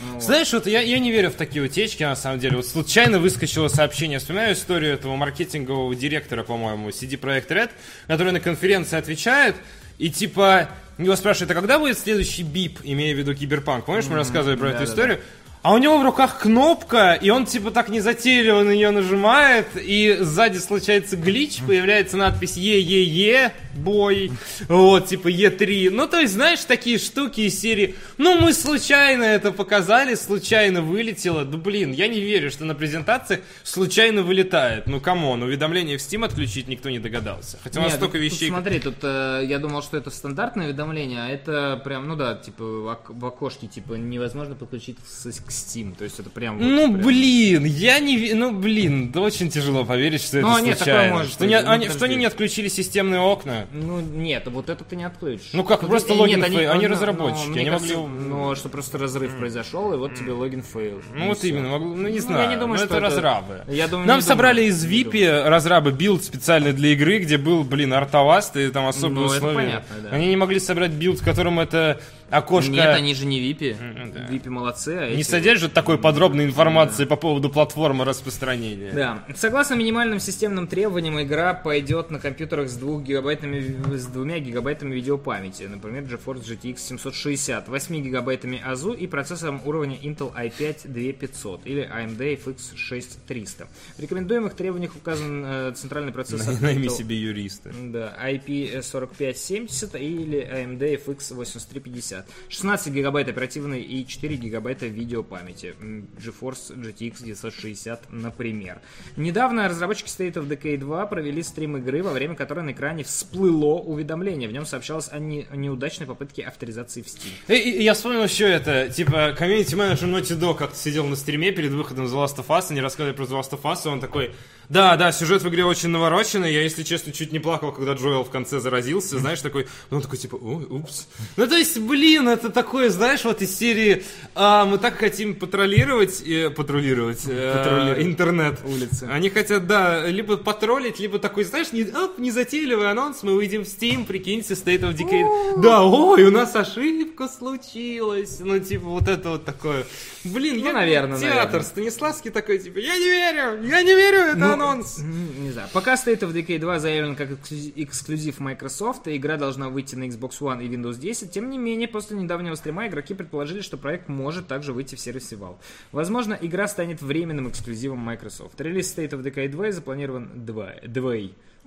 Вот. 0.00 0.22
Знаешь, 0.22 0.52
вот 0.52 0.66
я, 0.66 0.80
я 0.80 0.98
не 0.98 1.10
верю 1.10 1.30
в 1.30 1.34
такие 1.34 1.62
утечки, 1.62 2.02
на 2.02 2.16
самом 2.16 2.38
деле. 2.38 2.56
Вот 2.56 2.66
случайно 2.66 3.18
выскочило 3.18 3.68
сообщение. 3.68 4.18
Вспоминаю 4.18 4.54
историю 4.54 4.94
этого 4.94 5.14
маркетингового 5.16 5.94
директора, 5.94 6.42
по-моему, 6.42 6.88
CD 6.88 7.20
Projekt 7.20 7.48
Red, 7.48 7.70
который 8.06 8.32
на 8.32 8.40
конференции 8.40 8.96
отвечает, 8.96 9.56
и 10.00 10.08
типа 10.08 10.70
его 10.96 11.14
спрашивают, 11.14 11.50
а 11.50 11.54
когда 11.54 11.78
будет 11.78 11.98
следующий 11.98 12.42
beep, 12.42 12.80
имея 12.82 13.14
в 13.14 13.18
виду 13.18 13.34
киберпанк? 13.34 13.84
Помнишь, 13.84 14.06
мы 14.06 14.16
рассказывали 14.16 14.56
про 14.56 14.70
эту 14.70 14.84
историю? 14.84 15.20
А 15.62 15.74
у 15.74 15.78
него 15.78 15.98
в 15.98 16.02
руках 16.04 16.38
кнопка, 16.38 17.12
и 17.12 17.28
он 17.28 17.44
типа 17.44 17.70
так 17.70 17.90
незатейливо 17.90 18.62
на 18.62 18.70
нее 18.70 18.90
нажимает, 18.92 19.66
и 19.76 20.16
сзади 20.20 20.56
случается 20.56 21.18
glitch, 21.18 21.58
появляется 21.66 22.16
надпись 22.16 22.56
Е-Е-Е, 22.56 23.52
бой, 23.74 24.32
вот, 24.68 25.08
типа 25.08 25.28
E3. 25.28 25.90
Ну, 25.90 26.06
то 26.08 26.18
есть, 26.18 26.32
знаешь, 26.32 26.64
такие 26.64 26.96
штуки 26.98 27.42
из 27.42 27.60
серии, 27.60 27.94
ну, 28.16 28.40
мы 28.40 28.54
случайно 28.54 29.22
это 29.22 29.52
показали, 29.52 30.14
случайно 30.14 30.80
вылетело. 30.80 31.44
Ну, 31.44 31.58
блин, 31.58 31.92
я 31.92 32.08
не 32.08 32.20
верю, 32.20 32.50
что 32.50 32.64
на 32.64 32.74
презентациях 32.74 33.40
случайно 33.62 34.22
вылетает. 34.22 34.86
Ну, 34.86 34.98
come 34.98 35.23
on, 35.23 35.42
уведомление 35.42 35.98
в 35.98 36.00
Steam 36.00 36.24
отключить 36.24 36.68
никто 36.68 36.88
не 36.88 36.98
догадался. 37.00 37.58
Хотя 37.62 37.80
у 37.80 37.82
нас 37.82 37.94
столько 37.96 38.14
тут 38.18 38.22
вещей... 38.22 38.48
смотри, 38.48 38.80
тут 38.80 38.96
э, 39.02 39.42
я 39.44 39.58
думал, 39.58 39.82
что 39.82 39.98
это 39.98 40.08
стандартное 40.08 40.68
уведомление, 40.68 41.20
а 41.22 41.28
это 41.28 41.80
прям, 41.84 42.08
ну 42.08 42.16
да, 42.16 42.34
типа 42.34 42.64
в, 42.64 42.86
ок- 42.86 43.10
в 43.10 43.26
окошке, 43.26 43.66
типа 43.66 43.92
невозможно 43.94 44.54
подключить 44.54 44.96
с- 45.06 45.40
к 45.40 45.49
Steam. 45.50 45.94
То 45.96 46.04
есть 46.04 46.18
это 46.18 46.30
прям. 46.30 46.58
вот 46.58 46.64
Ну, 46.66 46.92
прям- 46.92 47.06
блин, 47.06 47.64
я 47.64 47.98
не... 47.98 48.16
ве- 48.16 48.34
Ну, 48.34 48.52
блин, 48.52 49.10
да 49.12 49.20
очень 49.20 49.50
тяжело 49.50 49.84
поверить, 49.84 50.22
что 50.22 50.40
Ну, 50.40 50.52
это 50.56 50.64
нет, 50.66 50.78
такое 50.78 50.94
случайно. 50.94 51.14
может 51.14 51.32
что, 51.32 51.46
не- 51.46 51.60
Ну, 51.60 51.68
они, 51.70 51.84
подожди. 51.86 51.96
что 51.98 52.04
они 52.06 52.16
не 52.16 52.24
отключили 52.26 52.68
системные 52.68 53.20
окна. 53.20 53.66
Ну, 53.72 54.00
нет, 54.00 54.46
вот 54.48 54.68
это 54.68 54.84
ты 54.84 54.96
не 54.96 55.04
отключишь. 55.04 55.50
Ну 55.52 55.64
как, 55.64 55.80
просто 55.80 56.14
логин 56.14 56.38
нет, 56.40 56.48
фейл, 56.48 56.70
они 56.70 56.86
ну, 56.86 56.92
разработчики, 56.94 57.48
ну, 57.48 57.54
они 57.56 57.64
кажется, 57.70 57.96
могли- 57.98 58.18
Ну, 58.28 58.54
что 58.56 58.68
просто 58.68 58.98
разрыв 58.98 59.36
произошел, 59.36 59.92
и 59.92 59.96
вот 59.96 60.14
тебе 60.14 60.32
логин 60.32 60.62
фейл. 60.62 61.02
Ну 61.14 61.28
вот 61.28 61.38
всё. 61.38 61.48
именно, 61.48 61.68
могло- 61.68 61.94
ну 61.94 62.08
не 62.08 62.16
Ну, 62.18 62.22
знаю, 62.22 62.42
я 62.42 62.46
не 62.54 62.56
думаю, 62.60 62.78
что 62.78 62.86
это 62.86 62.96
это- 62.96 63.06
разрабы. 63.06 63.60
Я 63.68 63.88
думаю, 63.88 64.06
Нам 64.08 64.20
собрали 64.22 64.60
думаю, 64.60 64.70
из 64.70 64.84
VIP 64.86 65.42
разрабы 65.48 65.92
билд 65.92 66.24
специально 66.24 66.72
для 66.72 66.90
игры, 66.92 67.18
где 67.18 67.36
был, 67.38 67.64
блин, 67.64 67.92
артоваст 67.92 68.56
и 68.56 68.68
там 68.70 68.86
особые 68.86 69.26
Ну, 69.26 69.26
это 69.26 69.36
условия. 69.36 69.54
понятно, 69.56 69.96
да. 70.02 70.08
Они 70.16 70.28
не 70.28 70.36
могли 70.36 70.60
собрать 70.60 70.90
билд, 70.92 71.20
в 71.20 71.24
котором 71.24 71.58
это 71.60 72.00
окошко 72.30 72.70
Нет, 72.70 72.86
они 72.94 73.14
же 73.14 73.26
не 73.26 73.40
да. 73.40 74.26
VIP 74.30 74.48
молодцы, 74.48 74.88
а 74.90 75.08
не 75.10 75.20
эти- 75.20 75.28
содержит 75.28 75.72
такой 75.72 75.98
подробной 75.98 76.44
информации 76.46 77.04
по 77.04 77.16
поводу 77.16 77.50
платформы 77.50 78.04
распространения. 78.04 78.92
Да. 78.92 79.24
Согласно 79.34 79.74
минимальным 79.74 80.20
системным 80.20 80.66
требованиям, 80.66 81.20
игра 81.22 81.54
пойдет 81.54 82.10
на 82.10 82.18
компьютерах 82.18 82.68
с, 82.68 82.74
2 82.76 83.00
гигабайтами, 83.02 83.60
с 83.96 84.06
2 84.06 84.38
гигабайтами 84.40 84.94
видеопамяти. 84.94 85.64
Например, 85.64 86.02
GeForce 86.04 86.42
GTX 86.44 86.78
760, 86.78 87.68
8 87.68 88.02
гигабайтами 88.02 88.60
АЗУ 88.64 88.92
и 88.92 89.06
процессором 89.06 89.60
уровня 89.64 89.96
Intel 89.96 90.32
i5 90.34 90.88
2500 90.88 91.66
или 91.66 91.82
AMD 91.82 92.18
FX 92.44 92.76
6300. 92.76 93.66
В 93.96 94.00
рекомендуемых 94.00 94.54
требованиях 94.54 94.94
указан 94.96 95.44
э, 95.44 95.72
центральный 95.74 96.12
процессор 96.12 96.54
Найми 96.60 96.86
Intel- 96.86 96.90
себе 96.96 97.16
юриста. 97.16 97.70
Да, 97.82 98.14
IP4570 98.22 99.98
или 99.98 100.38
AMD 100.40 101.04
FX 101.06 101.34
8350. 101.34 102.19
16 102.48 102.92
гигабайт 102.92 103.28
оперативной 103.28 103.80
и 103.82 104.06
4 104.06 104.36
гигабайта 104.36 104.86
видеопамяти. 104.86 105.74
GeForce 106.18 106.74
GTX 106.76 107.22
960, 107.24 108.12
например. 108.12 108.80
Недавно 109.16 109.68
разработчики 109.68 110.08
State 110.08 110.34
of 110.34 110.48
Decay 110.48 110.76
2 110.78 111.06
провели 111.06 111.42
стрим 111.42 111.76
игры, 111.76 112.02
во 112.02 112.12
время 112.12 112.34
которой 112.34 112.64
на 112.64 112.72
экране 112.72 113.04
всплыло 113.04 113.74
уведомление. 113.80 114.48
В 114.48 114.52
нем 114.52 114.66
сообщалось 114.66 115.08
о, 115.10 115.18
не- 115.18 115.46
о 115.50 115.56
неудачной 115.56 116.06
попытке 116.06 116.42
авторизации 116.42 117.02
в 117.02 117.06
Steam. 117.06 117.30
И, 117.48 117.54
и- 117.54 117.82
я 117.82 117.94
вспомнил 117.94 118.22
еще 118.24 118.48
это, 118.48 118.88
типа, 118.88 119.34
комьюнити 119.36 119.74
менеджер 119.74 120.08
Naughty 120.08 120.38
Dog 120.38 120.56
как-то 120.56 120.76
сидел 120.76 121.06
на 121.06 121.16
стриме 121.16 121.52
перед 121.52 121.72
выходом 121.72 122.06
The 122.06 122.14
Last 122.24 122.36
of 122.36 122.46
Us, 122.48 122.66
они 122.70 122.80
рассказывали 122.80 123.14
про 123.16 123.24
The 123.24 123.40
Last 123.40 123.50
of 123.52 123.62
Us, 123.62 123.78
и 123.84 123.88
он 123.88 124.00
такой, 124.00 124.32
да, 124.68 124.96
да, 124.96 125.10
сюжет 125.12 125.42
в 125.42 125.48
игре 125.48 125.64
очень 125.64 125.88
навороченный, 125.88 126.52
я, 126.52 126.62
если 126.62 126.82
честно, 126.82 127.12
чуть 127.12 127.32
не 127.32 127.38
плакал, 127.38 127.72
когда 127.72 127.94
Джоэл 127.94 128.24
в 128.24 128.30
конце 128.30 128.60
заразился, 128.60 129.18
знаешь, 129.18 129.40
такой, 129.40 129.66
ну, 129.90 129.96
он 129.98 130.02
такой, 130.02 130.18
типа, 130.18 130.36
упс. 130.36 131.08
Ну, 131.36 131.46
то 131.46 131.56
есть, 131.56 131.78
блин, 131.78 132.09
это 132.18 132.50
такое, 132.50 132.90
знаешь, 132.90 133.24
вот 133.24 133.42
из 133.42 133.56
серии, 133.56 134.04
а, 134.34 134.64
мы 134.64 134.78
так 134.78 134.96
хотим 134.98 135.34
патрулировать, 135.34 136.22
э, 136.26 136.50
патрулировать, 136.50 137.22
э, 137.26 137.54
Патрулировать. 137.56 138.02
интернет. 138.06 138.58
Улицы. 138.64 139.08
Они 139.10 139.30
хотят, 139.30 139.66
да, 139.66 140.06
либо 140.06 140.36
патролить, 140.36 140.98
либо 141.00 141.18
такой, 141.18 141.44
знаешь, 141.44 141.72
не, 141.72 141.82
оп, 141.84 142.18
незатейливый 142.18 142.90
анонс, 142.90 143.22
мы 143.22 143.34
выйдем 143.34 143.64
в 143.64 143.68
Steam, 143.68 144.04
прикиньте, 144.04 144.54
State 144.54 144.80
of 144.80 144.96
Decay. 144.96 145.60
Да, 145.62 145.82
ой, 145.84 146.24
у 146.24 146.30
нас 146.30 146.54
ошибка 146.56 147.28
случилась. 147.28 148.38
Ну, 148.40 148.58
типа, 148.58 148.86
вот 148.86 149.08
это 149.08 149.30
вот 149.30 149.44
такое. 149.44 149.84
Блин, 150.24 150.58
Ну, 150.58 150.66
я 150.66 150.72
наверное, 150.72 151.18
театр, 151.18 151.36
наверное. 151.36 151.62
Станиславский 151.62 152.30
такой, 152.30 152.58
типа, 152.58 152.78
я 152.78 152.96
не 152.96 153.04
верю, 153.08 153.62
я 153.66 153.82
не 153.82 153.94
верю, 153.94 154.18
это 154.18 154.36
Ну, 154.36 154.52
анонс. 154.52 154.98
Не 154.98 155.50
знаю. 155.52 155.68
Пока 155.72 155.94
State 155.94 156.20
of 156.20 156.32
Decay 156.32 156.58
2 156.58 156.78
заявлен 156.78 157.16
как 157.16 157.30
эксклюзив- 157.30 158.38
Microsoft, 158.40 159.06
и 159.08 159.16
игра 159.16 159.36
должна 159.36 159.68
выйти 159.68 159.94
на 159.96 160.04
Xbox 160.04 160.40
One 160.40 160.64
и 160.64 160.68
Windows 160.68 160.98
10, 160.98 161.30
тем 161.32 161.50
не 161.50 161.58
менее, 161.58 161.88
после 162.00 162.16
недавнего 162.16 162.54
стрима 162.54 162.86
игроки 162.86 163.12
предположили, 163.12 163.60
что 163.60 163.76
проект 163.76 164.08
может 164.08 164.48
также 164.48 164.72
выйти 164.72 164.94
в 164.94 165.00
сервисе 165.00 165.36
Valve. 165.36 165.58
Возможно, 165.92 166.38
игра 166.40 166.66
станет 166.66 167.02
временным 167.02 167.50
эксклюзивом 167.50 167.98
Microsoft. 167.98 168.58
Релиз 168.58 168.96
State 168.96 169.10
of 169.10 169.22
Decay 169.22 169.48
2 169.48 169.72
запланирован 169.72 170.46
2, 170.46 170.76
2 170.86 171.14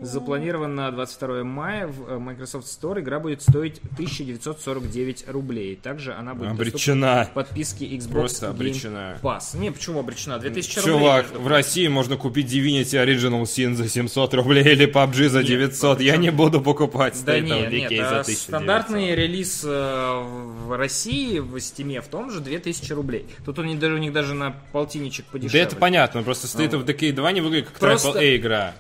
Запланирован 0.01 0.73
на 0.73 0.89
22 0.91 1.43
мая 1.43 1.88
в 1.88 2.10
э, 2.10 2.17
Microsoft 2.17 2.65
Store. 2.67 2.99
Игра 2.99 3.19
будет 3.19 3.43
стоить 3.43 3.79
1949 3.93 5.25
рублей. 5.29 5.75
Также 5.75 6.13
она 6.13 6.34
будет 6.34 6.49
Обречена. 6.51 7.27
в 7.29 7.34
подписке 7.36 7.86
Xbox 7.86 8.12
Просто 8.12 8.45
Game 8.47 8.49
обречена. 8.49 9.17
Pass. 9.21 9.56
Не, 9.58 9.71
почему 9.71 9.99
обречена? 9.99 10.39
2000 10.39 10.79
рублей. 10.79 10.93
Чувак, 10.93 11.25
в 11.38 11.47
России 11.47 11.88
можно 11.88 12.17
купить 12.17 12.51
Divinity 12.51 13.06
Original 13.06 13.43
Sin 13.43 13.75
за 13.75 13.88
700 13.88 14.34
рублей 14.34 14.63
или 14.63 14.88
PUBG 14.91 15.29
за 15.29 15.43
900. 15.43 16.01
Я 16.01 16.17
не 16.17 16.32
буду 16.32 16.60
покупать 16.60 17.15
Да 17.23 17.38
State 17.38 17.43
of 17.43 17.45
нет, 17.69 17.71
Decay 17.71 17.89
нет, 17.91 17.99
за 17.99 18.06
а 18.17 18.21
1900. 18.21 18.38
стандартный 18.47 19.15
релиз 19.15 19.62
э, 19.63 20.21
в 20.65 20.75
России 20.75 21.38
в 21.38 21.60
Стиме 21.60 22.01
в 22.01 22.08
том 22.08 22.32
же 22.32 22.39
2000 22.39 22.91
рублей. 22.93 23.27
Тут 23.45 23.60
у 23.60 23.63
них 23.63 23.77
даже, 23.79 23.93
у 23.93 23.99
них 23.99 24.12
даже 24.12 24.34
на 24.34 24.56
полтинничек 24.71 25.25
Да 25.27 25.32
подешевле. 25.34 25.62
это 25.62 25.75
понятно, 25.75 26.23
просто 26.23 26.47
State 26.47 26.71
of 26.71 26.84
Decay 26.84 27.12
2 27.13 27.32
не 27.32 27.41
выглядит 27.41 27.69
как 27.69 27.77
Просто- 27.79 28.19
AAA 28.19 28.38
игра. 28.38 28.73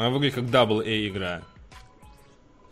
Она 0.00 0.08
выглядит 0.08 0.36
как 0.36 0.44
Double 0.44 0.82
A 0.82 1.08
игра. 1.08 1.42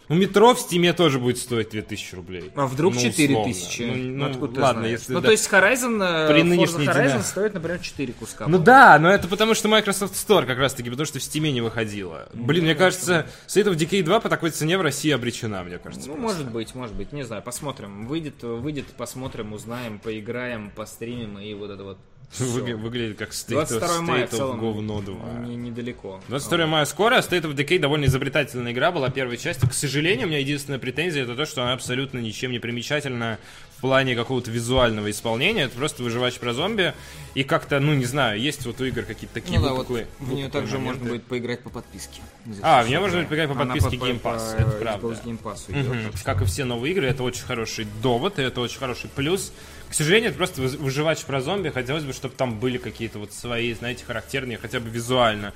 Ну, 0.08 0.16
метро 0.16 0.54
в 0.54 0.60
Стиме 0.60 0.94
тоже 0.94 1.18
будет 1.18 1.36
стоить 1.36 1.68
2000 1.68 2.14
рублей. 2.14 2.50
А 2.56 2.66
вдруг 2.66 2.94
Ну, 2.94 3.00
4000? 3.02 3.82
условно. 3.82 3.94
Ну, 4.02 4.16
ну, 4.16 4.30
откуда 4.30 4.54
ты 4.54 4.60
ладно, 4.62 4.80
знаешь? 4.80 5.00
если... 5.00 5.12
Ну, 5.12 5.20
да. 5.20 5.26
то 5.26 5.32
есть 5.32 5.46
Horizon, 5.52 6.02
э, 6.02 6.32
При 6.32 6.40
Forza 6.40 6.78
Horizon 6.78 6.80
динамике. 6.80 7.22
стоит, 7.22 7.52
например, 7.52 7.80
4 7.80 8.12
куска. 8.14 8.46
Ну 8.48 8.58
да, 8.58 8.98
но 8.98 9.10
это 9.10 9.28
потому, 9.28 9.52
что 9.52 9.68
Microsoft 9.68 10.14
Store 10.14 10.46
как 10.46 10.56
раз 10.56 10.72
таки, 10.72 10.88
потому 10.88 11.04
что 11.04 11.18
в 11.18 11.22
Стиме 11.22 11.52
не 11.52 11.60
выходила. 11.60 12.30
Блин, 12.32 12.64
мне 12.64 12.74
кажется, 12.74 13.26
State 13.46 13.66
of 13.66 13.76
Decay 13.76 14.02
2 14.02 14.20
по 14.20 14.30
такой 14.30 14.48
цене 14.50 14.78
в 14.78 14.80
России 14.80 15.10
обречена, 15.10 15.62
мне 15.62 15.76
кажется. 15.76 16.08
Ну, 16.08 16.14
просто. 16.14 16.38
может 16.38 16.50
быть, 16.50 16.74
может 16.74 16.96
быть, 16.96 17.12
не 17.12 17.24
знаю, 17.24 17.42
посмотрим. 17.42 18.06
Выйдет, 18.06 18.42
выйдет, 18.42 18.86
посмотрим, 18.96 19.52
узнаем, 19.52 19.98
поиграем, 19.98 20.70
постримим 20.70 21.38
и 21.38 21.52
вот 21.52 21.70
это 21.70 21.84
вот. 21.84 21.98
Выглядит 22.38 23.18
как 23.18 23.30
State 23.30 23.54
of, 23.64 23.78
22 23.78 24.02
мая 24.02 24.26
в 24.26 24.30
State 24.30 24.34
of 24.34 24.36
целом 24.36 24.60
говно 24.60 25.00
2. 25.00 25.14
не, 25.46 25.56
недалеко. 25.56 26.20
22 26.28 26.66
мая 26.66 26.84
скоро, 26.84 27.16
а 27.16 27.20
State 27.20 27.42
of 27.42 27.54
Decay 27.54 27.78
довольно 27.78 28.04
изобретательная 28.04 28.72
игра 28.72 28.92
была 28.92 29.08
первой 29.10 29.38
частью. 29.38 29.68
К 29.68 29.72
сожалению, 29.72 30.26
у 30.26 30.28
меня 30.30 30.38
единственная 30.38 30.78
претензия 30.78 31.22
это 31.24 31.34
то, 31.34 31.46
что 31.46 31.62
она 31.62 31.72
абсолютно 31.72 32.18
ничем 32.18 32.52
не 32.52 32.58
примечательна 32.58 33.38
в 33.78 33.80
плане 33.80 34.14
какого-то 34.14 34.50
визуального 34.50 35.10
исполнения. 35.10 35.62
Это 35.62 35.76
просто 35.76 36.02
выживач 36.02 36.34
про 36.38 36.52
зомби. 36.52 36.92
И 37.34 37.44
как-то, 37.44 37.80
ну 37.80 37.94
не 37.94 38.04
знаю, 38.04 38.38
есть 38.40 38.66
вот 38.66 38.80
у 38.80 38.84
игр 38.84 39.02
какие-то 39.02 39.34
такие 39.34 39.58
Ну 39.58 39.64
да, 39.66 39.72
вот 39.72 39.88
выпуклые- 39.88 40.06
в 40.18 40.32
нее 40.32 40.48
также 40.48 40.74
моменты. 40.78 40.98
можно 40.98 41.10
будет 41.14 41.24
поиграть 41.24 41.60
по 41.60 41.70
подписке. 41.70 42.20
А, 42.62 42.82
в 42.82 42.88
нее 42.88 43.00
можно 43.00 43.18
будет 43.18 43.28
поиграть 43.30 43.48
по 43.48 43.54
Она 43.54 43.64
подписке 43.74 43.98
по- 43.98 44.04
Game 44.04 44.20
Pass, 44.20 44.56
по 44.56 44.60
это 44.62 44.70
правда. 44.72 45.06
Game 45.24 45.40
Pass 45.42 46.22
Как 46.24 46.42
и 46.42 46.44
все 46.44 46.64
новые 46.64 46.92
игры, 46.92 47.06
это 47.06 47.22
очень 47.22 47.44
хороший 47.44 47.86
довод, 48.02 48.38
и 48.38 48.42
это 48.42 48.60
очень 48.60 48.78
хороший 48.78 49.08
плюс. 49.08 49.52
К 49.88 49.94
сожалению, 49.94 50.30
это 50.30 50.38
просто 50.38 50.60
вы- 50.60 50.76
выживач 50.76 51.24
про 51.24 51.40
зомби. 51.40 51.70
Хотелось 51.70 52.04
бы, 52.04 52.12
чтобы 52.12 52.34
там 52.34 52.58
были 52.58 52.78
какие-то 52.78 53.18
вот 53.18 53.32
свои, 53.32 53.72
знаете, 53.72 54.04
характерные, 54.04 54.58
хотя 54.58 54.80
бы 54.80 54.90
визуально 54.90 55.54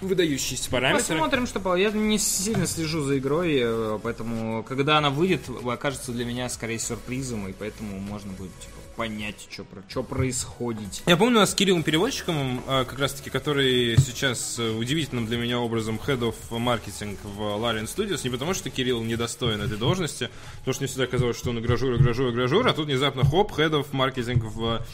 выдающиеся 0.00 0.70
параметры. 0.70 1.16
Посмотрим, 1.16 1.46
что 1.46 1.76
Я 1.76 1.90
не 1.90 2.18
сильно 2.18 2.66
слежу 2.66 3.02
за 3.02 3.18
игрой, 3.18 3.58
э, 3.60 3.98
поэтому 4.02 4.62
когда 4.62 4.98
она 4.98 5.10
выйдет, 5.10 5.42
окажется 5.66 6.12
для 6.12 6.24
меня 6.24 6.48
скорее 6.48 6.78
сюрпризом, 6.78 7.48
и 7.48 7.52
поэтому 7.52 7.98
можно 7.98 8.32
будет 8.32 8.52
типа, 8.60 8.78
понять, 8.96 9.46
что, 9.50 9.64
про, 9.64 9.82
что 9.88 10.02
происходит. 10.02 11.02
Я 11.06 11.16
помню, 11.16 11.36
у 11.36 11.40
нас 11.40 11.52
с 11.52 11.54
Кириллом 11.54 11.82
Переводчиком, 11.82 12.62
э, 12.66 12.84
как 12.84 12.98
раз 12.98 13.12
таки, 13.12 13.30
который 13.30 13.96
сейчас 13.96 14.58
э, 14.58 14.70
удивительным 14.70 15.26
для 15.26 15.38
меня 15.38 15.60
образом 15.60 16.00
Head 16.04 16.20
of 16.20 16.34
Marketing 16.50 17.16
в 17.22 17.40
Larian 17.40 17.84
Studios, 17.84 18.20
не 18.24 18.30
потому 18.30 18.54
что 18.54 18.70
Кирилл 18.70 19.02
недостоин 19.02 19.60
этой 19.60 19.78
должности, 19.78 20.30
потому 20.58 20.74
что 20.74 20.82
мне 20.82 20.88
всегда 20.88 21.06
казалось, 21.06 21.38
что 21.38 21.50
он 21.50 21.58
игражур, 21.58 21.94
игражур, 21.96 22.30
игражур, 22.30 22.66
а 22.66 22.72
тут 22.72 22.86
внезапно 22.86 23.24
хоп, 23.24 23.52
Head 23.52 23.70
of 23.70 23.86
Marketing 23.92 24.40
в 24.40 24.84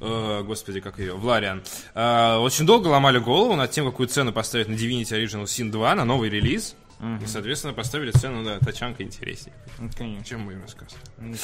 э, 0.00 0.42
господи, 0.44 0.80
как 0.80 0.98
ее, 0.98 1.14
в 1.14 1.24
Лариан. 1.24 1.62
Э, 1.94 2.36
очень 2.36 2.66
долго 2.66 2.88
ломали 2.88 3.18
голову 3.18 3.54
над 3.56 3.70
тем, 3.70 3.86
какую 3.86 4.08
цену 4.08 4.32
поставить 4.32 4.68
на 4.68 4.74
Divinity 4.74 5.12
Original 5.22 5.44
Sin 5.44 5.70
2, 5.70 5.94
на 5.94 6.04
новый 6.04 6.28
релиз. 6.30 6.74
И, 7.22 7.26
соответственно, 7.26 7.74
поставили 7.74 8.10
цену, 8.10 8.42
да, 8.44 8.58
тачанка 8.58 9.04
интереснее, 9.04 9.54
Ну, 9.78 9.88
конечно. 9.96 10.24
чем 10.24 10.40
мой 10.40 10.60
рассказ. 10.60 10.96
Ну. 11.18 11.36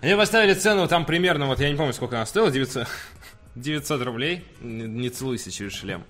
Они 0.00 0.14
поставили 0.16 0.54
цену 0.54 0.88
там 0.88 1.04
примерно, 1.04 1.46
вот 1.46 1.60
я 1.60 1.68
не 1.68 1.76
помню, 1.76 1.92
сколько 1.92 2.16
она 2.16 2.24
стоила, 2.24 2.50
900, 2.50 2.86
900 3.56 4.02
рублей, 4.02 4.44
не, 4.60 5.08
целуйся 5.10 5.50
через 5.50 5.72
шлем. 5.74 6.04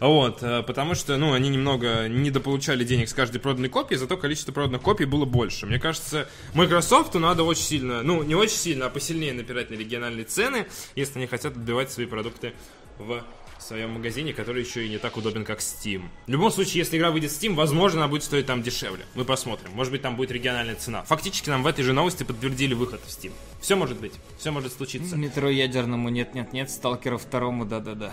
Вот, 0.00 0.42
э, 0.42 0.62
потому 0.62 0.94
что, 0.94 1.16
ну, 1.16 1.32
они 1.32 1.48
немного 1.48 2.08
недополучали 2.08 2.84
денег 2.84 3.08
с 3.08 3.14
каждой 3.14 3.38
проданной 3.38 3.68
копии, 3.68 3.94
зато 3.94 4.16
количество 4.16 4.52
проданных 4.52 4.82
копий 4.82 5.06
было 5.06 5.24
больше. 5.24 5.66
Мне 5.66 5.78
кажется, 5.78 6.28
Microsoft 6.54 7.14
надо 7.14 7.44
очень 7.44 7.62
сильно, 7.62 8.02
ну, 8.02 8.22
не 8.22 8.34
очень 8.34 8.56
сильно, 8.56 8.86
а 8.86 8.90
посильнее 8.90 9.32
напирать 9.32 9.70
на 9.70 9.74
региональные 9.74 10.24
цены, 10.24 10.66
если 10.94 11.18
они 11.18 11.26
хотят 11.26 11.56
отбивать 11.56 11.90
свои 11.90 12.06
продукты 12.06 12.52
в 12.98 13.24
своем 13.62 13.90
магазине, 13.90 14.32
который 14.32 14.62
еще 14.62 14.86
и 14.86 14.88
не 14.88 14.98
так 14.98 15.16
удобен, 15.16 15.44
как 15.44 15.60
Steam. 15.60 16.02
В 16.26 16.30
любом 16.30 16.50
случае, 16.50 16.78
если 16.80 16.96
игра 16.98 17.10
выйдет 17.10 17.30
в 17.30 17.34
Steam, 17.40 17.54
возможно, 17.54 18.00
она 18.00 18.08
будет 18.08 18.22
стоить 18.24 18.46
там 18.46 18.62
дешевле. 18.62 19.04
Мы 19.14 19.24
посмотрим. 19.24 19.70
Может 19.72 19.92
быть, 19.92 20.02
там 20.02 20.16
будет 20.16 20.30
региональная 20.30 20.74
цена. 20.76 21.02
Фактически 21.04 21.50
нам 21.50 21.62
в 21.62 21.66
этой 21.66 21.82
же 21.82 21.92
новости 21.92 22.22
подтвердили 22.24 22.74
выход 22.74 23.00
в 23.06 23.08
Steam. 23.08 23.32
Все 23.60 23.76
может 23.76 23.98
быть. 24.00 24.12
Все 24.38 24.50
может 24.50 24.72
случиться. 24.72 25.16
Метро 25.16 25.48
ядерному 25.50 26.08
нет-нет-нет, 26.08 26.70
Сталкеру 26.70 27.18
второму 27.18 27.64
да-да-да. 27.64 28.12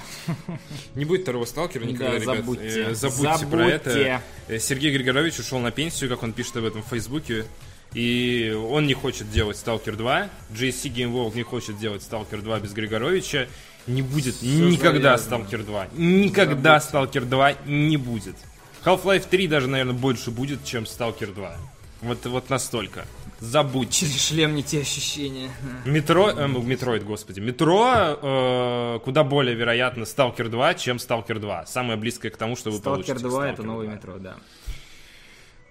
Не 0.95 1.05
будет 1.05 1.21
второго 1.23 1.45
сталкера 1.45 1.83
никогда, 1.85 2.11
Да, 2.11 2.19
ребят. 2.19 2.35
забудьте. 2.37 2.81
Э, 2.89 2.93
забудьте, 2.93 3.45
про 3.47 3.57
Забудьте. 3.69 3.69
это. 3.69 4.21
Э, 4.47 4.59
Сергей 4.59 4.91
Григорович 4.91 5.39
ушел 5.39 5.59
на 5.59 5.71
пенсию, 5.71 6.09
как 6.09 6.23
он 6.23 6.33
пишет 6.33 6.57
об 6.57 6.65
этом 6.65 6.83
в 6.83 6.87
Фейсбуке. 6.87 7.45
И 7.93 8.51
он 8.69 8.85
не 8.85 8.93
хочет 8.93 9.31
делать 9.31 9.57
Сталкер 9.57 9.95
2. 9.95 10.29
GSC 10.51 10.91
Game 10.93 11.13
World 11.13 11.35
не 11.35 11.43
хочет 11.43 11.77
делать 11.79 12.03
Сталкер 12.03 12.41
2 12.41 12.59
без 12.59 12.73
Григоровича. 12.73 13.47
Не 13.87 14.01
будет 14.01 14.41
никогда 14.41 15.17
завязано. 15.17 15.45
Сталкер 15.45 15.63
2. 15.63 15.87
Никогда 15.95 16.79
Сталкер 16.79 17.25
2 17.25 17.53
не 17.65 17.97
будет. 17.97 18.35
Half-Life 18.83 19.27
3 19.29 19.47
даже, 19.47 19.67
наверное, 19.67 19.93
больше 19.93 20.31
будет, 20.31 20.63
чем 20.63 20.85
Сталкер 20.85 21.31
2. 21.31 21.55
Вот, 22.01 22.25
вот 22.25 22.49
настолько. 22.49 23.05
Забудьте. 23.39 24.01
Через 24.01 24.27
шлем 24.27 24.55
не 24.55 24.63
те 24.63 24.81
ощущения. 24.81 25.51
Метро, 25.85 26.29
э, 26.29 26.47
Метроид, 26.47 27.03
господи. 27.03 27.39
Метро 27.39 28.17
э, 28.21 28.99
куда 29.03 29.23
более 29.23 29.55
вероятно 29.55 30.05
Сталкер 30.05 30.49
2, 30.49 30.73
чем 30.75 30.99
Сталкер 30.99 31.39
2. 31.39 31.65
Самое 31.65 31.97
близкое 31.97 32.29
к 32.29 32.37
тому, 32.37 32.55
что 32.55 32.71
вы 32.71 32.77
Сталкер 32.77 33.15
получите. 33.15 33.29
2 33.29 33.49
это 33.49 33.61
Stalker 33.61 33.65
новый 33.65 33.87
2. 33.87 33.95
метро, 33.95 34.17
да. 34.17 34.35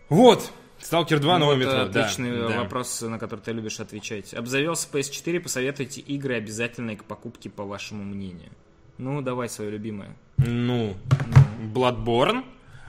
Вот. 0.08 0.50
Сталкер 0.86 1.18
2, 1.18 1.38
новый 1.40 1.56
Вот 1.56 1.62
метро. 1.64 1.84
да, 1.86 2.00
отличный 2.04 2.30
да. 2.30 2.60
вопрос, 2.60 3.00
на 3.00 3.18
который 3.18 3.40
ты 3.40 3.50
любишь 3.50 3.80
отвечать. 3.80 4.32
Обзавелся 4.32 4.86
PS4, 4.92 5.40
посоветуйте 5.40 6.00
игры, 6.00 6.36
обязательные 6.36 6.96
к 6.96 7.02
покупке, 7.02 7.50
по 7.50 7.64
вашему 7.64 8.04
мнению. 8.04 8.52
Ну, 8.96 9.20
давай 9.20 9.48
свое 9.48 9.72
любимое. 9.72 10.14
Ну, 10.36 10.94
Bloodborne, 11.74 12.44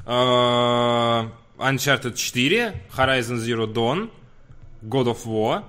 э, 0.06 0.10
Uncharted 1.58 2.14
4, 2.14 2.84
Horizon 2.95 3.38
Zero 3.38 3.66
Dawn, 3.66 4.12
God 4.84 5.08
of 5.08 5.26
War. 5.26 5.64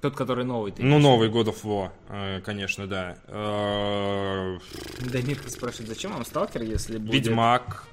Тот, 0.00 0.14
который 0.14 0.44
новый 0.44 0.70
ты. 0.70 0.84
Ну, 0.84 1.00
новый 1.00 1.28
God 1.28 1.46
of 1.46 1.64
War, 1.64 1.90
э, 2.08 2.40
конечно, 2.40 2.86
да. 2.86 3.16
Э, 3.26 4.58
Дамир 5.00 5.38
спрашивает, 5.48 5.88
зачем 5.88 6.12
вам 6.12 6.24
сталкер, 6.24 6.62
если 6.62 6.98
будет... 6.98 7.26
Ведьмак. 7.26 7.88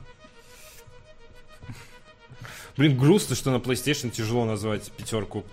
Блин, 2.79 2.97
грустно, 2.97 3.35
что 3.35 3.51
на 3.51 3.57
PlayStation 3.57 4.09
тяжело 4.09 4.45
назвать 4.45 4.89
пятерку 4.93 5.43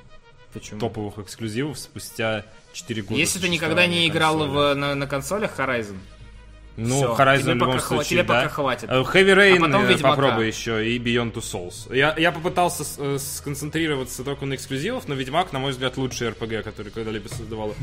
Почему? 0.53 0.79
топовых 0.79 1.19
эксклюзивов 1.19 1.77
спустя 1.77 2.47
4 2.73 3.03
года. 3.03 3.19
Если 3.19 3.41
ты 3.41 3.49
никогда 3.49 3.85
не 3.89 4.07
играл 4.07 4.47
в, 4.47 4.75
на, 4.75 4.95
на 4.95 5.07
консолях 5.09 5.59
Horizon, 5.59 5.97
Ну, 6.79 6.97
всё, 6.97 7.15
Horizon 7.17 7.39
тебе 7.39 7.53
в 7.53 7.55
любом 7.55 7.69
пока 7.73 7.81
случае, 7.81 8.05
тебе 8.11 8.23
да. 8.25 8.35
пока 8.43 8.49
хватит. 8.51 8.89
Э, 8.91 9.01
Heavy 9.01 9.35
Rain 9.35 9.57
А 9.57 9.61
потом 9.61 9.85
э, 9.87 9.99
попробуй 9.99 10.47
еще 10.49 10.87
и 10.87 10.99
Beyond 10.99 11.33
Two 11.33 11.41
Souls. 11.43 11.95
Я, 11.95 12.15
я 12.19 12.33
попытался 12.33 12.85
с- 12.85 12.97
э, 12.99 13.19
сконцентрироваться 13.19 14.25
только 14.25 14.45
на 14.47 14.55
эксклюзивах, 14.55 15.09
но 15.09 15.15
Ведьмак, 15.15 15.53
на 15.53 15.59
мой 15.59 15.71
взгляд, 15.73 15.97
лучший 15.97 16.29
RPG, 16.29 16.63
который 16.63 16.93
когда-либо 16.93 17.29
создавало 17.29 17.75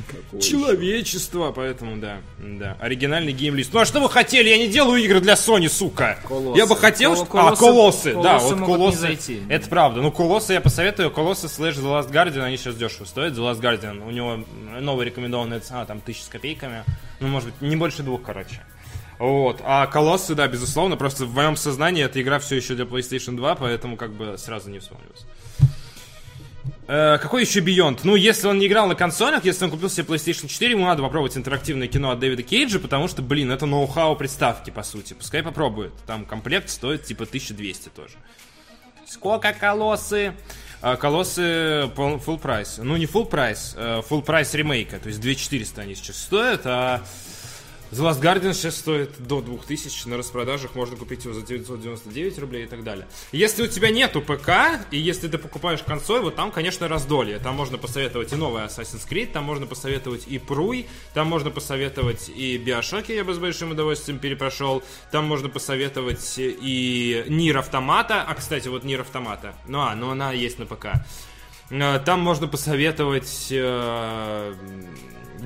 человечество, 0.42 1.52
поэтому 1.52 1.98
да, 1.98 2.18
да. 2.38 2.78
Оригинальный 2.80 3.32
геймлист. 3.32 3.74
Ну 3.74 3.80
а 3.80 3.86
что 3.86 4.00
вы 4.00 4.10
хотели? 4.10 4.50
Я 4.50 4.58
не 4.58 4.68
делаю 4.68 5.02
игры 5.04 5.20
для 5.22 5.34
Sony, 5.34 5.70
сука. 5.70 6.20
Колоссы. 6.28 6.58
Я 6.58 6.66
бы 6.68 6.76
хотел... 6.76 7.26
Кол- 7.26 7.40
А, 7.40 7.52
колоссы- 7.54 7.58
колоссы, 7.60 8.14
да, 8.22 8.38
вот 8.40 8.52
могут 8.58 8.68
не 8.68 8.74
колоссы. 8.76 8.98
зайти. 9.00 9.42
Это 9.50 9.70
правда. 9.70 10.02
Ну, 10.02 10.12
колоссы 10.12 10.54
я 10.54 10.62
посоветую. 10.62 11.10
Колоссы 11.12 11.48
слэш 11.48 11.76
The 11.78 11.82
Last 11.84 12.12
Guardian, 12.12 12.42
они 12.42 12.58
сейчас 12.58 12.76
дешево 12.76 13.06
стоят. 13.06 13.34
The 13.34 13.40
Last 13.40 13.62
Guardian, 13.62 14.06
у 14.08 14.12
него 14.12 14.44
новая 14.80 15.06
рекомендованная 15.06 15.60
цена, 15.62 15.86
там, 15.86 16.02
тысяча 16.02 16.26
с 16.26 16.28
копейками. 16.28 16.84
Ну, 17.20 17.28
может 17.28 17.50
быть, 17.50 17.62
не 17.62 17.76
больше 17.76 18.04
двух, 18.04 18.22
короче. 18.24 18.62
Вот. 19.20 19.62
А 19.64 19.88
Колоссы, 19.88 20.36
да, 20.36 20.48
безусловно, 20.48 20.98
просто 20.98 21.26
в 21.26 21.34
моем 21.34 21.56
сознании 21.56 22.04
эта 22.04 22.22
игра 22.22 22.40
все 22.40 22.56
еще 22.56 22.76
для 22.76 22.86
PlayStation 22.86 23.36
2, 23.36 23.56
поэтому 23.56 23.98
как 23.98 24.14
бы 24.14 24.38
сразу 24.38 24.70
не 24.70 24.80
вспомнилось. 24.80 25.26
Э, 26.88 27.18
какой 27.18 27.44
еще 27.44 27.62
Beyond? 27.62 28.02
Ну, 28.04 28.16
если 28.16 28.48
он 28.48 28.60
не 28.60 28.68
играл 28.68 28.88
на 28.88 28.96
консолях, 28.96 29.46
если 29.46 29.66
он 29.66 29.72
купил 29.72 29.90
себе 29.90 30.06
PlayStation 30.06 30.48
4, 30.48 30.72
ему 30.72 30.86
надо 30.86 31.02
попробовать 31.02 31.38
интерактивное 31.38 31.88
кино 31.88 32.12
от 32.12 32.20
Дэвида 32.20 32.44
Кейджа, 32.44 32.80
потому 32.80 33.08
что, 33.08 33.22
блин, 33.22 33.52
это 33.52 33.66
ноу-хау 33.66 34.16
приставки, 34.16 34.70
по 34.70 34.84
сути. 34.84 35.14
Пускай 35.14 35.44
попробует. 35.44 35.94
Там 36.06 36.26
комплект 36.26 36.70
стоит 36.70 37.06
типа 37.06 37.24
1200 37.24 37.90
тоже. 37.90 38.16
Сколько 39.06 39.54
колоссы? 39.54 40.34
А, 40.82 40.98
колоссы 40.98 41.90
full 41.96 42.40
price. 42.40 42.78
Ну, 42.78 42.98
не 42.98 43.06
full 43.06 43.28
price, 43.28 43.74
э, 43.78 44.02
full 44.10 44.22
price 44.22 44.54
ремейка. 44.54 45.00
То 45.00 45.08
есть 45.08 45.22
2400 45.22 45.82
они 45.82 45.96
сейчас 45.96 46.18
стоят, 46.18 46.62
а 46.66 47.02
The 47.94 48.02
Last 48.02 48.22
Guardian 48.22 48.56
сейчас 48.56 48.78
стоит 48.78 49.12
до 49.20 49.40
2000, 49.42 50.08
на 50.08 50.18
распродажах 50.18 50.74
можно 50.74 50.96
купить 50.96 51.26
его 51.26 51.34
за 51.36 51.44
999 51.44 52.40
рублей 52.40 52.64
и 52.64 52.68
так 52.68 52.84
далее. 52.84 53.08
Если 53.32 53.62
у 53.62 53.68
тебя 53.68 53.92
нету 53.92 54.20
ПК, 54.20 54.84
и 54.90 54.98
если 54.98 55.28
ты 55.28 55.38
покупаешь 55.38 55.84
консоль, 55.84 56.22
вот 56.22 56.36
там, 56.36 56.52
конечно, 56.52 56.88
раздолье. 56.88 57.38
Там 57.38 57.56
можно 57.56 57.78
посоветовать 57.78 58.34
и 58.34 58.36
новый 58.36 58.64
Assassin's 58.64 59.08
Creed, 59.08 59.28
там 59.28 59.44
можно 59.44 59.68
посоветовать 59.68 60.24
и 60.26 60.40
Prey, 60.40 60.88
там 61.14 61.28
можно 61.28 61.52
посоветовать 61.52 62.30
и 62.30 62.58
Биошоки, 62.58 63.12
я 63.12 63.24
бы 63.24 63.36
с 63.36 63.38
большим 63.38 63.72
удовольствием 63.72 64.18
перепрошел, 64.18 64.82
там 65.12 65.26
можно 65.26 65.50
посоветовать 65.50 66.34
и 66.38 67.24
Нир 67.28 67.60
Автомата, 67.60 68.24
а, 68.24 68.34
кстати, 68.34 68.70
вот 68.70 68.84
Нир 68.84 69.02
Автомата, 69.02 69.54
ну 69.68 69.82
а, 69.82 69.94
ну 69.94 70.10
она 70.10 70.32
есть 70.32 70.58
на 70.58 70.66
ПК. 70.66 70.88
Э, 71.70 72.00
Там 72.00 72.22
можно 72.22 72.48
посоветовать 72.48 73.50
э, 73.52 74.54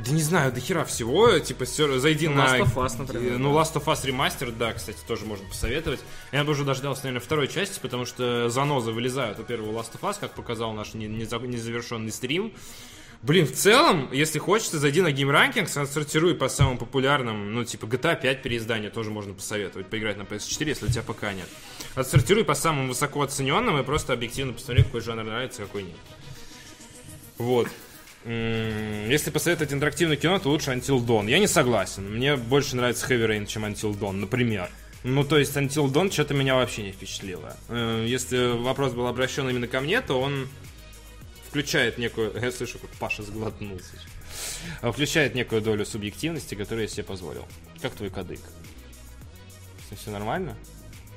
да 0.05 0.11
не 0.11 0.21
знаю, 0.21 0.51
до 0.51 0.59
хера 0.59 0.85
всего. 0.85 1.37
Типа, 1.39 1.65
всё, 1.65 1.99
зайди 1.99 2.27
Ну, 2.27 2.35
на... 2.35 2.57
Last 2.57 2.61
of 2.61 2.73
Us, 2.75 2.97
например, 2.97 3.37
Ну, 3.37 3.51
Last 3.53 3.73
of 3.73 3.85
Us 3.85 4.03
Remastered, 4.05 4.55
да, 4.57 4.73
кстати, 4.73 4.97
тоже 5.07 5.25
можно 5.25 5.47
посоветовать. 5.47 5.99
Я 6.31 6.43
бы 6.43 6.51
уже 6.51 6.63
дождался, 6.63 7.03
наверное, 7.03 7.23
второй 7.25 7.47
части, 7.47 7.79
потому 7.79 8.05
что 8.05 8.49
занозы 8.49 8.91
вылезают 8.91 9.39
у 9.39 9.43
первого 9.43 9.71
Last 9.79 9.91
of 9.99 10.01
Us, 10.09 10.17
как 10.19 10.33
показал 10.33 10.73
наш 10.73 10.93
не- 10.93 11.07
не 11.07 11.25
за- 11.25 11.39
незавершенный 11.39 12.11
стрим. 12.11 12.53
Блин, 13.23 13.47
в 13.47 13.51
целом, 13.51 14.09
если 14.11 14.37
хочется, 14.37 14.77
зайди 14.77 15.01
на 15.01 15.07
Game 15.11 15.31
Rankings, 15.33 15.81
отсортируй 15.81 16.35
по 16.35 16.49
самым 16.49 16.77
популярным, 16.77 17.51
ну, 17.55 17.63
типа 17.63 17.85
GTA 17.85 18.15
5 18.21 18.43
переиздание 18.43 18.91
тоже 18.91 19.09
можно 19.09 19.33
посоветовать, 19.33 19.87
поиграть 19.87 20.17
на 20.17 20.21
PS4, 20.21 20.67
если 20.69 20.85
у 20.85 20.89
тебя 20.89 21.01
пока 21.01 21.33
нет. 21.33 21.47
Отсортируй 21.95 22.43
по 22.45 22.53
самым 22.53 22.89
высоко 22.89 23.23
оцененным 23.23 23.79
и 23.79 23.83
просто 23.83 24.13
объективно 24.13 24.53
посмотри, 24.53 24.83
какой 24.83 25.01
жанр 25.01 25.23
нравится, 25.23 25.63
какой 25.63 25.81
нет. 25.83 25.95
Вот. 27.39 27.67
Если 28.25 29.29
посоветовать 29.31 29.71
интерактивное 29.73 30.17
кино, 30.17 30.37
то 30.39 30.49
лучше 30.49 30.71
Until 30.71 30.99
Dawn. 31.05 31.29
Я 31.29 31.39
не 31.39 31.47
согласен. 31.47 32.11
Мне 32.15 32.35
больше 32.35 32.75
нравится 32.75 33.07
Heavy 33.07 33.27
Rain, 33.27 33.45
чем 33.45 33.65
Until 33.65 33.97
Dawn, 33.97 34.13
например. 34.13 34.69
Ну, 35.03 35.23
то 35.23 35.37
есть 35.37 35.55
Until 35.55 35.85
Dawn 35.91 36.11
что-то 36.11 36.33
меня 36.33 36.55
вообще 36.55 36.83
не 36.83 36.91
впечатлило. 36.91 37.55
Э, 37.69 38.03
Если 38.05 38.57
вопрос 38.57 38.93
был 38.93 39.07
обращен 39.07 39.47
именно 39.49 39.67
ко 39.67 39.79
мне, 39.79 40.01
то 40.01 40.19
он 40.19 40.49
включает 41.47 41.97
некую... 41.97 42.33
Я 42.41 42.51
слышу, 42.51 42.79
как 42.79 42.89
Паша 42.99 43.23
сглотнул. 43.23 43.79
сейчас. 43.79 44.03
А, 44.81 44.91
Включает 44.91 45.33
некую 45.35 45.61
долю 45.61 45.85
субъективности, 45.85 46.55
которую 46.55 46.81
я 46.83 46.87
себе 46.89 47.03
позволил. 47.03 47.47
Как 47.81 47.93
твой 47.93 48.09
кадык? 48.09 48.41
Все 49.95 50.11
нормально? 50.11 50.57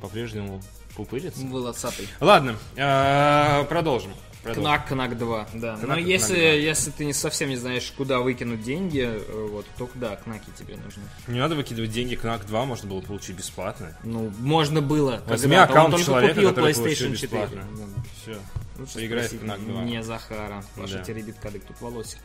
По-прежнему 0.01 0.63
пупырится? 0.95 1.41
Волосатый. 1.45 2.09
Ладно, 2.21 2.57
э, 2.77 3.65
продолжим. 3.69 4.13
Кнак, 4.43 4.89
Кнак 4.89 5.19
2, 5.19 5.49
да. 5.55 5.77
Кнак, 5.77 5.81
Но 5.81 5.95
Кнак 5.95 5.99
если, 6.01 6.35
2. 6.35 6.43
если 6.43 6.91
ты 6.91 7.05
не 7.05 7.13
совсем 7.13 7.51
не 7.51 7.57
знаешь, 7.57 7.93
куда 7.97 8.21
выкинуть 8.21 8.63
деньги, 8.63 9.03
э, 9.07 9.49
вот, 9.51 9.67
то 9.77 9.91
да, 9.95 10.17
кнаки 10.17 10.51
тебе 10.59 10.77
нужны. 10.77 11.03
Не 11.27 11.39
надо 11.39 11.57
выкидывать 11.57 11.91
деньги, 11.91 12.15
Кнак 12.15 12.47
2 12.47 12.65
можно 12.65 12.89
было 12.89 13.01
получить 13.03 13.37
бесплатно. 13.37 13.95
Ну, 14.03 14.33
можно 14.39 14.81
было. 14.81 15.23
Возьми. 15.27 15.57
Он 15.57 15.63
аккаунт 15.63 15.91
только 15.91 16.07
человека, 16.07 16.35
купил 16.35 16.49
который 16.51 16.73
PlayStation 16.73 16.83
получил 16.83 17.15
4. 17.15 17.43
бесплатно. 17.43 17.65
Да. 17.77 18.03
Все. 18.23 18.41
Лучше 18.79 18.95
Поиграй 18.95 19.29
в 19.29 19.41
Кнак 19.41 19.61
2. 19.67 19.83
Не 19.85 20.03
Захара. 20.03 20.65
Паша 20.75 20.99
Да. 20.99 21.05
теребит 21.05 21.37
кадык, 21.39 21.65
тут 21.65 21.81
волосик. 21.81 22.19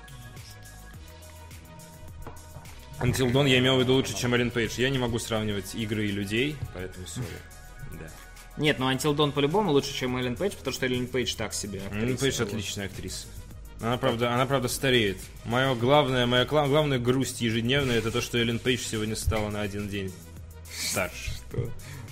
Until 3.02 3.30
Dawn 3.32 3.50
я 3.50 3.60
имел 3.60 3.76
в 3.76 3.82
виду 3.82 3.94
лучше, 3.94 4.16
чем 4.16 4.34
Эллен 4.34 4.52
Пейдж. 4.52 4.80
Я 4.80 4.90
не 4.90 4.98
могу 5.00 5.20
сравнивать 5.20 5.76
игры 5.76 6.08
и 6.08 6.12
людей, 6.12 6.56
поэтому 6.74 7.06
сори. 7.08 7.26
Да. 8.00 8.10
Нет, 8.58 8.80
ну 8.80 8.90
Until 8.92 9.16
Dawn 9.16 9.32
по-любому 9.32 9.72
лучше, 9.72 9.94
чем 9.94 10.16
Эллен 10.18 10.36
Пейдж, 10.36 10.54
потому 10.56 10.74
что 10.74 10.86
Эллен 10.86 11.08
Пейдж 11.08 11.36
так 11.36 11.54
себе. 11.54 11.80
Эллен 11.92 12.14
актриса, 12.14 12.22
Пейдж 12.22 12.40
вот. 12.40 12.48
отличная 12.48 12.86
актриса. 12.86 13.28
Она 13.82 13.98
правда, 13.98 14.34
она 14.34 14.46
правда 14.46 14.68
стареет. 14.68 15.18
Моя 15.44 15.76
главная, 15.76 16.26
моя 16.26 16.46
главная 16.46 16.98
грусть 16.98 17.42
ежедневная 17.42 17.98
это 17.98 18.12
то, 18.12 18.22
что 18.22 18.38
Эллен 18.38 18.60
Пейдж 18.60 18.82
сегодня 18.82 19.16
стала 19.16 19.50
на 19.50 19.62
один 19.62 19.90
день 19.90 20.14
старше. 20.72 21.32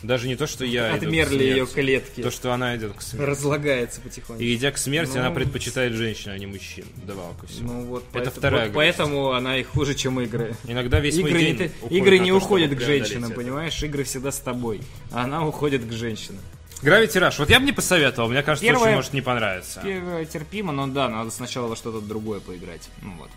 Даже 0.03 0.27
не 0.27 0.35
то, 0.35 0.47
что 0.47 0.65
я 0.65 0.93
Отмерли 0.93 1.43
ее 1.43 1.65
клетки. 1.65 2.21
То, 2.21 2.29
что 2.29 2.51
она 2.51 2.75
идет 2.75 2.93
к 2.93 3.01
смерти. 3.01 3.25
Разлагается 3.29 4.01
потихоньку. 4.01 4.43
И 4.43 4.53
идя 4.53 4.71
к 4.71 4.77
смерти, 4.77 5.13
Ну, 5.15 5.21
она 5.21 5.31
предпочитает 5.31 5.93
женщин, 5.93 6.31
а 6.31 6.37
не 6.37 6.45
мужчин. 6.45 6.85
Давал 7.07 7.33
ко 7.39 7.47
всему. 7.47 7.71
Ну 7.73 7.85
вот, 7.85 8.03
Это 8.03 8.11
поэтому, 8.11 8.35
вторая 8.35 8.65
вот 8.67 8.75
поэтому 8.75 9.31
она 9.31 9.57
и 9.57 9.63
хуже, 9.63 9.95
чем 9.95 10.19
игры. 10.19 10.55
Иногда 10.67 10.99
весь 10.99 11.17
мой 11.17 11.29
Игры, 11.31 11.39
день 11.39 11.51
не, 11.53 11.57
ты- 11.57 11.71
уходит 11.81 11.97
игры 12.03 12.19
не 12.19 12.29
то, 12.31 12.35
уходят 12.37 12.75
к 12.77 12.81
женщинам, 12.81 13.31
это. 13.31 13.33
понимаешь? 13.39 13.81
Игры 13.81 14.03
всегда 14.03 14.31
с 14.31 14.39
тобой. 14.39 14.81
А 15.11 15.23
она 15.23 15.47
уходит 15.47 15.85
к 15.85 15.91
женщинам. 15.93 16.41
Gravity 16.81 17.13
Rush. 17.21 17.35
Вот 17.39 17.49
я 17.49 17.61
бы 17.61 17.65
не 17.65 17.71
посоветовал. 17.71 18.27
Мне 18.29 18.43
кажется, 18.43 18.67
Первое- 18.67 18.87
очень 18.87 18.95
может 18.97 19.13
не 19.13 19.21
понравиться. 19.21 19.79
Первое 19.85 20.25
терпимо, 20.25 20.73
но 20.73 20.85
да, 20.87 21.07
надо 21.07 21.31
сначала 21.31 21.67
во 21.67 21.77
что-то 21.77 22.01
другое 22.01 22.41
поиграть. 22.41 22.89
Ну 23.01 23.13
вот. 23.19 23.29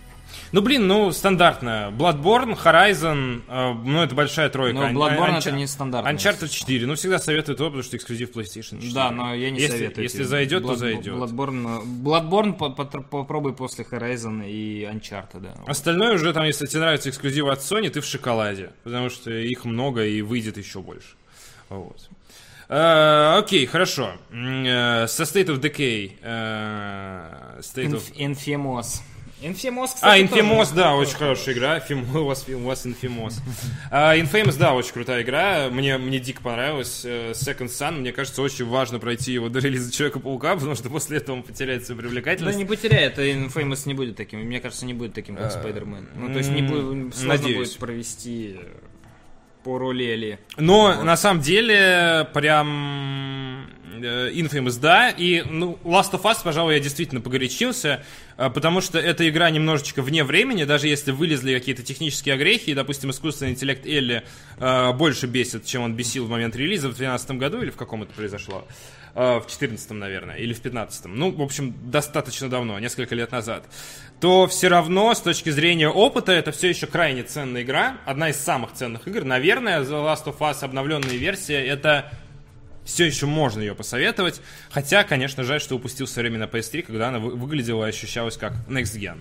Ну, 0.53 0.61
блин, 0.63 0.87
ну, 0.87 1.11
стандартно. 1.13 1.93
Bloodborne, 1.97 2.57
Horizon, 2.63 3.43
э, 3.49 3.73
ну, 3.85 4.03
это 4.03 4.15
большая 4.15 4.49
тройка. 4.49 4.75
Но 4.79 4.85
Ан- 4.87 4.97
Bloodborne 4.97 5.35
Uncha- 5.37 5.39
это 5.39 5.51
не 5.53 5.67
стандартный. 5.67 6.13
Uncharted 6.13 6.49
4. 6.49 6.87
Ну, 6.87 6.95
всегда 6.95 7.19
советую 7.19 7.57
то, 7.57 7.65
потому 7.65 7.83
что 7.83 7.97
эксклюзив 7.97 8.31
PlayStation 8.31 8.81
4. 8.81 8.93
Да, 8.95 9.11
но 9.11 9.35
я 9.35 9.51
не 9.51 9.59
если, 9.61 9.77
советую. 9.77 10.05
Если 10.05 10.19
тебе. 10.19 10.27
зайдет, 10.27 10.63
то 10.63 10.73
Blood- 10.73 10.77
зайдет. 10.77 11.15
Bloodborne, 11.15 11.83
Bloodborne 12.03 12.53
по- 12.57 12.69
потр- 12.71 13.03
попробуй 13.03 13.55
после 13.55 13.85
Horizon 13.85 14.49
и 14.49 14.83
Uncharted, 14.85 15.41
да. 15.41 15.55
Остальное 15.67 16.15
уже 16.15 16.33
там, 16.33 16.45
если 16.45 16.67
тебе 16.67 16.81
нравятся 16.81 17.11
эксклюзивы 17.11 17.51
от 17.51 17.59
Sony, 17.61 17.91
ты 17.91 18.01
в 18.01 18.05
шоколаде. 18.07 18.71
Потому 18.85 19.11
что 19.11 19.31
их 19.31 19.65
много 19.65 20.05
и 20.07 20.23
выйдет 20.23 20.57
еще 20.57 20.81
больше. 20.81 21.15
Вот. 21.69 22.09
Э, 22.69 23.37
окей, 23.39 23.65
хорошо. 23.67 24.13
Э, 24.33 25.07
со 25.07 25.23
State 25.23 25.47
of 25.47 25.61
Decay. 25.61 26.13
э, 26.21 27.61
State 27.61 27.93
of... 27.93 28.03
Inf- 28.17 28.35
Infamous. 28.47 29.01
Infamous, 29.43 29.89
кстати, 29.95 30.03
А, 30.03 30.19
Infamous, 30.19 30.59
тоже. 30.61 30.75
да, 30.75 30.95
очень 30.95 31.15
хорошая 31.17 31.55
игра. 31.55 31.79
Фим- 31.81 32.07
У 32.17 32.25
вас, 32.25 32.47
у 32.49 32.59
вас 32.61 32.87
Infamous. 32.87 33.35
А, 33.91 34.17
Infamous, 34.17 34.57
да, 34.59 34.73
очень 34.73 34.93
крутая 34.93 35.23
игра. 35.23 35.69
Мне, 35.71 35.99
мне 35.99 36.19
дико 36.19 36.41
понравилась. 36.41 37.03
Э, 37.05 37.33
Second 37.33 37.67
Sun, 37.69 37.99
мне 38.01 38.13
кажется, 38.13 38.41
очень 38.41 38.65
важно 38.67 38.99
пройти 38.99 39.33
его 39.33 39.51
до 39.51 39.59
релиза 39.59 39.93
Человека-паука, 39.93 40.55
потому 40.57 40.75
что 40.75 40.89
после 40.89 41.19
этого 41.19 41.37
он 41.37 41.43
потеряет 41.43 41.85
свою 41.85 42.01
Да 42.01 42.07
привлекательность. 42.09 42.57
не 42.59 42.65
потеряет, 42.65 43.19
а 43.19 43.23
Infamous 43.23 43.83
не 43.87 43.93
будет 43.95 44.17
таким. 44.17 44.41
Мне 44.41 44.59
кажется, 44.59 44.87
не 44.87 44.95
будет 44.95 45.13
таким, 45.13 45.37
как 45.37 45.53
Spider-Man. 45.53 46.07
Ну, 46.15 46.29
то 46.33 46.39
есть 46.39 46.51
не 46.51 46.63
будет, 46.63 47.15
сложно 47.15 47.33
Э, 47.33 47.37
надеюсь. 47.37 47.69
будет 47.69 47.79
провести 47.79 48.57
э, 48.59 48.67
по 49.65 49.77
роли 49.79 50.05
Элли. 50.07 50.39
Но 50.57 51.03
на 51.03 51.17
самом 51.19 51.43
деле, 51.43 52.27
прям 52.33 53.67
э, 53.67 53.76
Infamous, 53.95 54.79
да. 54.81 55.11
И, 55.11 55.43
ну, 55.43 55.79
Last 55.85 56.13
of 56.13 56.23
Us, 56.23 56.39
пожалуй, 56.43 56.75
я 56.75 56.81
действительно 56.81 57.21
погорячился, 57.21 58.03
э, 58.37 58.51
потому 58.51 58.81
что 58.81 58.99
эта 58.99 59.29
игра 59.29 59.49
немножечко 59.51 60.03
вне 60.03 60.25
времени, 60.25 60.65
даже 60.65 60.89
если 60.89 61.13
вылезли 61.13 61.55
какие-то 61.55 61.83
технические 61.83 62.35
огрехи, 62.35 62.71
и, 62.71 62.75
допустим, 62.75 63.11
искусственный 63.11 63.53
интеллект 63.53 63.87
Элли 63.87 64.23
э, 64.59 64.93
больше 64.93 65.27
бесит, 65.27 65.65
чем 65.65 65.83
он 65.83 65.95
бесил 65.95 66.27
в 66.27 66.31
момент 66.31 66.57
релиза 66.57 66.89
в 66.89 66.97
2012 66.97 67.31
году, 67.33 67.63
или 67.63 67.71
в 67.71 67.77
каком 67.77 68.03
это 68.03 68.13
произошло? 68.13 68.67
Э, 69.15 69.39
В 69.39 69.47
14 69.49 69.91
наверное, 69.93 70.37
или 70.37 70.53
в 70.53 70.61
15 70.61 71.07
Ну, 71.07 71.31
в 71.31 71.41
общем, 71.41 71.75
достаточно 71.91 72.51
давно, 72.51 72.79
несколько 72.79 73.15
лет 73.15 73.33
назад. 73.33 73.65
То 74.21 74.47
все 74.47 74.69
равно, 74.69 75.15
с 75.15 75.21
точки 75.21 75.51
зрения 75.51 75.89
опыта, 75.89 76.33
это 76.33 76.53
все 76.53 76.69
еще 76.69 76.87
крайне 76.87 77.23
ценная 77.23 77.63
игра. 77.63 77.99
Одна 78.05 78.31
из 78.31 78.37
самых 78.37 78.73
ценных 78.73 79.07
игр. 79.09 79.25
Наверное, 79.25 79.81
The 79.83 80.05
Last 80.05 80.25
of 80.25 80.39
Us 80.39 80.59
обновленная 80.63 81.17
версия, 81.17 81.65
это 81.67 82.13
все 82.87 83.05
еще 83.05 83.27
можно 83.27 83.61
ее 83.61 83.75
посоветовать. 83.75 84.41
Хотя, 84.71 85.05
конечно, 85.05 85.45
жаль, 85.45 85.61
что 85.61 85.77
упустил 85.77 86.07
свое 86.07 86.31
время 86.31 86.47
на 86.47 86.51
PS3, 86.51 86.83
когда 86.83 87.09
она 87.09 87.19
вы- 87.19 87.37
выглядела 87.37 87.85
и 87.85 87.89
ощущалась 87.91 88.39
как 88.39 88.55
Next 88.69 88.97
Gen. 88.99 89.21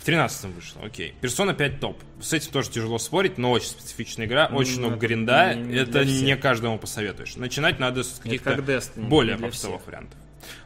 В 0.00 0.04
13 0.04 0.52
вышло, 0.54 0.82
окей. 0.84 1.14
Persona 1.20 1.54
5 1.54 1.80
топ. 1.80 2.00
С 2.20 2.32
этим 2.32 2.50
тоже 2.52 2.70
тяжело 2.70 2.98
спорить, 2.98 3.36
но 3.38 3.50
очень 3.50 3.68
специфичная 3.68 4.26
игра, 4.26 4.46
очень 4.46 4.80
Ну, 4.80 4.88
много 4.88 4.96
гринда. 4.96 5.54
не- 5.54 5.62
не 5.72 5.74
это 5.76 6.04
не 6.04 6.36
каждому 6.36 6.78
посоветуешь. 6.78 7.36
Начинать 7.36 7.78
надо 7.78 8.02
с 8.04 8.18
каких-то 8.22 8.54
как 8.54 8.64
Destiny, 8.64 9.08
более 9.08 9.36
попсовых 9.38 9.86
вариантов. 9.86 10.18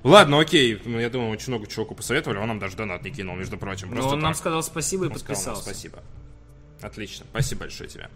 Ладно, 0.04 0.38
окей. 0.38 0.80
Ну, 0.84 1.00
Я 1.00 1.10
думаю, 1.10 1.30
очень 1.32 1.48
много 1.48 1.66
чуваку 1.66 1.94
посоветовали. 1.96 2.38
Он 2.38 2.46
нам 2.46 2.58
даже 2.60 2.76
донат 2.76 3.02
не 3.02 3.10
кинул, 3.10 3.34
между 3.34 3.56
прочим. 3.58 3.88
Но 3.88 3.94
Просто 3.96 4.14
он 4.14 4.20
нам 4.20 4.32
так. 4.32 4.38
сказал 4.40 4.62
спасибо 4.62 5.04
и 5.04 5.06
Он 5.06 5.12
нам 5.12 5.18
подписался. 5.18 5.62
спасибо. 5.62 6.02
Отлично. 6.80 7.26
Спасибо 7.30 7.60
большое 7.60 7.88
тебе. 7.88 8.08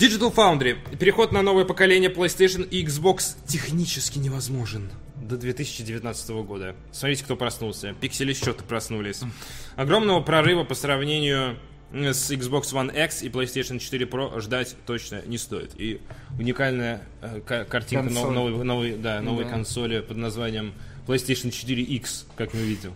Digital 0.00 0.34
Foundry. 0.34 0.76
Переход 0.96 1.30
на 1.30 1.42
новое 1.42 1.64
поколение 1.66 2.10
PlayStation 2.10 2.66
и 2.66 2.82
Xbox 2.84 3.34
технически 3.46 4.18
невозможен 4.18 4.90
до 5.16 5.36
2019 5.36 6.30
года. 6.46 6.74
Смотрите, 6.90 7.24
кто 7.24 7.36
проснулся. 7.36 7.94
Пиксели 8.00 8.32
счеты 8.32 8.64
проснулись. 8.64 9.20
Огромного 9.76 10.20
прорыва 10.22 10.64
по 10.64 10.74
сравнению 10.74 11.58
э, 11.92 12.14
с 12.14 12.30
Xbox 12.30 12.72
One 12.72 12.90
X 13.06 13.22
и 13.22 13.28
PlayStation 13.28 13.78
4 13.78 14.06
Pro 14.06 14.40
ждать 14.40 14.74
точно 14.86 15.20
не 15.26 15.36
стоит. 15.36 15.72
И 15.78 16.00
уникальная 16.38 17.02
э, 17.20 17.40
ка- 17.46 17.64
картинка 17.66 18.08
нов- 18.08 18.30
новой, 18.32 18.64
новой, 18.64 18.92
да, 18.96 19.20
новой 19.20 19.44
Да. 19.44 19.50
консоли 19.50 20.00
под 20.00 20.16
названием 20.16 20.72
PlayStation 21.06 21.50
4X, 21.50 22.24
как 22.36 22.54
мы 22.54 22.60
видим. 22.62 22.94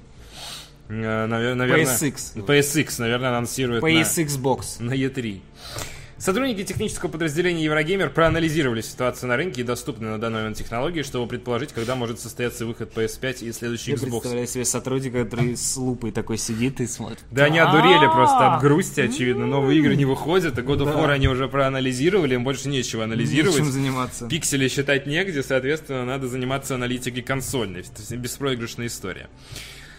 Э, 0.89 1.27
навер- 1.27 1.55
Наверное, 1.55 1.85
PSX. 1.85 2.45
PSX, 2.47 2.95
наверное, 2.99 3.29
анонсирует 3.29 3.83
на- 3.83 3.87
PSX 3.89 4.39
Box. 4.41 4.83
на 4.83 4.93
E3. 4.95 5.41
Сотрудники 6.25 6.65
технического 6.65 7.11
подразделения 7.11 7.65
Еврогеймер 7.65 8.09
проанализировали 8.09 8.81
ситуацию 8.81 9.29
на 9.29 9.37
рынке 9.37 9.61
и 9.61 9.65
доступные 9.65 10.13
на 10.13 10.19
данный 10.19 10.39
момент 10.39 10.57
технологии, 10.57 11.03
чтобы 11.03 11.29
предположить, 11.29 11.75
когда 11.75 11.97
может 11.97 12.19
состояться 12.19 12.65
выход 12.65 12.97
PS5 12.97 13.45
и 13.47 13.53
следующий 13.53 13.91
Я 13.91 13.99
Xbox. 13.99 14.11
представляю 14.11 14.47
себе 14.47 14.65
сотрудника, 14.65 15.25
который 15.25 15.55
с 15.55 15.77
лупой 15.77 16.13
такой 16.13 16.39
сидит 16.39 16.81
и 16.81 16.87
смотрит. 16.87 17.23
Да 17.31 17.45
они 17.45 17.59
одурели 17.59 18.07
просто 18.07 18.55
от 18.55 18.63
грусти, 18.63 19.03
очевидно. 19.03 19.45
Новые 19.45 19.79
игры 19.79 19.97
не 19.97 20.07
выходят, 20.07 20.57
а 20.57 20.63
God 20.63 20.79
of 20.79 20.97
War 20.97 21.11
они 21.11 21.29
уже 21.29 21.47
проанализировали, 21.47 22.37
им 22.37 22.45
больше 22.45 22.71
нечего 22.71 23.05
анализировать. 23.05 23.59
Нечем 23.59 23.71
заниматься. 23.71 24.27
Пиксели 24.27 24.69
считать 24.69 25.07
негде, 25.07 25.43
соответственно, 25.43 26.07
надо 26.07 26.27
заниматься 26.27 26.77
аналитикой 26.77 27.21
консольной. 27.21 27.83
То 27.83 27.99
есть 27.99 28.17
беспроигрышная 28.17 28.87
история. 28.87 29.29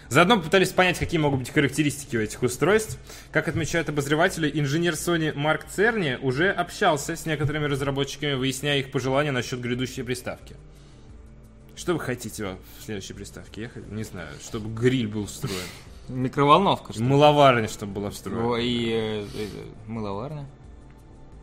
Заодно 0.10 0.38
попытались 0.38 0.70
понять, 0.70 1.00
какие 1.00 1.20
могут 1.20 1.40
быть 1.40 1.50
характеристики 1.50 2.16
у 2.16 2.22
этих 2.22 2.42
устройств. 2.44 2.98
Как 3.32 3.48
отмечают 3.48 3.90
обозреватели, 3.90 4.50
инженер 4.54 4.94
Sony 4.94 5.34
Марк 5.34 5.66
Церни 5.68 6.18
уже 6.22 6.52
общался 6.52 7.16
с 7.16 7.26
некоторыми 7.26 7.66
разработчиками, 7.66 8.34
выясняя 8.34 8.78
их 8.80 8.92
пожелания 8.92 9.32
насчет 9.32 9.60
грядущей 9.62 10.04
приставки. 10.04 10.56
Что 11.76 11.94
вы 11.94 12.00
хотите 12.00 12.56
в 12.80 12.84
следующей 12.86 13.14
приставке? 13.14 13.64
Я 13.64 13.70
х- 13.70 13.82
не 13.90 14.04
знаю, 14.04 14.30
чтобы 14.42 14.74
гриль 14.74 15.08
был 15.08 15.26
встроен. 15.26 15.56
Микроволновка, 16.08 16.94
что 16.94 17.02
ли? 17.02 17.08
Мыловарня, 17.10 17.68
чтобы 17.68 17.94
была 17.94 18.12
встроена. 18.12 18.48
О, 18.54 18.58
И 18.58 18.90
э, 18.92 19.26
э, 19.34 19.48
мыловарня. 19.88 20.46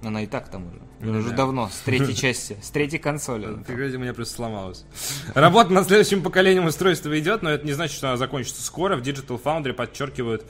Она 0.02 0.22
и 0.22 0.26
так 0.26 0.48
там 0.48 0.66
уже. 0.66 0.80
Ну 1.00 1.18
уже 1.18 1.30
да. 1.30 1.36
давно, 1.36 1.68
с 1.68 1.78
третьей 1.80 2.14
части, 2.16 2.56
с 2.60 2.70
третьей 2.70 2.98
консоли. 2.98 3.62
Ты 3.66 3.74
у 3.74 3.98
меня 3.98 4.14
просто 4.14 4.34
сломалось. 4.34 4.84
Работа 5.34 5.72
над 5.72 5.86
следующим 5.86 6.22
поколением 6.22 6.66
устройства 6.66 7.18
идет, 7.18 7.42
но 7.42 7.50
это 7.50 7.64
не 7.64 7.72
значит, 7.72 7.96
что 7.96 8.08
она 8.08 8.16
закончится 8.16 8.62
скоро. 8.62 8.96
В 8.96 9.02
Digital 9.02 9.40
Foundry 9.42 9.72
подчеркивают, 9.72 10.44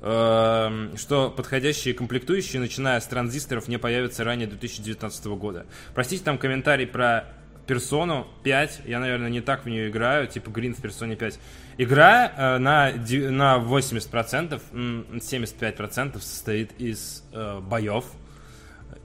эм, 0.00 0.96
что 0.96 1.30
подходящие 1.30 1.94
комплектующие, 1.94 2.60
начиная 2.60 3.00
с 3.00 3.06
транзисторов, 3.06 3.66
не 3.68 3.78
появятся 3.78 4.22
ранее 4.22 4.46
2019 4.46 5.26
года. 5.26 5.66
Простите, 5.94 6.22
там 6.22 6.38
комментарий 6.38 6.86
про 6.86 7.24
Персону 7.66 8.26
5. 8.42 8.82
Я, 8.84 9.00
наверное, 9.00 9.30
не 9.30 9.40
так 9.40 9.64
в 9.64 9.68
нее 9.68 9.88
играю, 9.88 10.26
типа 10.26 10.50
Green 10.50 10.74
в 10.74 10.80
Персоне 10.80 11.16
5. 11.16 11.38
Игра 11.78 12.32
э, 12.36 12.58
на, 12.58 12.92
на 12.92 13.56
80%, 13.58 14.60
м, 14.72 15.06
75% 15.14 16.20
состоит 16.20 16.72
из 16.78 17.24
э, 17.32 17.60
боев, 17.60 18.04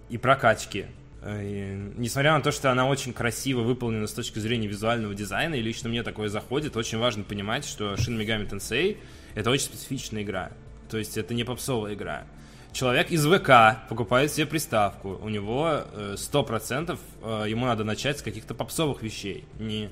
и 0.10 0.18
прокачки. 0.18 0.88
Э, 1.22 1.41
и 1.43 1.91
несмотря 1.97 2.34
на 2.34 2.41
то, 2.41 2.51
что 2.51 2.72
она 2.72 2.88
очень 2.88 3.14
красиво 3.14 3.62
выполнена 3.62 4.07
с 4.07 4.14
точки 4.14 4.39
зрения 4.39 4.68
визуального 4.68 5.14
дизайна, 5.14 5.55
и 5.55 5.62
лично 5.62 5.89
мне 5.89 6.03
такое 6.03 6.30
заходит, 6.30 6.78
очень 6.78 6.97
важно 6.97 7.24
понимать, 7.24 7.66
что 7.66 7.93
Shin 7.95 8.18
Megami 8.18 8.49
Tensei 8.49 8.97
это 9.36 9.49
очень 9.51 9.66
специфичная 9.66 10.24
игра. 10.24 10.51
То 10.89 10.97
есть 10.97 11.18
это 11.18 11.34
не 11.34 11.43
попсовая 11.43 11.93
игра. 11.93 12.26
Человек 12.72 13.12
из 13.12 13.26
ВК 13.26 13.88
покупает 13.89 14.32
себе 14.32 14.45
приставку. 14.45 15.20
У 15.22 15.30
него 15.30 15.84
э, 15.91 16.16
100% 16.18 16.97
э, 17.22 17.45
ему 17.47 17.66
надо 17.66 17.84
начать 17.84 18.20
с 18.20 18.22
каких-то 18.22 18.53
попсовых 18.53 19.01
вещей. 19.01 19.45
Не... 19.60 19.89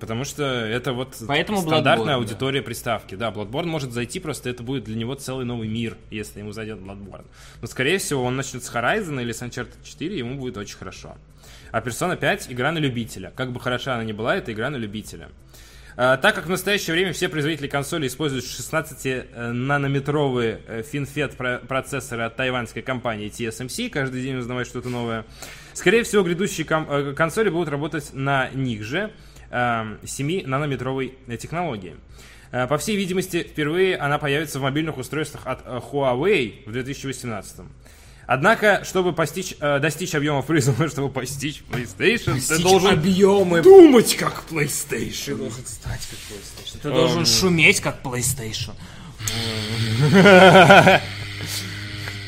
Потому 0.00 0.24
что 0.24 0.44
это 0.44 0.94
вот 0.94 1.14
Поэтому 1.28 1.60
стандартная 1.60 2.14
Bloodborne, 2.14 2.16
аудитория 2.16 2.62
приставки. 2.62 3.16
Да, 3.16 3.30
Bloodborne 3.30 3.66
может 3.66 3.92
зайти, 3.92 4.18
просто 4.18 4.48
это 4.48 4.62
будет 4.62 4.84
для 4.84 4.96
него 4.96 5.14
целый 5.14 5.44
новый 5.44 5.68
мир, 5.68 5.98
если 6.10 6.38
ему 6.38 6.52
зайдет 6.52 6.78
Bloodborne. 6.78 7.26
Но, 7.60 7.66
скорее 7.66 7.98
всего, 7.98 8.24
он 8.24 8.36
начнет 8.36 8.64
с 8.64 8.72
Horizon 8.72 9.20
или 9.20 9.32
с 9.32 9.42
Uncharted 9.42 9.74
4, 9.84 10.16
ему 10.16 10.36
будет 10.36 10.56
очень 10.56 10.78
хорошо. 10.78 11.16
А 11.70 11.80
Persona 11.80 12.16
5— 12.16 12.46
игра 12.50 12.72
на 12.72 12.78
любителя. 12.78 13.30
Как 13.36 13.52
бы 13.52 13.60
хороша 13.60 13.94
она 13.94 14.04
ни 14.04 14.12
была, 14.12 14.36
это 14.36 14.52
игра 14.52 14.70
на 14.70 14.76
любителя. 14.76 15.28
А, 15.96 16.16
так 16.16 16.34
как 16.34 16.46
в 16.46 16.50
настоящее 16.50 16.94
время 16.94 17.12
все 17.12 17.28
производители 17.28 17.68
консолей 17.68 18.08
используют 18.08 18.44
16-нанометровые 18.46 20.60
э, 20.66 20.82
FinFET 20.82 21.36
про- 21.36 21.58
процессоры 21.58 22.24
от 22.24 22.36
тайваньской 22.36 22.82
компании 22.82 23.30
TSMC, 23.30 23.90
каждый 23.90 24.22
день 24.22 24.36
узнавать 24.36 24.66
что-то 24.66 24.88
новое, 24.88 25.24
скорее 25.72 26.02
всего, 26.02 26.22
грядущие 26.22 26.66
ком- 26.66 26.90
э, 26.90 27.12
консоли 27.12 27.50
будут 27.50 27.68
работать 27.68 28.10
на 28.12 28.48
них 28.50 28.82
же 28.82 29.12
э, 29.54 29.96
7-нанометровой 30.04 31.14
э, 31.28 31.36
технологии. 31.36 31.96
Э, 32.52 32.66
По 32.66 32.76
всей 32.78 32.96
видимости, 32.96 33.42
впервые 33.42 33.96
она 33.96 34.18
появится 34.18 34.58
в 34.58 34.62
мобильных 34.62 34.98
устройствах 34.98 35.46
от 35.46 35.60
э, 35.64 35.80
Huawei 35.92 36.64
в 36.66 36.72
2018. 36.72 37.60
Однако, 38.26 38.82
чтобы 38.84 39.12
постичь, 39.12 39.54
э, 39.60 39.78
достичь 39.80 40.14
объемов 40.14 40.46
производства, 40.46 40.88
чтобы 40.94 41.10
постичь 41.10 41.62
PlayStation, 41.70 42.40
ты 42.40 42.62
должен 42.62 42.94
объемы. 42.94 43.62
думать 43.62 44.16
как 44.16 44.44
PlayStation. 44.50 45.36
должен 45.36 45.66
стать 45.66 46.00
как 46.10 46.18
PlayStation. 46.30 46.78
Ты 46.82 46.90
должен 46.90 47.26
шуметь 47.26 47.80
как 47.80 48.02
PlayStation. 48.02 48.72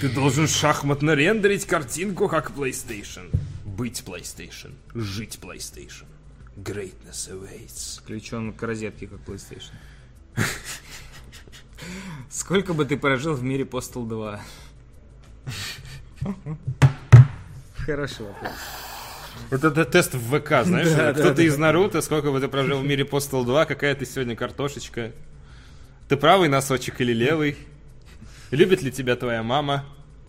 Ты 0.00 0.08
должен 0.10 0.46
шахматно 0.46 1.12
рендерить 1.12 1.64
картинку 1.66 2.28
как 2.28 2.50
PlayStation. 2.50 3.30
Быть 3.64 4.02
PlayStation. 4.06 4.74
Жить 4.94 5.38
PlayStation. 5.40 6.04
Greatness 6.56 7.28
awaits. 7.30 8.00
Включен 8.00 8.52
к 8.52 8.62
розетке 8.62 9.06
как 9.06 9.20
PlayStation. 9.20 9.72
Сколько 12.30 12.72
бы 12.74 12.84
ты 12.84 12.96
прожил 12.96 13.34
в 13.34 13.42
мире 13.42 13.64
Postal 13.64 14.06
2? 14.08 14.40
Хорошо. 17.84 18.24
Вот 19.50 19.62
это 19.64 19.84
тест 19.84 20.14
в 20.14 20.38
ВК, 20.38 20.48
знаешь? 20.64 20.88
Да, 20.90 21.12
Кто 21.12 21.34
да, 21.34 21.42
из 21.42 21.56
Наруто, 21.58 22.00
сколько 22.00 22.32
бы 22.32 22.40
ты 22.40 22.48
прожил 22.48 22.78
в 22.80 22.84
мире 22.84 23.04
Postal 23.04 23.44
2, 23.44 23.66
какая 23.66 23.94
ты 23.94 24.06
сегодня 24.06 24.34
картошечка. 24.34 25.12
Ты 26.08 26.16
правый 26.16 26.48
носочек 26.48 27.00
или 27.00 27.12
левый? 27.12 27.56
Любит 28.50 28.82
ли 28.82 28.90
тебя 28.90 29.14
твоя 29.16 29.42
мама? 29.42 29.84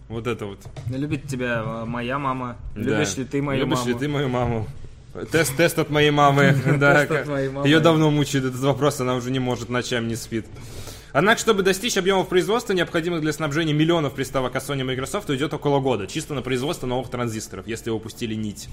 Вот 0.07 0.27
это 0.27 0.45
вот. 0.45 0.59
Любит 0.89 1.27
тебя 1.27 1.63
э, 1.65 1.85
моя 1.85 2.17
мама. 2.17 2.57
Да. 2.75 2.81
Любишь 2.81 3.17
ли 3.17 3.25
ты 3.25 3.41
мою 3.41 3.61
Любишь 3.61 3.79
маму? 3.79 3.89
ли 3.89 3.93
ты 3.95 4.07
мою 4.07 4.29
маму? 4.29 4.67
Тест, 5.25 5.55
тест 5.57 5.79
от 5.79 5.89
моей 5.89 6.11
мамы. 6.11 6.55
Да, 6.77 7.05
Тест 7.05 7.11
от 7.11 7.27
моей 7.27 7.49
мамы. 7.49 7.67
Ее 7.67 7.79
давно 7.79 8.11
мучает 8.11 8.45
этот 8.45 8.61
вопрос, 8.61 8.99
она 8.99 9.15
уже 9.15 9.31
не 9.31 9.39
может, 9.39 9.69
ночами 9.69 10.07
не 10.07 10.15
спит. 10.15 10.45
Однако, 11.13 11.39
чтобы 11.39 11.63
достичь 11.63 11.97
объемов 11.97 12.27
производства, 12.27 12.73
необходимых 12.73 13.21
для 13.21 13.33
снабжения 13.33 13.73
миллионов 13.73 14.13
приставок 14.13 14.55
от 14.55 14.63
Sony 14.63 14.81
и 14.81 14.83
Microsoft, 14.83 15.29
уйдет 15.29 15.53
около 15.53 15.79
года, 15.79 16.05
чисто 16.05 16.33
на 16.33 16.41
производство 16.41 16.85
новых 16.85 17.09
транзисторов, 17.09 17.65
если 17.65 17.89
упустили 17.89 18.35
нить. 18.35 18.67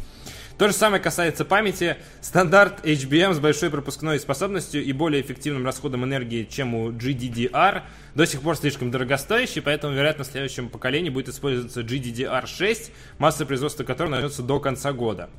То 0.58 0.68
же 0.68 0.74
самое 0.74 1.02
касается 1.02 1.44
памяти. 1.44 1.96
Стандарт 2.20 2.84
HBM 2.84 3.34
с 3.34 3.38
большой 3.38 3.70
пропускной 3.70 4.20
способностью 4.20 4.84
и 4.84 4.92
более 4.92 5.22
эффективным 5.22 5.64
расходом 5.64 6.04
энергии, 6.04 6.44
чем 6.44 6.74
у 6.74 6.90
GDDR, 6.90 7.82
до 8.14 8.26
сих 8.26 8.42
пор 8.42 8.56
слишком 8.56 8.90
дорогостоящий, 8.90 9.62
поэтому, 9.62 9.94
вероятно, 9.94 10.24
в 10.24 10.26
следующем 10.26 10.68
поколении 10.68 11.10
будет 11.10 11.28
использоваться 11.28 11.80
GDDR6, 11.80 12.90
масса 13.18 13.46
производства 13.46 13.84
которого 13.84 14.10
начнется 14.10 14.42
до 14.42 14.60
конца 14.60 14.92
года. 14.92 15.30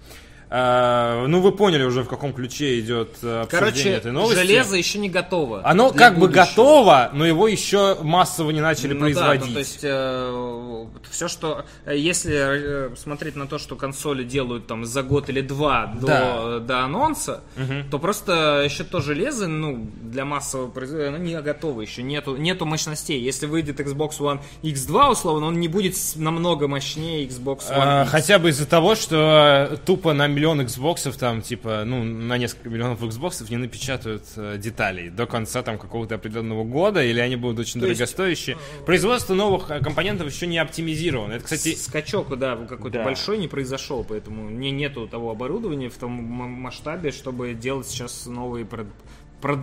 А, 0.50 1.26
ну, 1.28 1.42
вы 1.42 1.52
поняли 1.52 1.84
уже, 1.84 2.04
в 2.04 2.08
каком 2.08 2.32
ключе 2.34 2.80
идет 2.80 3.10
э, 3.24 3.42
обсуждение 3.42 3.48
Короче, 3.48 3.90
этой 3.90 4.12
новости. 4.12 4.40
железо 4.40 4.76
еще 4.76 5.00
не 5.00 5.10
готово. 5.10 5.62
Оно 5.68 5.92
как 5.92 6.18
бы 6.20 6.28
готово, 6.28 7.10
но 7.14 7.26
его 7.26 7.48
еще 7.48 7.98
массово 8.02 8.52
не 8.52 8.62
начали 8.62 8.94
Ну 8.94 9.00
производить. 9.00 9.42
Да, 9.42 9.48
ну, 9.48 9.54
то 9.54 9.60
есть 11.08 11.16
все, 11.16 11.28
что 11.28 11.66
э, 11.86 11.98
если 11.98 12.92
э, 12.92 12.96
смотреть 12.96 13.36
на 13.36 13.48
то, 13.48 13.58
что 13.58 13.76
консоли 13.76 14.24
делают 14.24 14.68
там 14.68 14.86
за 14.86 15.04
год 15.04 15.30
или 15.30 15.42
два 15.42 15.88
до, 16.00 16.08
Да. 16.08 16.60
до 16.60 16.80
анонса, 16.84 17.42
то 17.90 18.00
просто 18.00 18.62
еще 18.64 18.84
то 18.84 19.02
железо, 19.02 19.48
ну 19.48 19.88
для 20.04 20.26
массового 20.26 20.70
производства, 20.70 21.08
оно 21.08 21.18
не 21.18 21.40
готово 21.42 21.82
еще, 21.82 22.04
нету 22.04 22.36
нету 22.36 22.66
мощностей. 22.66 23.20
Если 23.20 23.46
выйдет 23.46 23.80
Xbox 23.80 24.20
One 24.20 24.40
X2 24.64 25.12
условно, 25.12 25.48
он 25.48 25.60
не 25.60 25.68
будет 25.68 25.96
намного 26.16 26.68
мощнее 26.68 27.26
Xbox 27.28 27.70
One 27.70 27.74
А, 27.82 28.02
X. 28.04 28.12
хотя 28.12 28.40
бы 28.40 28.50
из-за 28.50 28.66
того, 28.66 28.96
что 28.96 29.70
э, 29.72 29.78
тупо 29.86 30.14
на 30.14 30.28
миллион 30.36 30.62
Xboxов 30.62 31.18
там, 31.18 31.42
типа, 31.42 31.84
ну, 31.86 32.04
на 32.04 32.38
несколько 32.38 32.70
миллионов 32.70 33.02
Xboxов 33.02 33.50
не 33.50 33.58
напечатают 33.58 34.24
э, 34.36 34.58
деталей 34.58 35.10
до 35.10 35.26
конца 35.26 35.64
там 35.64 35.78
какого-то 35.78 36.16
определенного 36.16 36.64
года, 36.64 37.04
или 37.04 37.20
они 37.20 37.36
будут 37.36 37.60
очень 37.60 37.80
То 37.80 37.88
есть, 37.88 38.00
дорогостоящие. 38.00 38.58
Производство 38.86 39.34
новых 39.34 39.72
э, 39.72 39.80
компонентов 39.80 40.28
еще 40.32 40.48
не 40.48 40.58
оптимизировано. 40.58 41.34
Это, 41.34 41.44
кстати, 41.46 41.76
Скачок, 41.76 42.38
да, 42.38 42.56
какой-то 42.56 43.00
Да. 43.00 43.04
большой 43.04 43.38
не 43.38 43.48
произошел, 43.48 44.04
поэтому 44.08 44.50
не, 44.50 44.72
нету 44.72 45.08
того 45.08 45.32
оборудования 45.32 45.90
в 45.90 45.96
том 45.96 46.12
масштабе, 46.12 47.12
чтобы 47.12 47.54
делать 47.54 47.88
сейчас 47.88 48.26
новые 48.26 48.66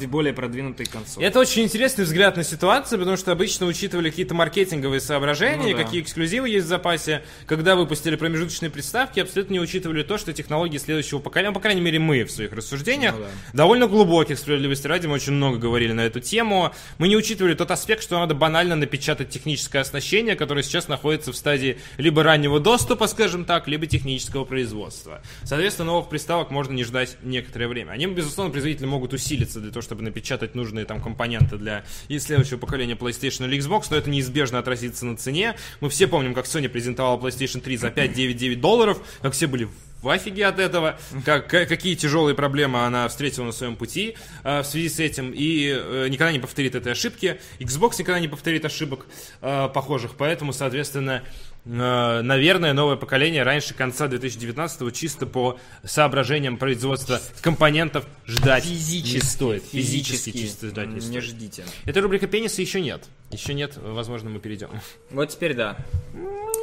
более 0.08 0.32
продвинутые 0.32 0.86
консоли. 0.86 1.26
Это 1.26 1.40
очень 1.40 1.62
интересный 1.62 2.04
взгляд 2.04 2.36
на 2.36 2.44
ситуацию, 2.44 2.98
потому 2.98 3.16
что 3.16 3.32
обычно 3.32 3.66
учитывали 3.66 4.10
какие-то 4.10 4.34
маркетинговые 4.34 5.00
соображения, 5.00 5.72
Ну 5.72 5.78
да. 5.78 5.84
какие 5.84 6.00
эксклюзивы 6.00 6.48
есть 6.48 6.66
в 6.66 6.68
запасе. 6.68 7.22
Когда 7.46 7.74
выпустили 7.76 8.16
промежуточные 8.16 8.70
приставки, 8.70 9.20
абсолютно 9.20 9.54
не 9.54 9.60
учитывали 9.60 10.02
то, 10.02 10.18
что 10.18 10.32
технологии 10.32 10.78
следующего 10.78 11.18
поколения, 11.18 11.50
ну, 11.50 11.54
по 11.54 11.60
крайней 11.60 11.80
мере, 11.80 11.98
мы 11.98 12.24
в 12.24 12.30
своих 12.30 12.52
рассуждениях, 12.52 13.14
Ну 13.16 13.22
да. 13.22 13.28
довольно 13.52 13.86
глубоких, 13.88 14.38
справедливости 14.38 14.86
ради, 14.86 15.06
мы 15.06 15.14
очень 15.14 15.32
много 15.32 15.58
говорили 15.58 15.92
на 15.92 16.02
эту 16.02 16.20
тему. 16.20 16.72
Мы 16.98 17.08
не 17.08 17.16
учитывали 17.16 17.54
тот 17.54 17.70
аспект, 17.70 18.02
что 18.02 18.18
надо 18.18 18.34
банально 18.34 18.76
напечатать 18.76 19.30
техническое 19.30 19.80
оснащение, 19.80 20.36
которое 20.36 20.62
сейчас 20.62 20.88
находится 20.88 21.32
в 21.32 21.36
стадии 21.36 21.78
либо 21.98 22.22
раннего 22.22 22.60
доступа, 22.60 23.06
скажем 23.08 23.44
так, 23.44 23.66
либо 23.66 23.86
технического 23.86 24.44
производства. 24.44 25.22
Соответственно, 25.42 25.86
новых 25.92 26.08
приставок 26.08 26.50
можно 26.50 26.72
не 26.72 26.84
ждать 26.84 27.16
некоторое 27.22 27.66
время. 27.68 27.90
Они, 27.90 28.06
безусловно, 28.06 28.52
производители 28.52 28.86
могут 28.86 29.12
усилиться 29.12 29.58
для 29.60 29.71
для 29.72 29.80
того, 29.80 29.82
чтобы 29.82 30.02
напечатать 30.02 30.54
нужные 30.54 30.84
там 30.84 31.00
компоненты 31.00 31.56
для 31.56 31.84
и 32.08 32.18
следующего 32.18 32.58
поколения 32.58 32.94
PlayStation 32.94 33.46
или 33.46 33.58
Xbox, 33.58 33.86
но 33.90 33.96
это 33.96 34.10
неизбежно 34.10 34.58
отразится 34.58 35.06
на 35.06 35.16
цене. 35.16 35.56
Мы 35.80 35.88
все 35.88 36.06
помним, 36.06 36.34
как 36.34 36.44
Sony 36.44 36.68
презентовала 36.68 37.18
PlayStation 37.18 37.60
3 37.60 37.76
за 37.78 37.88
5,99 37.88 38.56
долларов, 38.56 39.00
как 39.22 39.32
все 39.32 39.46
были 39.46 39.68
в 40.02 40.08
офиге 40.08 40.46
от 40.46 40.58
этого, 40.58 40.98
как, 41.24 41.48
какие 41.48 41.94
тяжелые 41.94 42.34
проблемы 42.34 42.84
она 42.84 43.08
встретила 43.08 43.44
на 43.44 43.52
своем 43.52 43.76
пути 43.76 44.16
э, 44.42 44.60
в 44.60 44.64
связи 44.64 44.88
с 44.88 44.98
этим, 44.98 45.32
и 45.32 45.68
э, 45.72 46.08
никогда 46.08 46.32
не 46.32 46.40
повторит 46.40 46.74
этой 46.74 46.92
ошибки. 46.92 47.40
Xbox 47.60 47.94
никогда 48.00 48.18
не 48.18 48.28
повторит 48.28 48.64
ошибок 48.64 49.06
э, 49.40 49.68
похожих, 49.72 50.16
поэтому, 50.18 50.52
соответственно, 50.52 51.22
наверное, 51.64 52.72
новое 52.72 52.96
поколение 52.96 53.42
раньше 53.44 53.74
конца 53.74 54.08
2019 54.08 54.94
чисто 54.94 55.26
по 55.26 55.58
соображениям 55.84 56.56
производства 56.56 57.20
компонентов 57.40 58.04
ждать 58.26 58.64
Физически, 58.64 59.14
не 59.14 59.20
стоит. 59.20 59.62
физически 59.64 60.30
Физически 60.30 60.38
чисто 60.38 60.66
ждать 60.68 60.88
не, 60.88 60.94
не 60.94 61.00
стоит. 61.00 61.24
ждите. 61.24 61.64
Эта 61.84 62.00
рубрика 62.00 62.26
пениса 62.26 62.60
еще 62.62 62.80
нет. 62.80 63.04
Еще 63.30 63.54
нет, 63.54 63.76
возможно, 63.76 64.30
мы 64.30 64.40
перейдем. 64.40 64.70
Вот 65.10 65.28
теперь 65.30 65.54
да. 65.54 65.76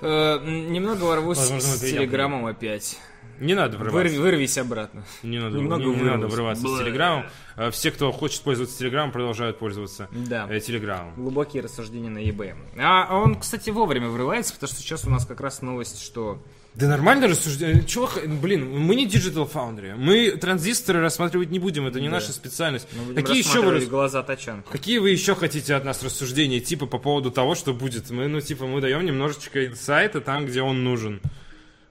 Э, 0.00 0.38
немного 0.44 1.04
ворвусь 1.04 1.38
Возможно, 1.38 1.68
с 1.76 1.80
телеграммом 1.80 2.44
опять. 2.44 2.98
Не 3.40 3.54
надо 3.54 3.76
врываться. 3.78 3.98
Вырви- 4.14 4.20
вырвись 4.20 4.58
обратно. 4.58 5.04
Не 5.22 5.38
надо, 5.38 5.58
Немного 5.58 5.84
не, 5.84 5.96
не 5.96 6.02
надо 6.02 6.26
врываться 6.28 6.62
с 6.66 6.70
Бля. 6.70 6.84
Телеграмом. 6.84 7.26
Э, 7.56 7.70
Все, 7.70 7.90
кто 7.90 8.10
хочет 8.12 8.42
пользоваться 8.42 8.78
Телеграмом, 8.78 9.12
продолжают 9.12 9.58
пользоваться 9.58 10.08
Да. 10.12 10.46
э, 10.50 10.60
Телеграмом. 10.60 11.14
Глубокие 11.16 11.62
рассуждения 11.62 12.10
на 12.10 12.18
eBay. 12.18 12.54
А 12.78 13.16
он, 13.18 13.36
кстати, 13.36 13.70
вовремя 13.70 14.08
врывается, 14.08 14.52
потому 14.54 14.68
что 14.68 14.80
сейчас 14.80 15.04
у 15.04 15.10
нас 15.10 15.24
как 15.26 15.40
раз 15.40 15.62
новость, 15.62 16.02
что... 16.02 16.42
Да 16.74 16.88
нормально 16.88 17.28
рассуждение. 17.28 17.84
Чего, 17.84 18.06
х- 18.06 18.22
блин, 18.26 18.68
мы 18.68 18.96
не 18.96 19.06
Digital 19.06 19.48
Foundry. 19.48 19.94
Мы 19.96 20.32
транзисторы 20.32 21.00
рассматривать 21.00 21.50
не 21.52 21.60
будем, 21.60 21.86
это 21.86 22.00
не 22.00 22.08
наша 22.08 22.32
специальность. 22.32 22.88
Мы 22.96 23.04
будем 23.04 23.14
Какие 23.22 23.38
еще 23.46 23.60
вы, 23.62 23.78
глаза 23.86 24.24
тачанку. 24.24 24.72
какие 24.72 24.98
вы 24.98 25.10
еще 25.10 25.36
хотите 25.36 25.72
от 25.76 25.84
нас 25.84 26.02
рассуждения, 26.02 26.58
типа 26.58 26.86
по 26.86 26.98
поводу 26.98 27.30
того, 27.30 27.54
что 27.54 27.72
будет? 27.74 28.10
Мы, 28.10 28.26
ну, 28.26 28.40
типа, 28.40 28.66
мы 28.66 28.80
даем 28.80 29.04
немножечко 29.06 29.64
инсайта 29.66 30.20
там, 30.20 30.46
где 30.46 30.62
он 30.62 30.82
нужен. 30.82 31.20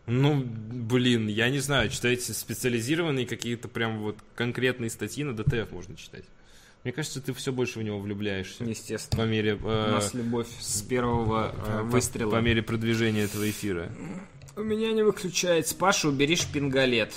Ну, 0.06 0.44
блин, 0.46 1.28
я 1.28 1.50
не 1.50 1.60
знаю, 1.60 1.90
читайте 1.90 2.34
специализированные 2.34 3.26
какие-то 3.26 3.68
прям 3.70 4.00
вот 4.00 4.18
конкретные 4.36 4.90
статьи 4.90 5.24
на 5.24 5.32
DTF 5.32 5.74
можно 5.74 5.96
читать. 5.96 6.26
Мне 6.84 6.92
кажется, 6.92 7.22
ты 7.22 7.34
все 7.34 7.54
больше 7.54 7.80
в 7.80 7.84
него 7.84 8.00
влюбляешься. 8.00 8.66
Естественно. 8.66 9.24
По 9.24 9.28
мере, 9.28 9.56
У 9.56 9.66
э, 9.68 9.92
нас 9.92 10.14
любовь 10.14 10.48
с 10.60 10.82
первого 10.82 11.56
э, 11.56 11.78
по- 11.78 11.84
выстрела. 11.84 12.32
по 12.32 12.42
мере 12.42 12.62
продвижения 12.62 13.22
этого 13.22 13.50
эфира. 13.50 13.90
У 14.58 14.62
меня 14.64 14.92
не 14.92 15.02
выключается. 15.04 15.74
Паша, 15.76 16.10
убери 16.10 16.36
шпингалет. 16.36 17.14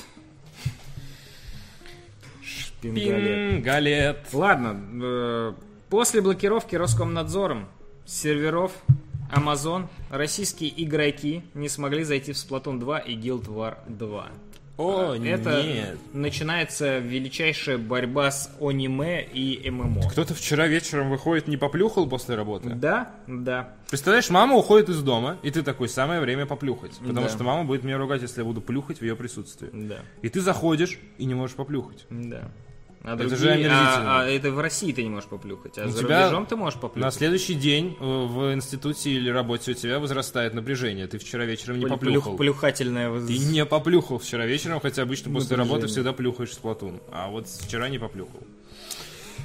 Шпингалет. 2.42 3.50
Пингалет. 3.56 4.26
Ладно, 4.32 4.80
э, 5.02 5.52
после 5.90 6.20
блокировки 6.20 6.76
Роскомнадзором 6.76 7.68
серверов 8.04 8.72
Amazon 9.34 9.86
российские 10.10 10.72
игроки 10.84 11.42
не 11.54 11.68
смогли 11.68 12.04
зайти 12.04 12.32
в 12.32 12.36
Splatoon 12.36 12.78
2 12.78 12.98
и 13.00 13.16
Guild 13.16 13.46
War 13.46 13.76
2. 13.88 14.28
О, 14.78 15.14
Это 15.14 15.62
нет. 15.62 15.98
начинается 16.12 16.98
величайшая 16.98 17.78
борьба 17.78 18.30
с 18.30 18.54
аниме 18.60 19.24
и 19.24 19.70
ММО. 19.70 20.02
Кто-то 20.10 20.34
вчера 20.34 20.66
вечером 20.66 21.08
выходит, 21.08 21.48
не 21.48 21.56
поплюхал 21.56 22.06
после 22.06 22.34
работы. 22.34 22.68
Да, 22.74 23.10
да. 23.26 23.70
Представляешь, 23.88 24.28
мама 24.28 24.54
уходит 24.54 24.90
из 24.90 25.02
дома, 25.02 25.38
и 25.42 25.50
ты 25.50 25.62
такой, 25.62 25.88
самое 25.88 26.20
время 26.20 26.44
поплюхать. 26.44 26.98
Потому 26.98 27.22
Да. 27.26 27.28
что 27.30 27.42
мама 27.42 27.64
будет 27.64 27.84
меня 27.84 27.96
ругать, 27.96 28.20
если 28.20 28.40
я 28.40 28.44
буду 28.44 28.60
плюхать 28.60 28.98
в 28.98 29.02
ее 29.02 29.16
присутствии. 29.16 29.70
Да, 29.72 30.00
И 30.20 30.28
ты 30.28 30.42
заходишь 30.42 30.98
и 31.16 31.24
не 31.24 31.32
можешь 31.32 31.56
поплюхать. 31.56 32.04
да. 32.10 32.50
А 33.06 33.14
Это 33.14 33.18
другие- 33.28 33.36
же 33.38 33.48
омерзительно. 33.50 33.78
а, 34.16 34.20
а 34.22 34.26
это 34.26 34.50
в 34.50 34.58
России 34.58 34.92
ты 34.92 35.02
не 35.04 35.10
можешь 35.10 35.28
поплюхать, 35.28 35.78
а 35.78 35.86
У 35.86 35.88
за 35.90 36.00
тебя 36.00 36.24
рубежом 36.24 36.46
ты 36.46 36.56
можешь 36.56 36.74
На 36.74 36.80
поплюхать. 36.80 37.14
следующий 37.14 37.54
день 37.54 37.96
э, 38.00 38.04
в 38.04 38.52
институте 38.52 39.10
или 39.10 39.30
работе 39.30 39.70
у 39.70 39.74
тебя 39.74 40.00
возрастает 40.00 40.54
напряжение. 40.54 41.06
Ты 41.06 41.18
вчера 41.18 41.44
вечером 41.44 41.78
не 41.78 41.84
Плю- 41.86 41.90
поплюхал. 41.90 42.32
плюх- 42.36 42.56
Плюхательное 42.56 43.08
воз- 43.10 43.26
Ты 43.26 43.38
не 43.38 43.64
поплюхал 43.64 44.18
вчера 44.18 44.44
вечером, 44.44 44.80
хотя 44.80 45.02
обычно 45.02 45.32
после 45.32 45.56
Напряжение. 45.56 45.74
работы 45.74 45.86
всегда 45.92 46.12
плюхаешь 46.12 46.52
с 46.52 46.56
Платун. 46.58 47.00
А 47.12 47.28
вот 47.30 47.46
вчера 47.48 47.88
не 47.88 47.98
поплюхал. 47.98 48.40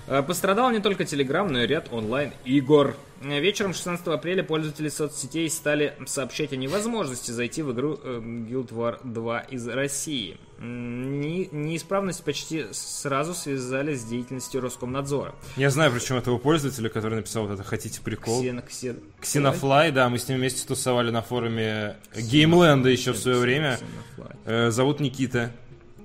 Э, 0.08 0.24
Пострадал 0.24 0.72
не 0.72 0.80
только 0.80 1.04
Telegram, 1.04 1.48
но 1.48 1.64
и 1.64 1.68
ряд 1.68 1.88
онлайн-игр. 1.92 2.96
Э, 3.24 3.40
Вечером 3.40 3.74
16 3.74 4.08
апреля 4.08 4.44
пользователи 4.44 4.90
соцсетей 4.90 5.50
стали 5.50 5.94
сообщать 6.06 6.54
о 6.54 6.56
невозможности 6.56 7.32
зайти 7.32 7.62
в 7.62 7.72
игру 7.74 8.00
э, 8.04 8.20
Guild 8.20 8.70
War 8.70 9.00
2 9.04 9.40
из 9.42 9.68
России. 9.68 10.38
Неисправность 10.60 12.24
почти 12.24 12.66
сразу 12.72 13.34
связали 13.34 13.96
с 13.96 14.04
деятельностью 14.04 14.62
Роскомнадзора. 14.62 15.34
Я 15.56 15.70
знаю, 15.70 15.92
причем 15.92 16.18
этого 16.18 16.38
пользователя, 16.38 16.90
который 16.90 17.16
написал 17.16 17.48
вот 17.48 17.54
это 17.54 17.64
«Хотите 17.64 18.02
прикол?» 18.02 18.44
Ксен- 18.44 18.64
ксен- 18.68 19.00
Ксенофлай, 19.20 19.92
да, 19.92 20.10
мы 20.10 20.18
с 20.20 20.28
ним 20.28 20.38
вместе 20.38 20.68
тусовали 20.68 21.10
на 21.12 21.22
форуме 21.22 21.96
Геймленда 22.16 22.90
еще 22.90 23.12
в 23.14 23.18
свое 23.18 23.38
время. 23.40 23.80
Э, 24.46 24.70
Зовут 24.72 25.00
Никита. 25.00 25.52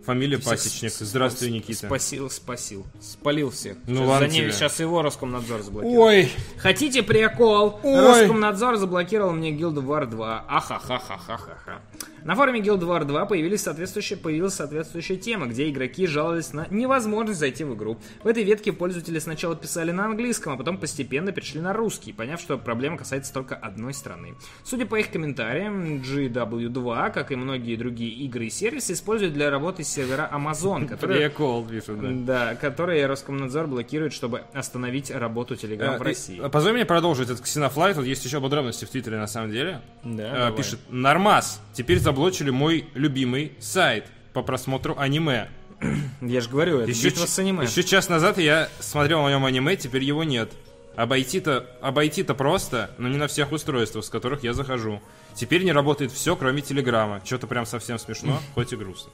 Фамилия 0.07 0.39
Всех 0.39 0.53
Пасечник. 0.53 0.93
с- 0.93 0.99
Здравствуй, 1.01 1.49
с- 1.49 1.53
Никита. 1.53 1.87
Спасил, 1.87 2.31
спасил. 2.31 2.87
Спалил 3.01 3.51
всех. 3.51 3.77
Ну 3.87 3.97
сейчас, 3.97 4.09
ладно 4.09 4.29
за 4.29 4.33
ним- 4.35 4.43
тебе. 4.45 4.53
сейчас 4.53 4.81
его 4.81 5.03
Роскомнадзор 5.03 5.63
заблокирует. 5.63 5.99
Ой, 5.99 6.31
Хотите 6.59 7.03
прикол? 7.03 7.81
Ой. 7.83 8.01
Роскомнадзор 8.23 8.77
заблокировал 8.77 9.33
мне 9.33 9.51
Guild 9.53 9.75
War 9.75 10.07
2. 10.07 10.45
Ахахахахахаха. 10.49 11.81
На 12.25 12.35
форуме 12.35 12.59
Guild 12.61 12.81
War 12.81 13.05
2 13.05 13.25
появились 13.27 13.63
соответствующие, 13.63 14.17
появилась 14.19 14.55
соответствующая 14.55 15.17
тема, 15.17 15.47
где 15.47 15.69
игроки 15.71 16.07
жаловались 16.09 16.53
на 16.53 16.67
невозможность 16.71 17.39
зайти 17.39 17.63
в 17.63 17.75
игру. 17.77 17.99
В 18.25 18.27
этой 18.27 18.43
ветке 18.43 18.73
пользователи 18.73 19.19
сначала 19.21 19.55
писали 19.55 19.93
на 19.93 20.07
английском, 20.07 20.53
а 20.53 20.57
потом 20.57 20.77
постепенно 20.79 21.31
перешли 21.31 21.61
на 21.61 21.73
русский, 21.73 22.13
поняв, 22.13 22.41
что 22.41 22.59
проблема 22.59 22.99
касается 22.99 23.33
только 23.33 23.55
одной 23.55 23.95
страны. 23.95 24.35
Судя 24.65 24.87
по 24.87 24.97
их 24.97 25.11
комментариям, 25.13 26.03
GW2, 26.03 27.11
как 27.13 27.31
и 27.31 27.37
многие 27.37 27.77
другие 27.77 28.11
игры 28.25 28.47
и 28.47 28.51
сервисы, 28.51 28.95
используют 28.95 29.33
для 29.35 29.49
работы 29.51 29.85
сервера 29.97 30.31
Amazon, 30.33 30.87
которые 30.87 31.29
прикол, 31.29 31.65
пишут, 31.67 32.01
да. 32.27 32.51
да, 32.51 32.55
которые 32.55 33.07
Роскомнадзор 33.07 33.67
блокирует, 33.67 34.13
чтобы 34.13 34.43
остановить 34.53 35.11
работу 35.11 35.55
Telegram 35.55 35.95
Э, 35.95 35.99
в 35.99 36.03
России. 36.03 36.37
и- 36.45 36.49
Позволь 36.49 36.75
мне 36.75 36.85
продолжить 36.85 37.29
этот 37.31 37.41
Ксенофлай. 37.41 37.95
Тут 37.95 38.05
есть 38.07 38.25
еще 38.25 38.41
подробности 38.41 38.85
в 38.85 38.91
Твиттере, 38.91 39.17
на 39.19 39.27
самом 39.27 39.51
деле. 39.51 39.81
Да, 40.05 40.51
Э. 40.51 40.57
Пишет, 40.57 40.79
Нормас, 40.91 41.61
теперь 41.73 41.99
заблочили 41.99 42.51
мой 42.51 42.85
любимый 42.95 43.53
сайт 43.59 44.05
по 44.33 44.43
просмотру 44.43 44.95
аниме. 44.99 45.49
Я 46.21 46.41
же 46.41 46.49
говорю, 46.49 46.79
это 46.81 46.91
Еще, 46.91 47.09
битва 47.09 47.27
с 47.27 47.39
аниме. 47.39 47.65
еще 47.65 47.83
час 47.83 48.09
назад 48.09 48.39
я 48.39 48.69
смотрел 48.81 49.23
на 49.23 49.29
нем 49.31 49.45
аниме, 49.45 49.77
теперь 49.77 50.03
его 50.05 50.25
нет. 50.25 50.51
Обойти-то 50.97 51.67
обойти-то 51.83 52.35
просто, 52.35 52.91
но 52.97 53.09
не 53.09 53.19
на 53.19 53.27
всех 53.27 53.53
устройствах, 53.53 54.03
с 54.05 54.09
которых 54.09 54.43
я 54.45 54.55
захожу. 54.55 55.03
Теперь 55.35 55.63
не 55.65 55.73
работает 55.73 56.11
все, 56.13 56.35
кроме 56.37 56.63
Телеграма. 56.63 57.21
Что-то 57.25 57.47
прям 57.47 57.67
совсем 57.67 57.99
смешно, 57.99 58.41
хоть 58.55 58.73
и 58.73 58.77
грустно. 58.77 59.13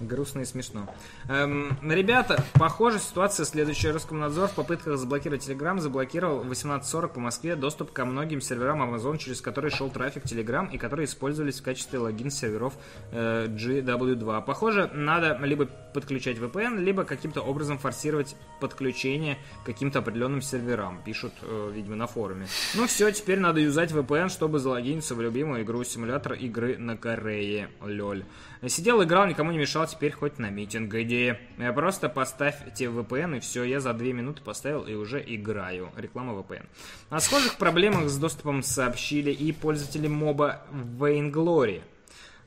Грустно 0.00 0.40
и 0.40 0.44
смешно. 0.44 0.86
Эм, 1.28 1.76
ребята, 1.82 2.44
похоже, 2.54 2.98
ситуация 2.98 3.44
следующая. 3.46 3.92
Роскомнадзор 3.92 4.48
в 4.48 4.52
попытках 4.52 4.98
заблокировать 4.98 5.48
Telegram 5.48 5.78
заблокировал 5.78 6.40
в 6.40 6.50
18.40 6.50 7.08
по 7.14 7.20
Москве 7.20 7.56
доступ 7.56 7.92
ко 7.92 8.04
многим 8.04 8.40
серверам 8.40 8.82
Amazon, 8.82 9.18
через 9.18 9.40
которые 9.40 9.70
шел 9.70 9.90
трафик 9.90 10.24
Telegram 10.24 10.70
и 10.70 10.78
которые 10.78 11.06
использовались 11.06 11.60
в 11.60 11.62
качестве 11.62 11.98
логин 11.98 12.30
серверов 12.30 12.74
э, 13.12 13.46
GW2. 13.48 14.44
Похоже, 14.44 14.90
надо 14.92 15.38
либо 15.42 15.66
подключать 15.66 16.36
VPN, 16.36 16.78
либо 16.78 17.04
каким-то 17.04 17.40
образом 17.40 17.78
форсировать 17.78 18.36
подключение 18.60 19.38
к 19.62 19.66
каким-то 19.66 20.00
определенным 20.00 20.42
серверам, 20.42 21.00
пишут, 21.04 21.32
э, 21.42 21.72
видимо, 21.74 21.96
на 21.96 22.06
форуме. 22.06 22.46
Ну 22.74 22.86
все, 22.86 23.10
теперь 23.10 23.40
надо 23.40 23.60
юзать 23.60 23.92
VPN, 23.92 24.28
чтобы 24.28 24.58
залогиниться 24.58 25.14
в 25.14 25.22
любимую 25.22 25.62
игру 25.62 25.82
симулятор 25.84 26.34
игры 26.34 26.76
на 26.76 26.96
Корее. 26.96 27.70
Лоль. 27.80 28.24
Сидел, 28.66 29.02
играл, 29.02 29.26
никому 29.26 29.52
не 29.52 29.58
мешал, 29.58 29.86
теперь 29.86 30.12
хоть 30.12 30.38
на 30.38 30.50
митинг 30.50 30.94
иди. 30.94 31.34
Э, 31.58 31.72
Просто 31.72 32.08
поставьте 32.08 32.86
VPN 32.86 33.36
и 33.36 33.40
все, 33.40 33.64
я 33.64 33.80
за 33.80 33.92
две 33.92 34.12
минуты 34.12 34.42
поставил 34.42 34.82
и 34.84 34.94
уже 34.94 35.22
играю. 35.26 35.90
Реклама 35.96 36.32
VPN. 36.32 36.66
О 37.10 37.20
схожих 37.20 37.56
проблемах 37.56 38.08
с 38.08 38.16
доступом 38.16 38.62
сообщили 38.62 39.30
и 39.30 39.52
пользователи 39.52 40.08
моба 40.08 40.62
Vainglory. 40.98 41.82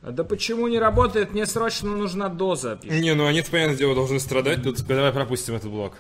Да 0.02 0.24
почему 0.24 0.68
не 0.68 0.80
работает? 0.80 1.34
Мне 1.34 1.46
срочно 1.46 1.90
нужна 1.90 2.30
доза, 2.30 2.78
пишет, 2.78 3.02
Не, 3.02 3.16
ну 3.16 3.26
они-то, 3.28 3.52
понятное 3.52 3.76
дело, 3.78 3.96
должны 3.96 4.20
страдать. 4.22 4.64
Тут 4.64 4.82
давай 4.88 5.12
пропустим 5.12 5.56
этот 5.56 5.70
блок. 5.70 5.98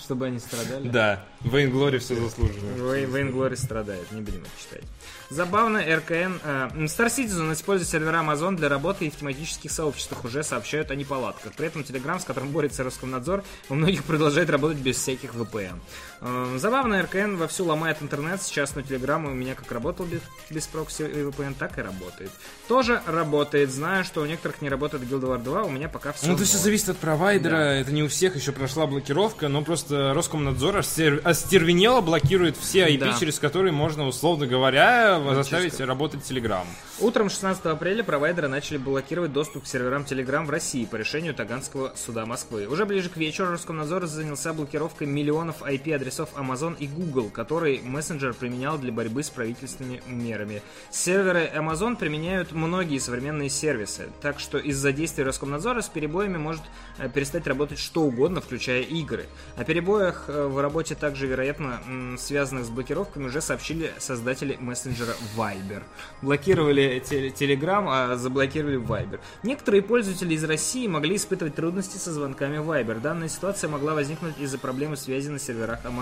чтобы 0.00 0.26
они 0.26 0.38
страдали. 0.38 0.88
Да, 0.88 1.24
Вейн 1.40 1.70
Глори 1.70 1.98
все 1.98 2.14
заслуженно. 2.14 2.70
Вей- 2.92 3.06
Vainglory 3.06 3.56
страдает, 3.56 4.10
не 4.12 4.20
будем 4.20 4.42
это 4.42 4.50
читать. 4.62 4.84
Забавно, 5.30 5.78
РКН... 5.78 6.38
э, 6.42 6.68
Star 6.84 7.06
Citizen 7.06 7.52
использует 7.52 7.88
сервера 7.88 8.18
Amazon 8.18 8.56
для 8.56 8.68
работы 8.68 9.06
и 9.06 9.10
в 9.10 9.16
тематических 9.16 9.70
сообществах 9.70 10.24
уже 10.24 10.42
сообщают 10.42 10.90
о 10.90 10.94
неполадках. 10.94 11.52
При 11.54 11.66
этом 11.66 11.82
Telegram, 11.82 12.20
с 12.20 12.24
которым 12.24 12.50
борется 12.50 12.84
Роскомнадзор, 12.84 13.42
у 13.68 13.74
многих 13.74 14.04
продолжает 14.04 14.50
работать 14.50 14.78
без 14.78 14.96
всяких 14.96 15.34
VPN. 15.34 15.78
Э, 16.20 16.56
Забавно, 16.58 17.02
РКН 17.02 17.36
вовсю 17.36 17.64
ломает 17.64 17.98
интернет. 18.00 18.40
Сейчас 18.42 18.74
на 18.76 18.80
Telegram 18.80 19.24
у 19.26 19.34
меня 19.34 19.54
как 19.54 19.70
работал 19.72 20.06
без, 20.06 20.20
без 20.50 20.66
прокси 20.66 21.02
и 21.02 21.22
VPN, 21.22 21.54
так 21.58 21.78
и 21.78 21.82
работает. 21.82 22.30
тоже 22.68 23.02
работает. 23.06 23.70
Знаю, 23.70 24.04
что 24.04 24.22
у 24.22 24.26
некоторых 24.26 24.62
не 24.62 24.68
работает 24.70 25.02
Guild 25.04 25.20
Wars 25.22 25.42
2, 25.42 25.64
у 25.64 25.70
меня 25.70 25.88
пока 25.88 26.12
все. 26.12 26.26
Ну, 26.28 26.34
это 26.34 26.44
все 26.44 26.56
зависит 26.56 26.88
от 26.88 26.96
провайдера, 26.96 27.56
Да. 27.56 27.74
это 27.74 27.92
не 27.92 28.02
у 28.02 28.08
всех 28.08 28.36
еще 28.36 28.52
прошла 28.52 28.86
блокировка, 28.86 29.48
но 29.48 29.62
просто 29.62 30.14
Роскомнадзор 30.14 30.76
остер- 30.78 31.20
остервенело 31.24 32.00
блокирует 32.00 32.56
все 32.56 32.88
IP, 32.88 32.98
Да. 32.98 33.16
через 33.18 33.38
которые 33.38 33.72
можно, 33.72 34.06
условно 34.06 34.46
говоря, 34.46 35.20
заставить 35.34 35.78
работать 35.80 36.20
Telegram. 36.28 36.64
Утром 37.00 37.28
16 37.28 37.66
апреля 37.66 38.02
провайдеры 38.04 38.48
начали 38.48 38.78
блокировать 38.78 39.32
доступ 39.32 39.64
к 39.64 39.66
серверам 39.66 40.02
Telegram 40.02 40.44
в 40.46 40.50
России 40.50 40.84
по 40.86 40.96
решению 40.96 41.34
Таганского 41.34 41.92
суда 41.96 42.24
Москвы. 42.24 42.66
Уже 42.66 42.86
ближе 42.86 43.10
к 43.10 43.16
вечеру 43.16 43.50
Роскомнадзор 43.52 44.06
занялся 44.06 44.52
блокировкой 44.54 45.06
миллионов 45.06 45.60
IP-адресов 45.62 46.03
Amazon 46.36 46.76
и 46.78 46.86
Google, 46.86 47.30
которые 47.30 47.80
мессенджер 47.80 48.34
применял 48.34 48.78
для 48.78 48.92
борьбы 48.92 49.22
с 49.22 49.30
правительственными 49.30 50.02
мерами. 50.06 50.62
Серверы 50.90 51.50
Amazon 51.54 51.96
применяют 51.96 52.52
многие 52.52 52.98
современные 52.98 53.48
сервисы, 53.48 54.08
так 54.20 54.38
что 54.38 54.58
из-за 54.58 54.92
действий 54.92 55.24
Роскомнадзора 55.24 55.80
с 55.80 55.88
перебоями 55.88 56.36
может 56.36 56.62
э, 56.98 57.08
перестать 57.08 57.46
работать 57.46 57.78
что 57.78 58.02
угодно, 58.02 58.40
включая 58.40 58.82
игры. 58.82 59.26
О 59.56 59.64
перебоях 59.64 60.24
э, 60.28 60.46
в 60.46 60.60
работе 60.60 60.94
также, 60.94 61.26
вероятно, 61.26 61.80
связанных 62.18 62.66
с 62.66 62.68
блокировками, 62.68 63.26
уже 63.26 63.40
сообщили 63.40 63.92
создатели 63.98 64.56
мессенджера 64.60 65.14
Viber. 65.36 65.82
Блокировали 66.22 67.02
Telegram, 67.02 67.84
а 67.88 68.16
заблокировали 68.16 68.78
Viber. 68.78 69.20
Некоторые 69.42 69.82
пользователи 69.82 70.34
из 70.34 70.44
России 70.44 70.86
могли 70.86 71.16
испытывать 71.16 71.54
трудности 71.54 71.96
со 71.96 72.12
звонками 72.12 72.58
Viber. 72.58 73.00
Данная 73.00 73.28
ситуация 73.28 73.70
могла 73.70 73.94
возникнуть 73.94 74.38
из-за 74.38 74.58
проблемы 74.58 74.96
связи 74.96 75.28
на 75.28 75.38
серверах 75.38 75.84
Amazon. 75.84 75.93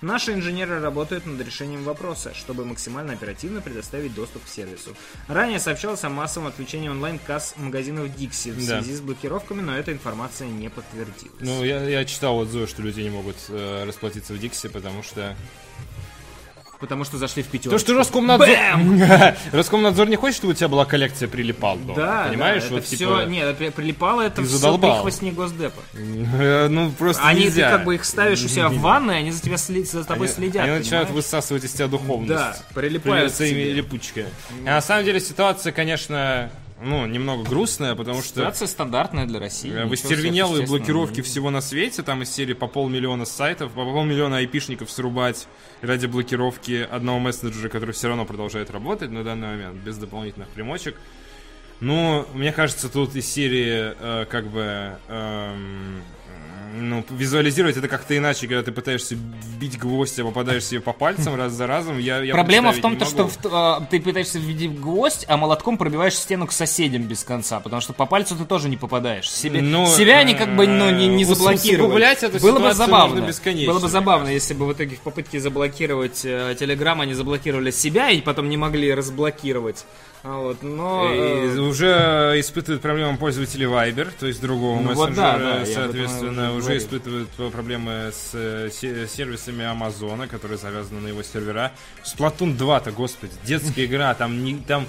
Наши 0.00 0.32
инженеры 0.32 0.80
работают 0.80 1.26
над 1.26 1.40
решением 1.40 1.84
вопроса, 1.84 2.34
чтобы 2.34 2.64
максимально 2.64 3.12
оперативно 3.12 3.60
предоставить 3.60 4.14
доступ 4.14 4.44
к 4.44 4.48
сервису. 4.48 4.94
Ранее 5.28 5.58
сообщалось 5.60 6.04
о 6.04 6.08
массовом 6.08 6.48
отключении 6.48 6.88
онлайн-касс 6.88 7.54
магазинов 7.56 8.06
Dixie 8.16 8.52
в 8.52 8.66
Да. 8.66 8.82
связи 8.82 8.94
с 8.96 9.00
блокировками, 9.00 9.60
но 9.60 9.76
эта 9.76 9.92
информация 9.92 10.48
не 10.48 10.68
подтвердилась. 10.68 11.40
Ну, 11.40 11.64
я, 11.64 11.82
я 11.88 12.04
читал 12.04 12.36
отзывы, 12.38 12.66
что 12.66 12.82
люди 12.82 13.00
не 13.00 13.10
могут 13.10 13.36
э, 13.48 13.84
расплатиться 13.86 14.32
в 14.34 14.38
Дикси, 14.38 14.68
потому 14.68 15.02
что... 15.02 15.36
Потому 16.80 17.02
что 17.04 17.18
зашли 17.18 17.42
в 17.42 17.46
пятерку. 17.46 17.70
То, 17.70 17.78
что 17.78 17.94
Роскомнадзор... 17.94 18.48
Роскомнадзор 19.52 20.08
не 20.08 20.14
хочет, 20.16 20.36
чтобы 20.36 20.52
у 20.52 20.56
тебя 20.56 20.68
была 20.68 20.84
коллекция 20.84 21.26
прилипал 21.28 21.76
Да, 21.96 22.26
понимаешь? 22.28 22.62
да, 22.64 22.68
вот, 22.70 22.78
это 22.84 22.86
типа, 22.96 23.16
все, 23.18 23.26
нет, 23.26 23.56
при- 23.58 23.70
прилипало 23.70 24.20
это 24.22 24.42
все 24.42 24.56
задолбал. 24.58 24.92
прихвостни 24.96 25.30
Госдепа. 25.32 25.82
Ну, 26.68 26.90
просто 26.92 27.22
Они, 27.26 27.44
нельзя. 27.46 27.70
ты 27.70 27.76
как 27.78 27.84
бы 27.84 27.94
их 27.96 28.04
ставишь 28.04 28.44
у 28.44 28.48
себя 28.48 28.68
в 28.68 28.78
ванной, 28.78 29.18
они 29.18 29.32
за 29.32 29.42
тебя 29.42 29.56
сли- 29.56 29.84
за 29.84 30.04
тобой 30.04 30.28
Они- 30.28 30.36
следят. 30.36 30.64
Они 30.64 30.78
начинают 30.78 31.08
понимаешь? 31.08 31.24
высасывать 31.26 31.64
из 31.64 31.72
тебя 31.72 31.88
духовность. 31.88 32.28
Да, 32.28 32.56
прилипают 32.74 33.32
своими 33.34 33.72
липучками. 33.72 34.28
А 34.64 34.74
на 34.76 34.80
самом 34.80 35.04
деле 35.04 35.18
ситуация, 35.20 35.72
конечно, 35.72 36.50
ну, 36.82 37.06
немного 37.06 37.42
грустная, 37.48 37.94
потому 37.94 38.20
что 38.20 38.28
Ситуация 38.40 38.68
стандартная 38.68 39.26
для 39.26 39.40
России. 39.40 39.70
э, 39.70 39.96
сверхъестественного 39.96 40.66
блокировки 40.66 41.16
не- 41.16 41.22
всего 41.22 41.50
на 41.50 41.60
свете, 41.60 42.02
там 42.02 42.22
из 42.22 42.30
серии 42.30 42.52
по 42.54 42.66
полмиллиона 42.68 43.24
сайтов, 43.24 43.72
по 43.72 43.84
полмиллиона 43.84 44.38
айпишников 44.38 44.90
срубать 44.90 45.46
ради 45.82 46.06
блокировки 46.06 46.86
одного 46.90 47.18
мессенджера, 47.18 47.68
который 47.68 47.92
все 47.92 48.08
равно 48.08 48.24
продолжает 48.24 48.70
работать 48.70 49.10
на 49.10 49.24
данный 49.24 49.48
момент, 49.48 49.76
без 49.76 49.96
дополнительных 49.96 50.48
примочек. 50.48 50.96
Ну, 51.80 52.26
мне 52.34 52.52
кажется, 52.52 52.88
тут 52.88 53.14
из 53.14 53.26
серии 53.30 53.94
э, 53.98 54.26
как 54.28 54.48
бы 54.48 54.96
эм, 55.08 56.02
ну, 56.76 57.04
визуализировать 57.10 57.76
это 57.76 57.88
как-то 57.88 58.16
иначе, 58.16 58.46
когда 58.46 58.62
ты 58.62 58.72
пытаешься 58.72 59.14
вбить 59.14 59.78
гвоздь, 59.78 60.18
а 60.18 60.24
попадаешь 60.24 60.64
себе 60.64 60.80
по 60.80 60.92
пальцам 60.92 61.34
раз 61.34 61.52
за 61.52 61.66
разом. 61.66 61.98
Я, 61.98 62.20
я 62.22 62.34
Проблема 62.34 62.72
в 62.72 62.80
том, 62.80 62.96
то, 62.96 63.04
что 63.04 63.28
в- 63.28 63.38
а, 63.50 63.80
ты 63.90 64.00
пытаешься 64.00 64.38
введить 64.38 64.78
гвоздь, 64.78 65.24
а 65.28 65.36
молотком 65.36 65.78
пробиваешь 65.78 66.14
стену 66.14 66.46
к 66.46 66.52
соседям 66.52 67.02
без 67.02 67.24
конца, 67.24 67.60
потому 67.60 67.80
что 67.80 67.92
по 67.92 68.06
пальцу 68.06 68.36
ты 68.36 68.44
тоже 68.44 68.68
не 68.68 68.76
попадаешь. 68.76 69.30
Себе, 69.30 69.60
Ну, 69.60 69.86
себя 69.86 70.18
они 70.18 70.34
как 70.34 70.54
бы 70.54 70.66
ну, 70.66 70.90
не, 70.90 71.08
не 71.08 71.22
э, 71.22 71.26
заблокировали. 71.26 72.22
эту 72.22 72.38
Было 72.40 72.58
бы 72.58 72.74
забавно. 72.74 73.32
Было 73.66 73.78
бы 73.80 73.88
забавно, 73.88 74.28
если 74.28 74.54
бы 74.54 74.66
в 74.66 74.72
итоге 74.72 74.96
в 74.96 75.00
попытке 75.00 75.40
заблокировать 75.40 76.24
э, 76.24 76.56
Telegram 76.58 77.00
они 77.00 77.14
заблокировали 77.14 77.70
себя 77.70 78.10
и 78.10 78.20
потом 78.20 78.48
не 78.48 78.56
могли 78.56 78.92
разблокировать. 78.92 79.84
А 80.30 80.36
Вот, 80.36 80.62
но... 80.62 81.10
И 81.10 81.18
э, 81.18 81.58
уже 81.58 82.34
испытывают 82.38 82.82
проблемы 82.82 83.16
пользователи 83.16 83.66
Viber, 83.66 84.10
то 84.20 84.26
есть 84.26 84.42
другого 84.42 84.78
Ну 84.78 84.92
вот 84.92 85.08
мессенджера, 85.08 85.38
да, 85.38 85.38
да, 85.38 85.62
этом 85.62 85.74
соответственно, 85.74 86.52
уже 86.52 86.58
уже 86.66 86.76
испытывают 86.76 87.30
проблемы 87.50 88.10
с 88.12 88.32
э, 88.34 88.68
се- 88.70 89.08
сервисами 89.08 89.64
Амазона, 89.64 90.28
которые 90.28 90.58
завязаны 90.58 91.00
на 91.00 91.08
его 91.08 91.22
сервера. 91.22 91.72
Splatoon 92.04 92.58
2-то, 92.58 92.90
господи, 92.92 93.32
детская 93.44 93.86
игра, 93.86 94.12
там 94.12 94.44
не 94.44 94.56
там 94.56 94.86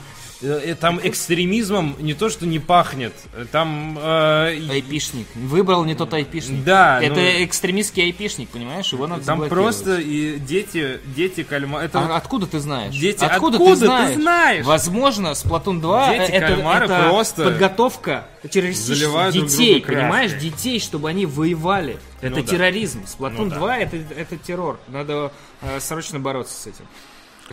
там 0.80 1.00
экстремизмом 1.04 1.96
не 2.00 2.14
то 2.14 2.30
что 2.30 2.46
не 2.46 2.60
пахнет, 2.60 3.14
э, 3.34 3.46
там 3.52 3.98
э, 4.00 4.70
Айпишник. 4.72 5.28
Выбрал 5.36 5.84
не 5.84 5.96
тот 5.96 6.14
айпишник. 6.14 6.64
Да, 6.64 7.02
Это 7.02 7.16
ну- 7.16 7.44
экстремистский 7.44 8.04
айпишник, 8.04 8.50
понимаешь? 8.50 8.92
Его 8.94 9.08
надо 9.08 9.26
там 9.26 9.48
просто 9.50 9.98
и 10.00 10.40
дети, 10.40 11.00
дети 11.16 11.44
кальма, 11.44 11.82
это 11.82 12.00
А 12.00 12.02
вот 12.04 12.12
откуда 12.16 12.48
ты 12.48 12.60
знаешь? 12.60 12.96
Дети, 12.96 13.24
откуда, 13.26 13.58
откуда 13.58 13.76
ты 13.76 13.80
ты 13.82 13.86
знаешь? 13.86 14.16
знаешь? 14.16 14.66
Возможно, 14.66 15.28
Splatoon 15.30 15.82
2 15.82 16.10
Дети, 16.18 16.32
это, 16.32 16.48
кальмары 16.48 16.86
это 16.86 17.10
просто 17.10 17.44
подготовка 17.44 18.28
террористических 18.50 19.32
детей, 19.34 19.82
краской. 19.82 19.96
понимаешь? 20.04 20.34
Детей, 20.34 20.80
чтобы 20.80 21.10
они 21.10 21.26
воевали. 21.26 21.98
Это 22.22 22.38
Ну 22.38 22.44
да. 22.44 22.52
терроризм. 22.52 23.04
Splatoon 23.04 23.36
Ну 23.38 23.50
да. 23.50 23.56
2 23.58 23.78
это, 23.78 23.98
это 24.16 24.38
террор. 24.38 24.80
Надо 24.88 25.32
э, 25.62 25.80
срочно 25.82 26.20
бороться 26.20 26.54
с 26.62 26.68
этим. 26.68 26.86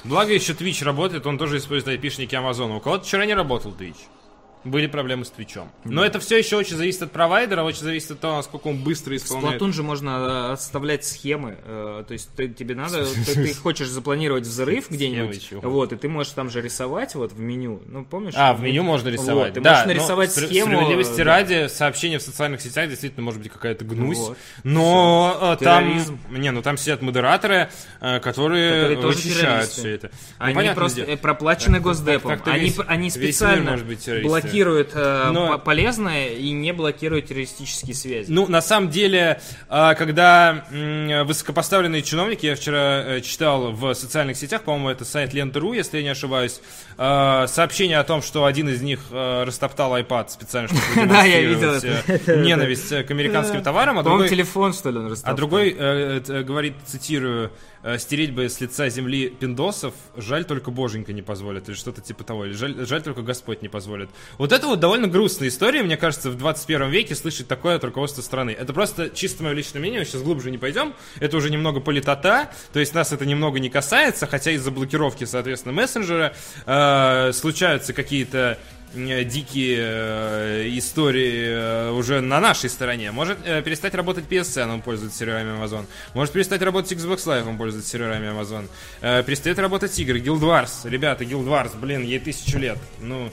Благо 0.04 0.32
еще 0.32 0.52
Twitch 0.52 0.84
работает, 0.84 1.26
он 1.26 1.38
тоже 1.38 1.58
использует 1.58 1.88
айпишники 1.88 2.34
Амазона. 2.34 2.76
У 2.76 2.80
кого-то 2.80 3.04
вчера 3.04 3.26
не 3.26 3.34
работал 3.34 3.72
Twitch. 3.72 3.96
Были 4.66 4.88
проблемы 4.88 5.24
с 5.24 5.30
Твичом. 5.30 5.70
Но 5.84 6.04
это 6.04 6.18
все 6.18 6.36
еще 6.38 6.56
очень 6.56 6.76
зависит 6.76 7.00
от 7.02 7.12
провайдера, 7.12 7.62
очень 7.62 7.82
зависит 7.82 8.10
от 8.10 8.20
того, 8.20 8.36
насколько 8.38 8.66
он 8.66 8.78
быстро 8.82 9.12
В 9.12 9.16
исполняет. 9.16 9.62
Splatoon 9.62 9.72
же 9.72 9.82
можно 9.84 10.48
э, 10.50 10.52
оставлять 10.54 11.04
схемы. 11.04 11.56
э, 11.64 12.02
то 12.06 12.12
есть 12.12 12.28
ты- 12.34 12.48
тебе 12.48 12.74
надо, 12.74 13.06
ты, 13.06 13.34
ты 13.34 13.54
хочешь 13.54 13.86
запланировать 13.88 14.42
взрыв 14.44 14.90
где-нибудь, 14.90 15.52
вот, 15.62 15.92
и 15.92 15.96
ты 15.96 16.08
можешь 16.08 16.32
там 16.32 16.50
же 16.50 16.60
рисовать 16.60 17.14
вот 17.14 17.32
в 17.32 17.38
меню. 17.38 17.80
Ну 17.86 18.04
помнишь? 18.04 18.34
А, 18.36 18.54
в 18.54 18.60
меню 18.60 18.82
можно 18.82 19.08
рисовать. 19.08 19.48
Вот, 19.50 19.54
ты 19.54 19.60
да, 19.60 19.70
можешь 19.70 19.86
нарисовать 19.86 20.32
схему. 20.32 20.72
Справедливости 20.72 21.18
да. 21.18 21.24
ради, 21.24 21.68
сообщение 21.68 22.18
в 22.18 22.22
социальных 22.22 22.60
сетях 22.60 22.88
действительно 22.88 23.22
может 23.22 23.40
быть 23.40 23.52
какая-то 23.52 23.84
гнусь. 23.84 24.18
Вот. 24.18 24.36
Но 24.64 25.56
э, 25.60 25.64
там... 25.64 25.84
Терроризм. 25.84 26.18
Не, 26.30 26.50
ну 26.50 26.62
там 26.62 26.76
сидят 26.76 27.02
модераторы, 27.02 27.68
которые, 28.00 28.96
Которые 28.96 28.96
тоже 29.00 29.18
все 29.66 29.90
это. 29.94 30.10
Ну, 30.12 30.44
Они 30.44 30.54
понятное 30.54 30.74
просто 30.80 31.06
дело. 31.06 31.16
проплачены 31.16 31.74
Так- 31.74 31.82
Госдепом. 31.82 32.30
так- 32.30 32.38
так-то 32.42 32.50
они, 32.52 32.64
весь- 32.68 32.80
они 32.86 33.10
специально 33.10 33.70
может 33.70 33.86
блокируют 34.64 34.90
э, 34.94 35.30
Но- 35.32 35.52
по- 35.52 35.58
полезное 35.58 36.28
и 36.28 36.50
не 36.50 36.72
блокируют 36.72 37.26
террористические 37.26 37.94
связи. 37.94 38.30
Ну, 38.30 38.46
на 38.48 38.60
самом 38.62 38.90
деле, 38.90 39.40
а, 39.68 39.94
когда 39.94 40.64
м, 40.70 41.26
высокопоставленные 41.26 42.02
чиновники, 42.02 42.46
я 42.46 42.54
вчера 42.56 43.02
э, 43.04 43.20
читал 43.20 43.72
в 43.72 43.94
социальных 43.94 44.36
сетях, 44.36 44.62
по-моему, 44.62 44.88
это 44.90 45.04
сайт 45.04 45.34
Лента.ру, 45.34 45.72
если 45.72 45.98
я 45.98 46.02
не 46.02 46.08
ошибаюсь, 46.10 46.60
а, 46.98 47.46
сообщение 47.46 47.98
о 47.98 48.04
том, 48.04 48.22
что 48.22 48.44
один 48.44 48.68
из 48.68 48.80
них 48.82 49.00
э, 49.10 49.44
растоптал 49.44 49.96
iPad 49.96 50.28
специально, 50.30 50.68
чтобы 50.68 50.82
Да, 51.08 51.22
я 51.24 51.40
видел 51.42 51.72
продемонстрировать, 51.80 52.28
э, 52.28 52.42
ненависть 52.42 52.92
э, 52.92 53.02
к 53.04 53.10
американским 53.10 53.62
товарам, 53.62 53.98
а 53.98 54.02
По-моему, 54.02 54.18
другой... 54.24 54.28
телефон, 54.28 54.72
что 54.72 54.90
ли, 54.90 54.98
он 54.98 55.06
А 55.06 55.10
расстал. 55.10 55.34
другой 55.36 55.74
э, 55.78 56.20
э, 56.26 56.42
говорит, 56.42 56.74
цитирую, 56.86 57.46
э, 57.46 57.50
стереть 57.98 58.34
бы 58.34 58.48
с 58.48 58.60
лица 58.60 58.88
земли 58.88 59.28
пиндосов, 59.28 59.94
жаль 60.16 60.44
только 60.44 60.70
боженька 60.70 61.12
не 61.12 61.22
позволит, 61.22 61.68
или 61.68 61.76
что-то 61.76 62.00
типа 62.00 62.24
того, 62.24 62.46
или 62.46 62.52
жаль, 62.52 62.86
жаль 62.86 63.02
только 63.02 63.22
Господь 63.22 63.62
не 63.62 63.68
позволит. 63.68 64.10
Вот 64.38 64.52
это 64.52 64.66
вот 64.66 64.80
довольно 64.80 65.06
грустная 65.06 65.48
история, 65.48 65.82
мне 65.82 65.96
кажется, 65.96 66.30
в 66.30 66.36
21 66.36 66.90
веке 66.90 67.14
слышать 67.14 67.48
такое 67.48 67.76
от 67.76 67.84
руководства 67.84 68.22
страны. 68.22 68.50
Это 68.50 68.72
просто 68.72 69.10
чисто 69.10 69.42
мое 69.42 69.52
личное 69.52 69.80
мнение, 69.80 70.04
сейчас 70.04 70.22
глубже 70.22 70.50
не 70.50 70.58
пойдем, 70.58 70.94
это 71.20 71.36
уже 71.36 71.50
немного 71.50 71.80
политота, 71.80 72.50
то 72.72 72.80
есть 72.80 72.94
нас 72.94 73.12
это 73.12 73.24
немного 73.24 73.60
не 73.60 73.70
касается, 73.70 74.26
хотя 74.26 74.50
из-за 74.52 74.70
блокировки, 74.70 75.24
соответственно, 75.24 75.72
мессенджера 75.72 76.34
э, 76.66 77.32
случаются 77.32 77.92
какие-то 77.92 78.58
э, 78.58 78.75
дикие 78.94 79.78
э, 79.80 80.68
истории 80.78 81.46
э, 81.48 81.90
уже 81.90 82.20
на 82.20 82.40
нашей 82.40 82.70
стороне. 82.70 83.12
Может 83.12 83.38
э, 83.44 83.62
перестать 83.62 83.94
работать 83.94 84.24
PSN, 84.28 84.72
он 84.72 84.82
пользуется 84.82 85.18
серверами 85.18 85.58
Amazon. 85.58 85.86
Может 86.14 86.32
перестать 86.32 86.62
работать 86.62 86.92
Xbox 86.92 87.26
Live, 87.26 87.48
он 87.48 87.56
пользуется 87.56 87.90
серверами 87.90 88.28
Amazon. 88.28 88.68
Э, 89.00 89.22
перестает 89.22 89.58
работать 89.58 89.98
игры. 89.98 90.20
Guild 90.20 90.40
Wars. 90.40 90.88
Ребята, 90.88 91.24
Guild 91.24 91.46
Wars, 91.46 91.78
блин, 91.78 92.02
ей 92.02 92.18
тысячу 92.18 92.58
лет. 92.58 92.78
Ну, 93.00 93.30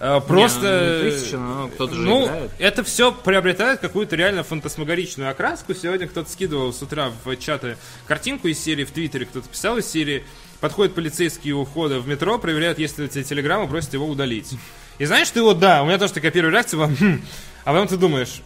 э, 0.00 0.20
просто... 0.26 1.00
Не, 1.02 1.10
ну, 1.10 1.10
тысяча, 1.10 1.38
но 1.38 1.68
кто-то 1.68 1.94
же 1.94 2.02
ну, 2.02 2.26
играет. 2.26 2.50
это 2.58 2.84
все 2.84 3.12
приобретает 3.12 3.80
какую-то 3.80 4.16
реально 4.16 4.42
фантасмагоричную 4.42 5.30
окраску. 5.30 5.74
Сегодня 5.74 6.08
кто-то 6.08 6.30
скидывал 6.30 6.72
с 6.72 6.82
утра 6.82 7.10
в 7.24 7.36
чаты 7.36 7.76
картинку 8.06 8.48
из 8.48 8.58
серии, 8.58 8.84
в 8.84 8.90
Твиттере 8.90 9.26
кто-то 9.26 9.48
писал 9.48 9.78
из 9.78 9.86
серии. 9.86 10.24
Подходят 10.60 10.94
полицейские 10.94 11.54
у 11.54 11.66
входа 11.66 12.00
в 12.00 12.08
метро, 12.08 12.38
проверяют, 12.38 12.78
есть 12.78 12.98
ли 12.98 13.04
у 13.04 13.08
тебя 13.08 13.22
телеграмма, 13.22 13.66
просят 13.66 13.92
его 13.92 14.06
удалить. 14.06 14.54
И 14.98 15.04
знаешь, 15.04 15.30
ты 15.30 15.42
вот, 15.42 15.58
да, 15.58 15.82
у 15.82 15.86
меня 15.86 15.98
тоже 15.98 16.12
такая 16.14 16.30
первая 16.30 16.52
реакция 16.52 16.78
была, 16.78 16.88
«Хм». 16.88 17.22
а 17.64 17.72
потом 17.72 17.86
ты 17.88 17.96
думаешь, 17.96 18.40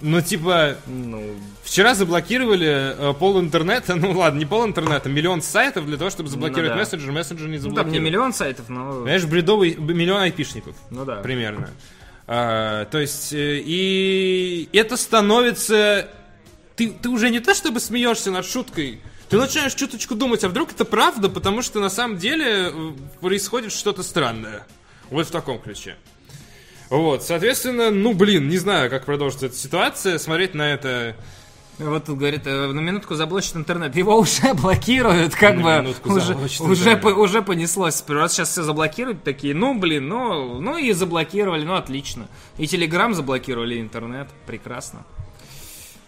Ну, 0.00 0.20
типа, 0.20 0.76
Ну, 0.86 1.34
вчера 1.62 1.94
заблокировали 1.94 2.94
э, 2.98 3.14
пол 3.14 3.40
интернета, 3.40 3.94
ну 3.96 4.12
ладно, 4.12 4.38
не 4.38 4.44
пол 4.46 4.66
интернета, 4.66 5.08
миллион 5.08 5.40
сайтов 5.42 5.86
для 5.86 5.96
того, 5.96 6.10
чтобы 6.10 6.28
заблокировать 6.28 6.70
Ну 6.70 6.74
да. 6.76 6.80
мессенджер, 6.80 7.12
мессенджер 7.12 7.48
не 7.48 7.58
ну 7.58 7.62
там 7.62 7.70
не 7.70 7.76
заблокировали. 7.76 8.04
миллион 8.08 8.32
сайтов, 8.34 8.68
но... 8.68 8.92
Понимаешь, 8.92 9.24
бредовый 9.24 9.76
миллион 9.76 10.22
айпишников. 10.22 10.74
Ну 10.90 11.04
да. 11.04 11.16
Примерно. 11.16 11.70
А, 12.26 12.84
то 12.86 12.98
есть, 12.98 13.32
э, 13.32 13.60
и 13.64 14.68
это 14.72 14.96
становится... 14.96 16.08
Ты, 16.76 16.90
ты 16.90 17.08
уже 17.08 17.30
не 17.30 17.40
то 17.40 17.54
чтобы 17.54 17.80
смеешься 17.80 18.30
над 18.30 18.44
шуткой, 18.46 19.00
ты 19.28 19.38
начинаешь 19.38 19.74
чуточку 19.74 20.14
думать, 20.14 20.42
а 20.44 20.48
вдруг 20.48 20.72
это 20.72 20.84
правда, 20.84 21.28
потому 21.28 21.62
что 21.62 21.80
на 21.80 21.88
самом 21.88 22.18
деле 22.18 22.70
э, 22.70 22.92
происходит 23.20 23.72
что-то 23.72 24.02
странное. 24.02 24.66
Вот 25.12 25.26
в 25.26 25.30
таком 25.30 25.58
ключе. 25.58 25.96
Вот, 26.90 27.22
соответственно, 27.22 27.90
ну 27.90 28.12
блин, 28.14 28.48
не 28.48 28.58
знаю, 28.58 28.90
как 28.90 29.04
продолжится 29.04 29.46
эта 29.46 29.54
ситуация, 29.56 30.18
смотреть 30.18 30.54
на 30.54 30.72
это... 30.72 31.14
Вот 31.78 32.04
тут 32.04 32.18
говорит, 32.18 32.46
э, 32.46 32.66
на 32.66 32.80
минутку 32.80 33.14
заблочит 33.14 33.56
интернет. 33.56 33.96
Его 33.96 34.18
уже 34.18 34.52
блокируют, 34.54 35.34
как 35.34 35.56
На 35.56 35.82
бы 35.82 35.94
уже, 36.04 36.36
уже, 36.60 36.96
по- 36.96 37.08
уже 37.08 37.40
понеслось. 37.42 37.96
Сперва 37.96 38.28
сейчас 38.28 38.50
все 38.50 38.62
заблокируют, 38.62 39.22
такие, 39.24 39.54
ну 39.54 39.78
блин, 39.78 40.08
ну, 40.08 40.60
ну 40.60 40.76
и 40.76 40.92
заблокировали, 40.92 41.64
ну 41.64 41.74
отлично. 41.74 42.28
И 42.58 42.66
Телеграм 42.66 43.14
заблокировали, 43.14 43.76
и 43.76 43.80
интернет, 43.80 44.28
прекрасно. 44.46 45.04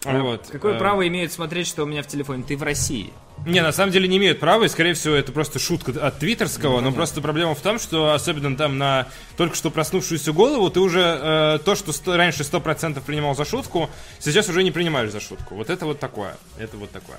Вот. 0.04 0.48
Какое 0.52 0.74
э, 0.74 0.78
право 0.78 1.06
имеют 1.08 1.32
смотреть, 1.32 1.66
что 1.66 1.84
у 1.84 1.86
меня 1.86 2.02
в 2.02 2.06
телефоне? 2.06 2.44
Ты 2.46 2.56
в 2.58 2.62
России. 2.62 3.10
Не, 3.46 3.60
на 3.62 3.72
самом 3.72 3.92
деле 3.92 4.08
не 4.08 4.16
имеют 4.16 4.40
права, 4.40 4.64
и, 4.64 4.68
скорее 4.68 4.94
всего, 4.94 5.14
это 5.14 5.30
просто 5.32 5.58
шутка 5.58 5.92
от 6.06 6.18
твиттерского, 6.18 6.80
но 6.80 6.92
просто 6.92 7.20
проблема 7.20 7.54
в 7.54 7.60
том, 7.60 7.78
что, 7.78 8.12
особенно 8.12 8.56
там 8.56 8.78
на 8.78 9.06
только 9.36 9.54
что 9.54 9.70
проснувшуюся 9.70 10.32
голову, 10.32 10.70
ты 10.70 10.80
уже 10.80 11.00
э, 11.00 11.58
то, 11.64 11.74
что 11.74 11.92
сто- 11.92 12.16
раньше 12.16 12.42
100% 12.42 13.02
принимал 13.04 13.34
за 13.36 13.44
шутку, 13.44 13.90
сейчас 14.18 14.48
уже 14.48 14.62
не 14.62 14.70
принимаешь 14.70 15.10
за 15.10 15.20
шутку. 15.20 15.56
Вот 15.56 15.68
это 15.70 15.84
вот 15.84 16.00
такое. 16.00 16.36
Это 16.58 16.76
вот 16.78 16.90
такое. 16.90 17.18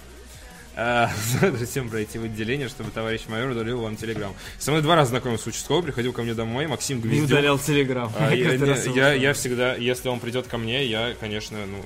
Надо 0.75 1.65
всем 1.65 1.89
пройти 1.89 2.19
в 2.19 2.25
отделение, 2.25 2.67
чтобы 2.67 2.91
товарищ 2.91 3.21
майор 3.29 3.51
удалил 3.51 3.79
вам 3.79 3.95
телеграм. 3.95 4.33
Со 4.59 4.71
мной 4.71 4.83
два 4.83 4.95
раза 4.95 5.11
знакомился 5.11 5.47
участковый, 5.47 5.83
приходил 5.83 6.11
ко 6.11 6.21
мне 6.21 6.33
домой, 6.33 6.67
Максим 6.67 6.97
Не 6.97 7.03
Гвоздев. 7.03 7.25
удалял 7.29 7.57
Телеграм. 7.59 8.11
А, 8.19 8.29
не- 8.35 9.19
я 9.21 9.33
всегда, 9.33 9.75
если 9.75 10.09
он 10.09 10.19
придет 10.19 10.47
ко 10.47 10.57
мне, 10.57 10.85
я, 10.85 11.13
конечно, 11.19 11.57
ну, 11.65 11.77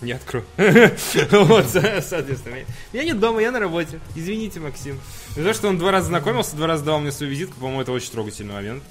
не 0.00 0.12
открою. 0.12 0.44
Вот, 0.56 1.66
со- 1.68 2.02
соответственно. 2.02 2.58
Я 2.92 3.04
не 3.04 3.14
дома, 3.14 3.40
я 3.40 3.50
на 3.50 3.60
работе. 3.60 4.00
Извините, 4.14 4.60
Максим. 4.60 5.00
За 5.36 5.42
то, 5.44 5.54
что 5.54 5.68
он 5.68 5.78
два 5.78 5.90
раза 5.90 6.08
знакомился, 6.08 6.56
два 6.56 6.66
раза 6.66 6.84
давал 6.84 7.00
мне 7.00 7.12
свою 7.12 7.32
визитку, 7.32 7.56
по-моему, 7.56 7.82
это 7.82 7.92
очень 7.92 8.10
трогательный 8.12 8.54
момент. 8.54 8.82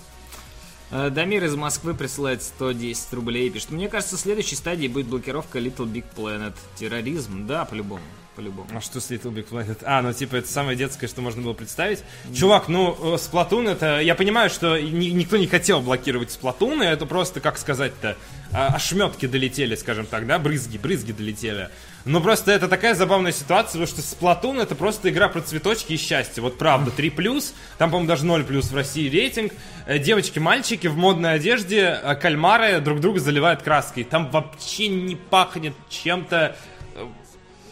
Э, 0.91 1.09
Дамир 1.09 1.43
из 1.43 1.55
Москвы 1.55 1.93
присылает 1.93 2.43
110 2.43 3.13
рублей 3.13 3.47
и 3.47 3.49
пишет. 3.49 3.71
Мне 3.71 3.89
кажется, 3.89 4.17
следующей 4.17 4.55
стадией 4.55 4.87
будет 4.89 5.07
блокировка 5.07 5.59
Little 5.59 5.85
Big 5.91 6.05
Planet. 6.15 6.53
Терроризм, 6.75 7.47
да, 7.47 7.65
по-любому. 7.65 8.03
По-любому. 8.35 8.67
А 8.75 8.81
что 8.81 8.99
с 8.99 9.11
Little 9.11 9.31
Big 9.31 9.47
Planet? 9.47 9.83
А, 9.83 10.01
ну 10.01 10.11
типа 10.11 10.37
это 10.37 10.47
самое 10.47 10.75
детское, 10.75 11.07
что 11.07 11.21
можно 11.21 11.41
было 11.43 11.53
представить. 11.53 12.03
Чувак, 12.35 12.67
ну 12.67 12.97
э, 12.99 13.15
Splatoon 13.17 13.69
это... 13.69 13.99
Я 13.99 14.15
понимаю, 14.15 14.49
что 14.49 14.79
ни- 14.79 15.09
никто 15.11 15.37
не 15.37 15.45
хотел 15.47 15.81
блокировать 15.81 16.29
Splatoon, 16.41 16.83
и 16.83 16.87
это 16.87 17.05
просто, 17.05 17.41
как 17.41 17.59
сказать-то, 17.59 18.17
а, 18.51 18.67
ошметки 18.67 19.27
долетели, 19.27 19.75
скажем 19.75 20.05
так, 20.07 20.25
да, 20.25 20.39
брызги, 20.39 20.77
брызги 20.77 21.11
долетели. 21.11 21.69
Но 22.05 22.21
просто 22.21 22.51
это 22.51 22.67
такая 22.67 22.95
забавная 22.95 23.31
ситуация, 23.31 23.79
потому 23.79 23.87
что 23.87 24.01
Splatoon 24.01 24.61
это 24.61 24.75
просто 24.75 25.09
игра 25.09 25.29
про 25.29 25.41
цветочки 25.41 25.93
и 25.93 25.97
счастье. 25.97 26.41
Вот 26.41 26.57
правда, 26.57 26.91
3+, 26.95 27.53
там, 27.77 27.91
по-моему, 27.91 28.07
даже 28.09 28.25
0+, 28.25 28.43
в 28.61 28.75
России 28.75 29.09
рейтинг. 29.09 29.53
Э, 29.85 29.99
Девочки-мальчики 29.99 30.87
в 30.87 30.97
модной 30.97 31.33
одежде, 31.35 31.99
э, 32.01 32.15
кальмары 32.15 32.79
друг 32.81 32.99
друга 32.99 33.19
заливают 33.19 33.61
краской. 33.61 34.03
Там 34.03 34.29
вообще 34.31 34.87
не 34.87 35.15
пахнет 35.15 35.73
чем-то 35.89 36.55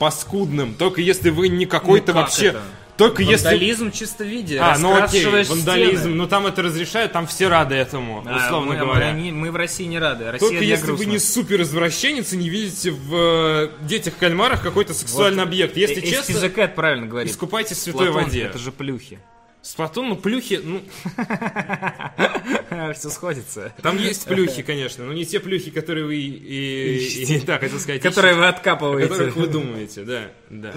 паскудным. 0.02 0.74
Только 0.74 0.99
если 0.99 1.30
вы 1.30 1.47
не 1.47 1.68
какой-то 1.68 2.08
Ну 2.08 2.14
как 2.22 2.30
вообще... 2.30 2.47
это? 2.47 2.62
Только 2.97 3.22
если... 3.22 3.45
Вандализм 3.49 3.91
в 3.91 4.22
виде. 4.24 4.60
А, 4.60 4.78
ну 4.80 4.95
окей, 4.95 5.26
вандализм, 5.26 6.02
стены. 6.02 6.16
ну 6.16 6.28
там 6.28 6.47
это 6.47 6.64
разрешают, 6.64 7.12
там 7.12 7.28
все 7.28 7.47
рады 7.47 7.76
этому, 7.76 8.24
А, 8.28 8.36
условно 8.45 8.74
мы, 8.74 8.78
говоря. 8.80 9.12
Мы, 9.14 9.32
мы 9.32 9.52
в 9.52 9.56
России 9.56 9.86
не 9.86 9.99
рады. 9.99 10.32
Россия 10.32 10.49
Только 10.49 10.64
если 10.64 10.86
вы 10.86 10.88
грустных. 10.97 11.14
не 11.14 11.20
супер 11.20 11.62
извращенец 11.62 12.34
и 12.34 12.38
не 12.38 12.49
видите 12.49 12.89
в 12.91 13.16
э, 13.16 13.70
детях-кальмарах 13.82 14.62
какой-то 14.64 14.93
сексуальный 14.95 15.43
объект. 15.43 15.78
Если 15.78 16.02
Э, 16.02 16.10
честно, 16.10 16.45
Cat 16.47 16.74
правильно 16.74 17.06
говорит. 17.06 17.32
искупайтесь 17.32 17.78
в 17.78 17.82
святой 17.82 18.08
Платон, 18.08 18.24
воде. 18.26 18.41
Это 18.43 18.58
же 18.58 18.72
плюхи. 18.72 19.20
Сплатон, 19.62 20.09
ну 20.09 20.16
плюхи, 20.16 20.59
ну, 20.64 20.82
Все 22.95 23.09
сходится. 23.09 23.74
там 23.84 23.97
есть 23.97 24.26
плюхи, 24.26 24.64
конечно, 24.64 25.05
но 25.05 25.14
не 25.14 25.24
те 25.24 25.39
плюхи, 25.39 25.70
которые 25.70 26.05
вы 26.05 26.16
и, 26.18 27.41
да, 27.45 27.59
хотел 27.59 27.80
сказать, 27.80 28.01
Которые 28.01 28.34
вы 28.36 28.47
откапываете. 28.47 29.09
которых 29.09 29.36
вы 29.36 29.47
думаете, 29.47 30.03
да, 30.03 30.32
да. 30.49 30.74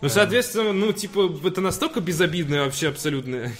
Ну, 0.00 0.08
соответственно, 0.08 0.72
ну, 0.72 0.92
типа, 0.92 1.40
это 1.44 1.60
настолько 1.60 2.00
безобидно 2.00 2.64
вообще 2.64 2.88
абсолютно. 2.88 3.52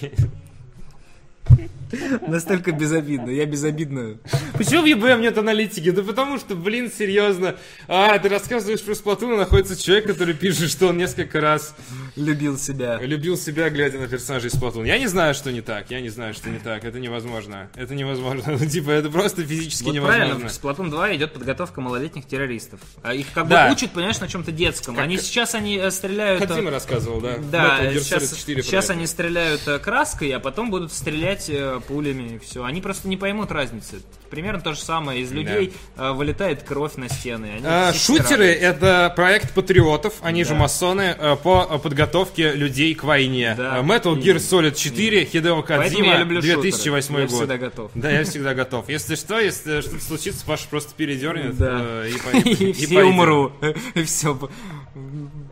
Настолько 2.27 2.71
безобидно. 2.71 3.29
Я 3.29 3.45
безобидно. 3.45 4.17
Почему 4.57 4.81
в 4.81 4.85
ЕБМ 4.85 5.21
нет 5.21 5.37
аналитики? 5.37 5.91
Да 5.91 6.03
потому 6.03 6.37
что, 6.39 6.55
блин, 6.55 6.91
серьезно. 6.95 7.55
А, 7.87 8.17
ты 8.19 8.29
рассказываешь 8.29 8.81
про 8.81 8.95
Сплатун, 8.95 9.33
и 9.33 9.37
находится 9.37 9.81
человек, 9.81 10.07
который 10.07 10.33
пишет, 10.33 10.69
что 10.71 10.87
он 10.87 10.97
несколько 10.97 11.39
раз 11.41 11.75
Любил 12.15 12.57
себя. 12.57 12.97
любил 13.01 13.37
себя, 13.37 13.69
глядя 13.69 13.99
на 13.99 14.07
персонажей 14.07 14.49
Сплатун. 14.49 14.85
Я 14.85 14.97
не 14.99 15.07
знаю, 15.07 15.33
что 15.33 15.51
не 15.51 15.61
так. 15.61 15.91
Я 15.91 16.01
не 16.01 16.09
знаю, 16.09 16.33
что 16.33 16.49
не 16.49 16.59
так. 16.59 16.83
Это 16.85 16.99
невозможно. 16.99 17.69
Это 17.75 17.93
невозможно. 17.95 18.43
Ну, 18.57 18.65
типа, 18.65 18.91
это 18.91 19.09
просто 19.09 19.43
физически 19.43 19.83
Вот 19.85 19.93
невозможно. 19.95 20.25
правильно, 20.27 20.49
в 20.49 20.51
Сплатун 20.51 20.89
2 20.89 21.15
идет 21.15 21.33
подготовка 21.33 21.81
малолетних 21.81 22.25
террористов. 22.25 22.79
А 23.03 23.13
их 23.13 23.27
как 23.33 23.47
Да. 23.47 23.67
бы 23.67 23.73
учат, 23.73 23.91
понимаешь, 23.91 24.19
на 24.19 24.27
чем-то 24.27 24.51
детском. 24.51 24.97
Они 24.97 25.17
сейчас 25.17 25.55
они 25.55 25.77
э, 25.77 25.91
стреляют... 25.91 26.41
э, 26.41 26.47
Хадзима 26.47 26.71
рассказывал, 26.71 27.19
да? 27.21 27.37
Да, 27.51 27.91
сейчас, 27.93 28.33
4 28.33 28.55
про 28.61 28.63
сейчас 28.63 28.89
они 28.89 29.05
стреляют 29.07 29.67
э, 29.67 29.79
краской, 29.79 30.29
а 30.31 30.39
потом 30.39 30.69
будут 30.71 30.93
стрелять 30.93 31.49
э, 31.49 31.74
пулями. 31.79 32.39
Все. 32.43 32.63
Они 32.63 32.81
просто 32.81 33.07
не 33.07 33.17
поймут 33.17 33.51
разницы. 33.51 34.01
Примерно 34.29 34.61
то 34.61 34.73
же 34.73 34.79
самое. 34.81 35.21
Из 35.21 35.31
людей 35.31 35.73
э, 35.97 36.11
вылетает 36.11 36.63
кровь 36.63 36.95
на 36.95 37.09
стены. 37.09 37.51
Они 37.57 37.61
А, 37.65 37.93
Шутеры— 37.93 38.45
это 38.51 39.13
проект 39.15 39.53
патриотов, 39.53 40.15
они 40.21 40.43
Да. 40.43 40.49
же 40.49 40.55
масоны, 40.55 41.15
э, 41.17 41.35
по 41.41 41.67
э, 41.69 41.77
подготовке 41.79 42.51
людей 42.53 42.93
к 42.95 43.03
войне. 43.03 43.53
Да. 43.57 43.77
Э, 43.79 43.81
Metal 43.83 44.15
Gear 44.15 44.37
Solid 44.37 44.75
4, 44.75 45.25
Хидео 45.25 45.61
Поэтому 45.61 46.03
я 46.05 46.13
Кадзима, 46.13 46.17
люблю 46.17 46.41
2008 46.41 47.07
шутеры. 47.07 47.21
Я 47.21 47.27
год. 47.27 47.37
всегда 47.37 47.57
готов. 47.57 47.91
Да, 47.95 48.11
я 48.11 48.23
всегда 48.23 48.53
готов. 48.53 48.89
Если 48.89 49.15
что, 49.15 49.39
если 49.39 49.81
что-то 49.81 50.03
случится, 50.03 50.45
Паша 50.45 50.67
просто 50.69 50.93
передернет 50.95 51.57
Да. 51.57 51.79
э, 51.81 52.09
и, 52.09 52.39
И 52.49 52.69
и 52.71 52.73
все 52.73 53.03
умру. 53.03 53.51
И 53.93 54.03
все. 54.03 54.37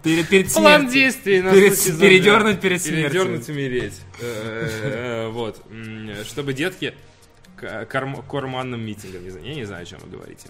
Перед, 0.03 0.29
перед 0.29 0.53
План 0.53 0.81
смертью. 0.81 0.89
действий 1.01 1.41
на 1.41 1.51
Перед- 1.51 1.77
случай 1.77 1.99
передернуть 1.99 2.61
перед 2.61 2.81
смертью. 2.81 3.03
Передернуть, 3.09 3.49
умереть. 3.49 3.93
Э, 4.21 4.69
э, 4.83 5.27
Вот. 5.29 5.61
М, 5.69 6.11
Чтобы 6.25 6.53
детки 6.53 6.93
к 7.57 7.85
карм- 7.89 8.23
корманным 8.27 8.81
митингом, 8.85 9.21
я 9.43 9.53
не 9.55 9.65
знаю, 9.65 9.83
о 9.83 9.85
чем 9.85 9.99
вы 9.99 10.09
говорите. 10.09 10.47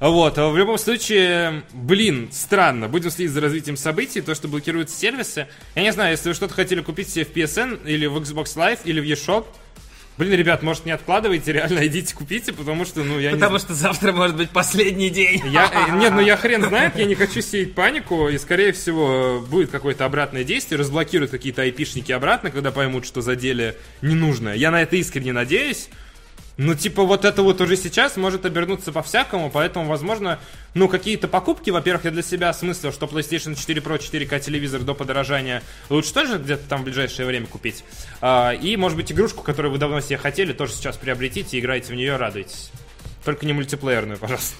Вот, 0.00 0.36
а 0.38 0.48
в 0.50 0.56
любом 0.56 0.78
случае, 0.78 1.62
блин, 1.72 2.28
странно, 2.30 2.88
будем 2.88 3.10
следить 3.10 3.32
за 3.32 3.40
развитием 3.40 3.76
событий, 3.76 4.20
то, 4.20 4.34
что 4.34 4.48
блокируются 4.48 4.96
сервисы. 4.96 5.48
Я 5.74 5.82
не 5.82 5.92
знаю, 5.92 6.12
если 6.12 6.28
вы 6.28 6.34
что-то 6.34 6.54
хотели 6.54 6.80
купить 6.82 7.08
себе 7.08 7.24
в 7.24 7.32
PSN, 7.32 7.86
или 7.86 8.06
в 8.06 8.16
Xbox 8.18 8.56
Live, 8.56 8.80
или 8.84 9.00
в 9.00 9.04
eShop, 9.04 9.46
блин, 10.18 10.32
ребят, 10.34 10.62
может, 10.62 10.86
не 10.86 10.92
откладывайте, 10.92 11.52
реально 11.52 11.86
идите 11.86 12.14
купите, 12.14 12.52
потому 12.52 12.84
что, 12.84 13.02
ну, 13.04 13.18
я 13.18 13.32
не 13.32 13.36
Потому 13.36 13.58
что 13.58 13.74
завтра 13.74 14.12
может 14.12 14.36
быть 14.36 14.50
последний 14.50 15.10
день. 15.10 15.42
я, 15.46 15.70
э, 15.72 15.92
нет, 15.96 16.12
ну 16.14 16.20
я 16.20 16.36
хрен 16.36 16.62
знает, 16.64 16.96
я 16.96 17.04
не 17.04 17.14
хочу 17.14 17.40
сеять 17.40 17.74
панику, 17.74 18.28
и 18.28 18.38
скорее 18.38 18.72
всего 18.72 19.44
будет 19.48 19.70
какое-то 19.70 20.04
обратное 20.04 20.44
действие, 20.44 20.78
разблокируют 20.78 21.30
какие-то 21.30 21.62
айпишники 21.62 22.12
обратно, 22.12 22.50
когда 22.50 22.70
поймут, 22.70 23.06
что 23.06 23.20
задели 23.20 23.76
ненужное. 24.02 24.54
Я 24.54 24.70
на 24.70 24.82
это 24.82 24.96
искренне 24.96 25.32
надеюсь. 25.32 25.88
Ну, 26.58 26.74
типа, 26.74 27.02
вот 27.02 27.26
это 27.26 27.42
вот 27.42 27.60
уже 27.60 27.76
сейчас 27.76 28.16
может 28.16 28.46
обернуться 28.46 28.90
по-всякому, 28.90 29.50
поэтому, 29.50 29.86
возможно, 29.86 30.38
ну, 30.72 30.88
какие-то 30.88 31.28
покупки, 31.28 31.68
во-первых, 31.68 32.06
я 32.06 32.10
для 32.10 32.22
себя 32.22 32.50
смыслил, 32.54 32.92
что 32.92 33.04
PlayStation 33.04 33.54
4 33.54 33.82
Pro 33.82 33.98
4K 33.98 34.40
телевизор 34.40 34.80
до 34.80 34.94
подорожания 34.94 35.62
лучше 35.90 36.14
тоже 36.14 36.38
где-то 36.38 36.66
там 36.66 36.80
в 36.80 36.84
ближайшее 36.84 37.26
время 37.26 37.46
купить. 37.46 37.84
А, 38.22 38.52
и, 38.52 38.76
может 38.76 38.96
быть, 38.96 39.12
игрушку, 39.12 39.42
которую 39.42 39.72
вы 39.72 39.78
давно 39.78 40.00
себе 40.00 40.16
хотели, 40.16 40.54
тоже 40.54 40.72
сейчас 40.72 40.96
приобретите, 40.96 41.58
играйте 41.58 41.92
в 41.92 41.96
нее, 41.96 42.16
радуйтесь. 42.16 42.70
Только 43.22 43.44
не 43.44 43.52
мультиплеерную, 43.52 44.18
пожалуйста. 44.18 44.56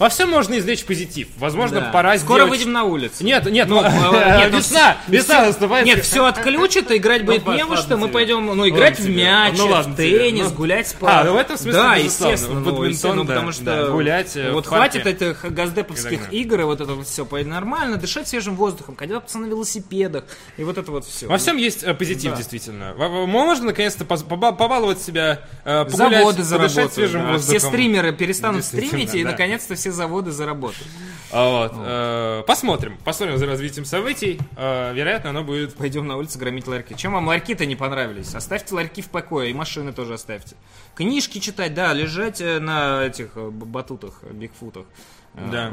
Во 0.00 0.08
всем 0.08 0.30
можно 0.30 0.58
извлечь 0.58 0.86
позитив. 0.86 1.28
Возможно, 1.36 1.80
Да. 1.80 1.90
пора 1.90 2.16
Скоро 2.16 2.38
сделать... 2.38 2.50
выйдем 2.52 2.72
на 2.72 2.84
улицу. 2.84 3.22
Нет, 3.22 3.44
нет, 3.44 3.68
Ну, 3.68 3.82
ну, 3.82 3.86
э, 4.14 4.38
нет, 4.38 4.48
ну, 4.50 4.58
весна, 4.58 4.96
весна 5.06 5.44
наступает. 5.44 5.84
Нет, 5.84 6.02
все 6.02 6.24
отключат, 6.24 6.90
играть 6.90 7.26
будет 7.26 7.44
Ну, 7.44 7.52
не 7.52 7.66
во 7.66 7.76
что. 7.76 7.98
Мы 7.98 8.08
пойдем, 8.08 8.46
ну, 8.46 8.66
играть 8.66 8.98
в 8.98 9.06
мяч, 9.10 9.58
в 9.58 9.96
теннис, 9.96 10.50
гулять 10.52 10.88
с 10.88 10.96
А, 11.02 11.24
ну, 11.24 11.34
в 11.34 11.36
этом 11.36 11.58
смысле, 11.58 11.72
Да, 11.72 11.96
естественно. 11.96 12.60
Ну, 12.60 13.26
потому 13.26 13.52
что 13.52 13.90
гулять, 13.92 14.34
э, 14.36 14.52
вот 14.52 14.66
хватит 14.66 15.06
этих 15.06 15.44
газдеповских 15.44 16.32
игр 16.32 16.62
и 16.62 16.64
вот 16.64 16.80
это 16.80 16.94
вот 16.94 17.06
все 17.06 17.26
нормально, 17.44 17.98
дышать 17.98 18.26
свежим 18.26 18.56
воздухом, 18.56 18.96
кататься 18.96 19.38
на 19.38 19.46
велосипедах 19.46 20.24
и 20.56 20.64
вот 20.64 20.78
это 20.78 20.90
вот 20.90 21.04
все. 21.04 21.26
Во 21.26 21.36
всем 21.36 21.58
есть 21.58 21.82
э, 21.82 21.92
позитив, 21.92 22.34
действительно. 22.36 22.94
Можно 22.94 23.66
наконец-то 23.66 24.06
побаловать 24.06 25.02
себя, 25.02 25.42
погулять, 25.62 26.36
подышать 26.36 26.94
свежим 26.94 27.32
воздухом. 27.32 27.58
Все 27.58 27.68
стримеры 27.68 28.12
перестанут 28.12 28.64
стримить, 28.64 29.14
и 29.14 29.24
наконец-то 29.24 29.74
все 29.74 29.89
заводы 29.92 30.30
заработают. 30.30 30.86
А 31.32 31.48
вот, 31.48 31.72
э, 31.76 32.42
посмотрим, 32.46 32.98
посмотрим 33.04 33.38
за 33.38 33.46
развитием 33.46 33.84
событий. 33.84 34.40
Э, 34.56 34.92
вероятно, 34.92 35.30
оно 35.30 35.44
будет 35.44 35.74
Пойдем 35.74 36.06
на 36.06 36.16
улицу 36.16 36.38
громить 36.38 36.66
ларьки. 36.66 36.94
Чем 36.96 37.12
вам 37.12 37.28
ларьки-то 37.28 37.66
не 37.66 37.76
понравились? 37.76 38.34
Оставьте 38.34 38.74
ларьки 38.74 39.02
в 39.02 39.08
покое, 39.08 39.50
и 39.50 39.54
машины 39.54 39.92
тоже 39.92 40.14
оставьте. 40.14 40.56
Книжки 40.94 41.38
читать, 41.38 41.74
да, 41.74 41.92
лежать 41.92 42.40
э, 42.40 42.58
на 42.58 43.04
этих 43.04 43.34
батутах, 43.36 44.22
бигфутах. 44.24 44.86
Да. 45.34 45.72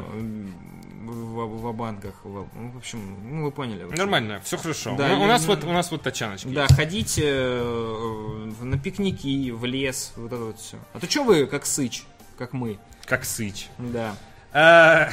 В, 1.04 1.46
в 1.46 1.72
банках. 1.72 2.14
В, 2.22 2.46
ну, 2.54 2.70
в 2.72 2.76
общем, 2.76 3.16
ну 3.24 3.44
вы 3.44 3.50
поняли. 3.50 3.82
общем. 3.82 3.96
нормально, 3.96 4.40
все 4.44 4.56
хорошо. 4.56 4.94
Да, 4.96 5.08
Ну, 5.08 5.22
у, 5.24 5.26
нас 5.26 5.42
не- 5.42 5.46
вот, 5.48 5.64
у 5.64 5.72
нас 5.72 5.90
вот 5.90 6.02
тачаночки. 6.02 6.48
Да, 6.48 6.66
ходить 6.68 7.18
э, 7.20 8.50
на 8.60 8.78
пикники, 8.78 9.50
в 9.50 9.64
лес, 9.64 10.12
вот 10.16 10.32
это 10.32 10.42
вот 10.44 10.60
все. 10.60 10.76
А 10.92 11.00
то 11.00 11.10
что 11.10 11.24
вы, 11.24 11.46
как 11.46 11.66
сыч, 11.66 12.04
как 12.36 12.52
мы? 12.52 12.78
Как 13.08 13.24
сыч. 13.24 13.68
Да. 13.78 14.14
Э, 14.52 15.10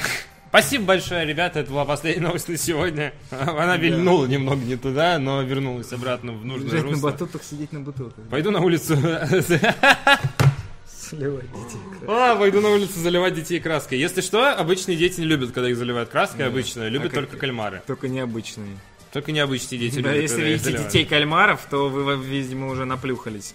Спасибо 0.50 0.86
большое, 0.86 1.26
ребята. 1.26 1.60
Это 1.60 1.72
была 1.72 1.84
последняя 1.86 2.22
новость 2.28 2.48
на 2.48 2.58
сегодня. 2.58 3.14
Она 3.30 3.76
вильнула 3.78 4.26
немного 4.26 4.64
не 4.64 4.78
туда, 4.78 5.20
но 5.20 5.42
вернулась 5.42 5.92
обратно 5.92 6.32
в 6.32 6.46
нужное 6.46 6.68
Лежать 6.70 6.84
на 6.86 6.92
русло. 6.92 7.12
батутах, 7.12 7.44
сидеть 7.44 7.74
на 7.74 7.82
бутылках. 7.82 8.24
Пойду 8.30 8.52
на 8.52 8.62
улицу. 8.62 8.96
Сливать 10.88 11.46
детей. 11.52 11.80
А, 12.08 12.36
пойду 12.36 12.62
на 12.62 12.70
улицу 12.70 13.00
заливать 13.00 13.36
детей 13.36 13.60
краской. 13.60 14.00
Если 14.00 14.22
что, 14.22 14.54
обычные 14.54 14.98
дети 14.98 15.20
не 15.20 15.26
любят, 15.26 15.52
когда 15.52 15.70
их 15.70 15.78
заливают 15.78 16.10
краской, 16.10 16.48
обычно. 16.48 16.88
Любят 16.88 17.12
как- 17.12 17.26
только 17.26 17.38
кальмары. 17.38 17.82
Только 17.86 18.08
необычные. 18.08 18.78
Только 19.12 19.32
необычные 19.32 19.78
дети 19.80 20.00
Да, 20.00 20.12
любят, 20.12 20.24
если 20.32 20.42
видите 20.44 20.72
детей 20.78 21.06
кальмаров, 21.06 21.62
то 21.70 21.90
вы, 21.90 22.18
видимо, 22.18 22.68
уже 22.70 22.86
наплюхались. 22.86 23.54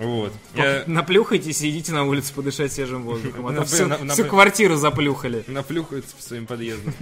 Вот. 0.00 0.32
Я 0.54 0.84
Наплюхайтесь 0.86 1.62
идите 1.62 1.92
на 1.92 2.04
улицу 2.04 2.32
подышать 2.34 2.72
свежим 2.72 3.02
воздухом. 3.02 3.46
А 3.48 3.52
то 3.54 3.64
всю, 3.64 3.86
на- 3.86 4.12
всю 4.14 4.24
квартиру 4.24 4.76
заплюхали. 4.76 5.44
наплюхаются 5.46 6.16
по 6.16 6.22
своим 6.22 6.46
подъездам. 6.46 6.94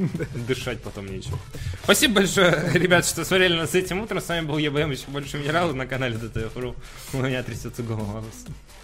Дышать 0.49 0.83
потом 0.83 1.07
нечего. 1.07 1.39
Спасибо 1.85 2.15
большое, 2.17 2.71
ребят, 2.75 3.07
что 3.07 3.25
смотрели 3.25 3.55
нас 3.55 3.75
этим 3.75 4.01
утром. 4.01 4.21
С 4.21 4.29
вами 4.29 4.47
был 4.47 4.59
ЕБМ, 4.59 4.91
еще 4.91 5.05
больше 5.09 5.39
минералов 5.39 5.75
на 5.77 5.87
канале 5.87 6.17
DTF.ru. 6.17 6.75
У 7.13 7.17
меня 7.23 7.43
трясется 7.45 7.83
голова. 7.83 8.25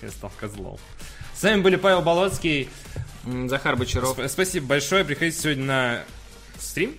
Я 0.00 0.10
стал 0.10 0.30
козлом. 0.38 0.78
С 1.36 1.42
вами 1.42 1.60
были 1.62 1.74
Павел 1.76 2.00
Болоцкий. 2.00 2.68
Захар 3.46 3.74
Бочаров. 3.76 4.16
Сп- 4.16 4.28
Спасибо 4.28 4.66
большое. 4.66 5.04
Приходите 5.04 5.36
сегодня 5.40 5.64
на 5.64 6.04
стрим. 6.60 6.94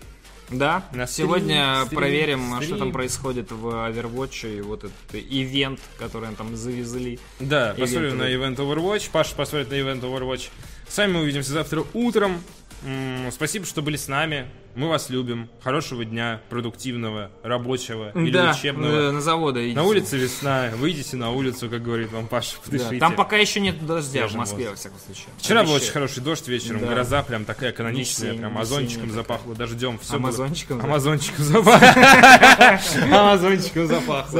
Да, 0.49 0.85
На 0.93 1.07
стрим, 1.07 1.25
сегодня 1.27 1.81
стрим, 1.85 1.97
проверим, 1.99 2.53
а 2.53 2.57
что 2.57 2.65
стрим. 2.65 2.79
там 2.79 2.91
происходит 2.91 3.51
в 3.51 3.65
Overwatch 3.67 4.57
и 4.57 4.61
вот 4.61 4.83
этот 4.83 4.93
ивент, 5.13 5.79
который 5.97 6.29
там 6.35 6.55
завезли. 6.55 7.19
Да, 7.39 7.75
посмотрим 7.77 8.17
на 8.19 8.31
ивент 8.33 8.59
Overwatch. 8.59 9.09
Паша 9.11 9.35
посмотрит 9.35 9.71
на 9.71 9.79
ивент 9.79 10.03
Overwatch. 10.03 10.49
С 10.87 10.97
вами 10.97 11.13
мы 11.13 11.21
увидимся 11.21 11.51
завтра 11.51 11.83
утром. 11.93 12.41
М, 12.83 13.31
Спасибо, 13.31 13.65
что 13.65 13.81
были 13.81 13.97
с 13.97 14.07
нами. 14.07 14.47
Мы 14.75 14.89
вас 14.89 15.09
любим. 15.09 15.49
Хорошего 15.63 16.03
дня, 16.03 16.41
продуктивного, 16.49 17.31
рабочего 17.43 18.11
или 18.13 18.29
да, 18.31 18.51
учебного. 18.51 19.11
на 19.11 19.21
заводы 19.21 19.65
идите. 19.67 19.75
На 19.77 19.83
улице 19.83 20.17
весна, 20.17 20.69
выйдите 20.75 21.15
на 21.15 21.31
улицу, 21.31 21.69
как 21.69 21.81
говорит 21.81 22.11
вам 22.11 22.27
Паша, 22.27 22.55
Да, 22.57 22.61
подышите. 22.65 22.97
Там 22.99 23.15
пока 23.15 23.37
еще 23.37 23.61
нет 23.61 23.85
дождя 23.85 24.19
в 24.19 24.23
Свежим 24.23 24.39
Москве, 24.39 24.69
воздухом. 24.69 24.71
во 24.71 24.75
всяком 24.77 24.99
случае. 24.99 25.25
Вчера 25.37 25.63
был 25.63 25.69
Обещаю. 25.71 25.81
очень 25.83 25.93
хороший 25.93 26.23
дождь 26.23 26.47
вечером, 26.49 26.81
Да. 26.81 26.87
гроза 26.87 27.23
прям 27.23 27.45
такая 27.45 27.71
каноничная, 27.71 28.31
Весенняя, 28.31 28.49
прям 28.49 28.57
озончиком 28.61 29.11
запахло, 29.11 29.55
дождем. 29.55 29.97
Все 29.99 30.15
Амазончиком, 30.15 30.79
да? 30.79 30.83
Амазончиком 30.83 31.45
запахло. 31.45 32.79
Амазончиком 33.11 33.87
запахло. 33.87 34.39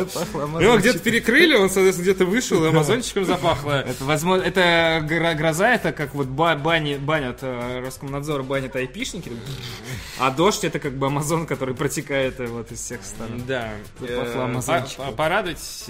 Его 0.60 0.78
где-то 0.78 1.00
перекрыли, 1.00 1.56
он, 1.56 1.70
соответственно, 1.70 2.04
где-то 2.10 2.26
вышел, 2.26 2.64
и 2.66 2.68
амазончиком 2.70 3.24
запахло. 3.26 3.82
Это, 3.82 4.04
возможно, 4.04 4.44
это 4.44 5.06
гро- 5.10 5.36
гроза, 5.36 5.74
это 5.74 5.92
как 5.94 6.14
вот 6.14 6.28
ба- 6.28 6.56
бани, 6.56 6.96
банят, 6.98 7.40
э, 7.42 7.82
Роскомнадзор 7.86 8.44
банят 8.44 8.76
айпишники, 8.76 9.32
а 10.20 10.25
дождь 10.32 10.64
это 10.64 10.80
как 10.80 10.94
бы 10.98 11.08
Амазон, 11.08 11.46
который 11.46 11.76
протекает 11.76 12.40
э, 12.40 12.48
вот 12.48 12.72
из 12.72 12.80
всех 12.80 13.04
сторон. 13.04 13.44
Да. 13.48 13.70
Запахло 14.00 14.44
Э, 15.10 15.12
Порадуйтесь, 15.12 15.90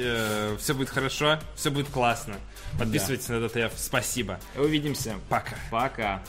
все 0.59 0.73
будет 0.73 0.89
хорошо, 0.89 1.39
все 1.55 1.69
будет 1.71 1.89
классно. 1.89 2.35
Подписывайтесь 2.77 3.29
на 3.29 3.39
ДТФ. 3.41 3.73
Спасибо. 3.77 4.39
Увидимся. 4.55 5.15
Пока. 5.29 5.55
Пока. 5.71 6.21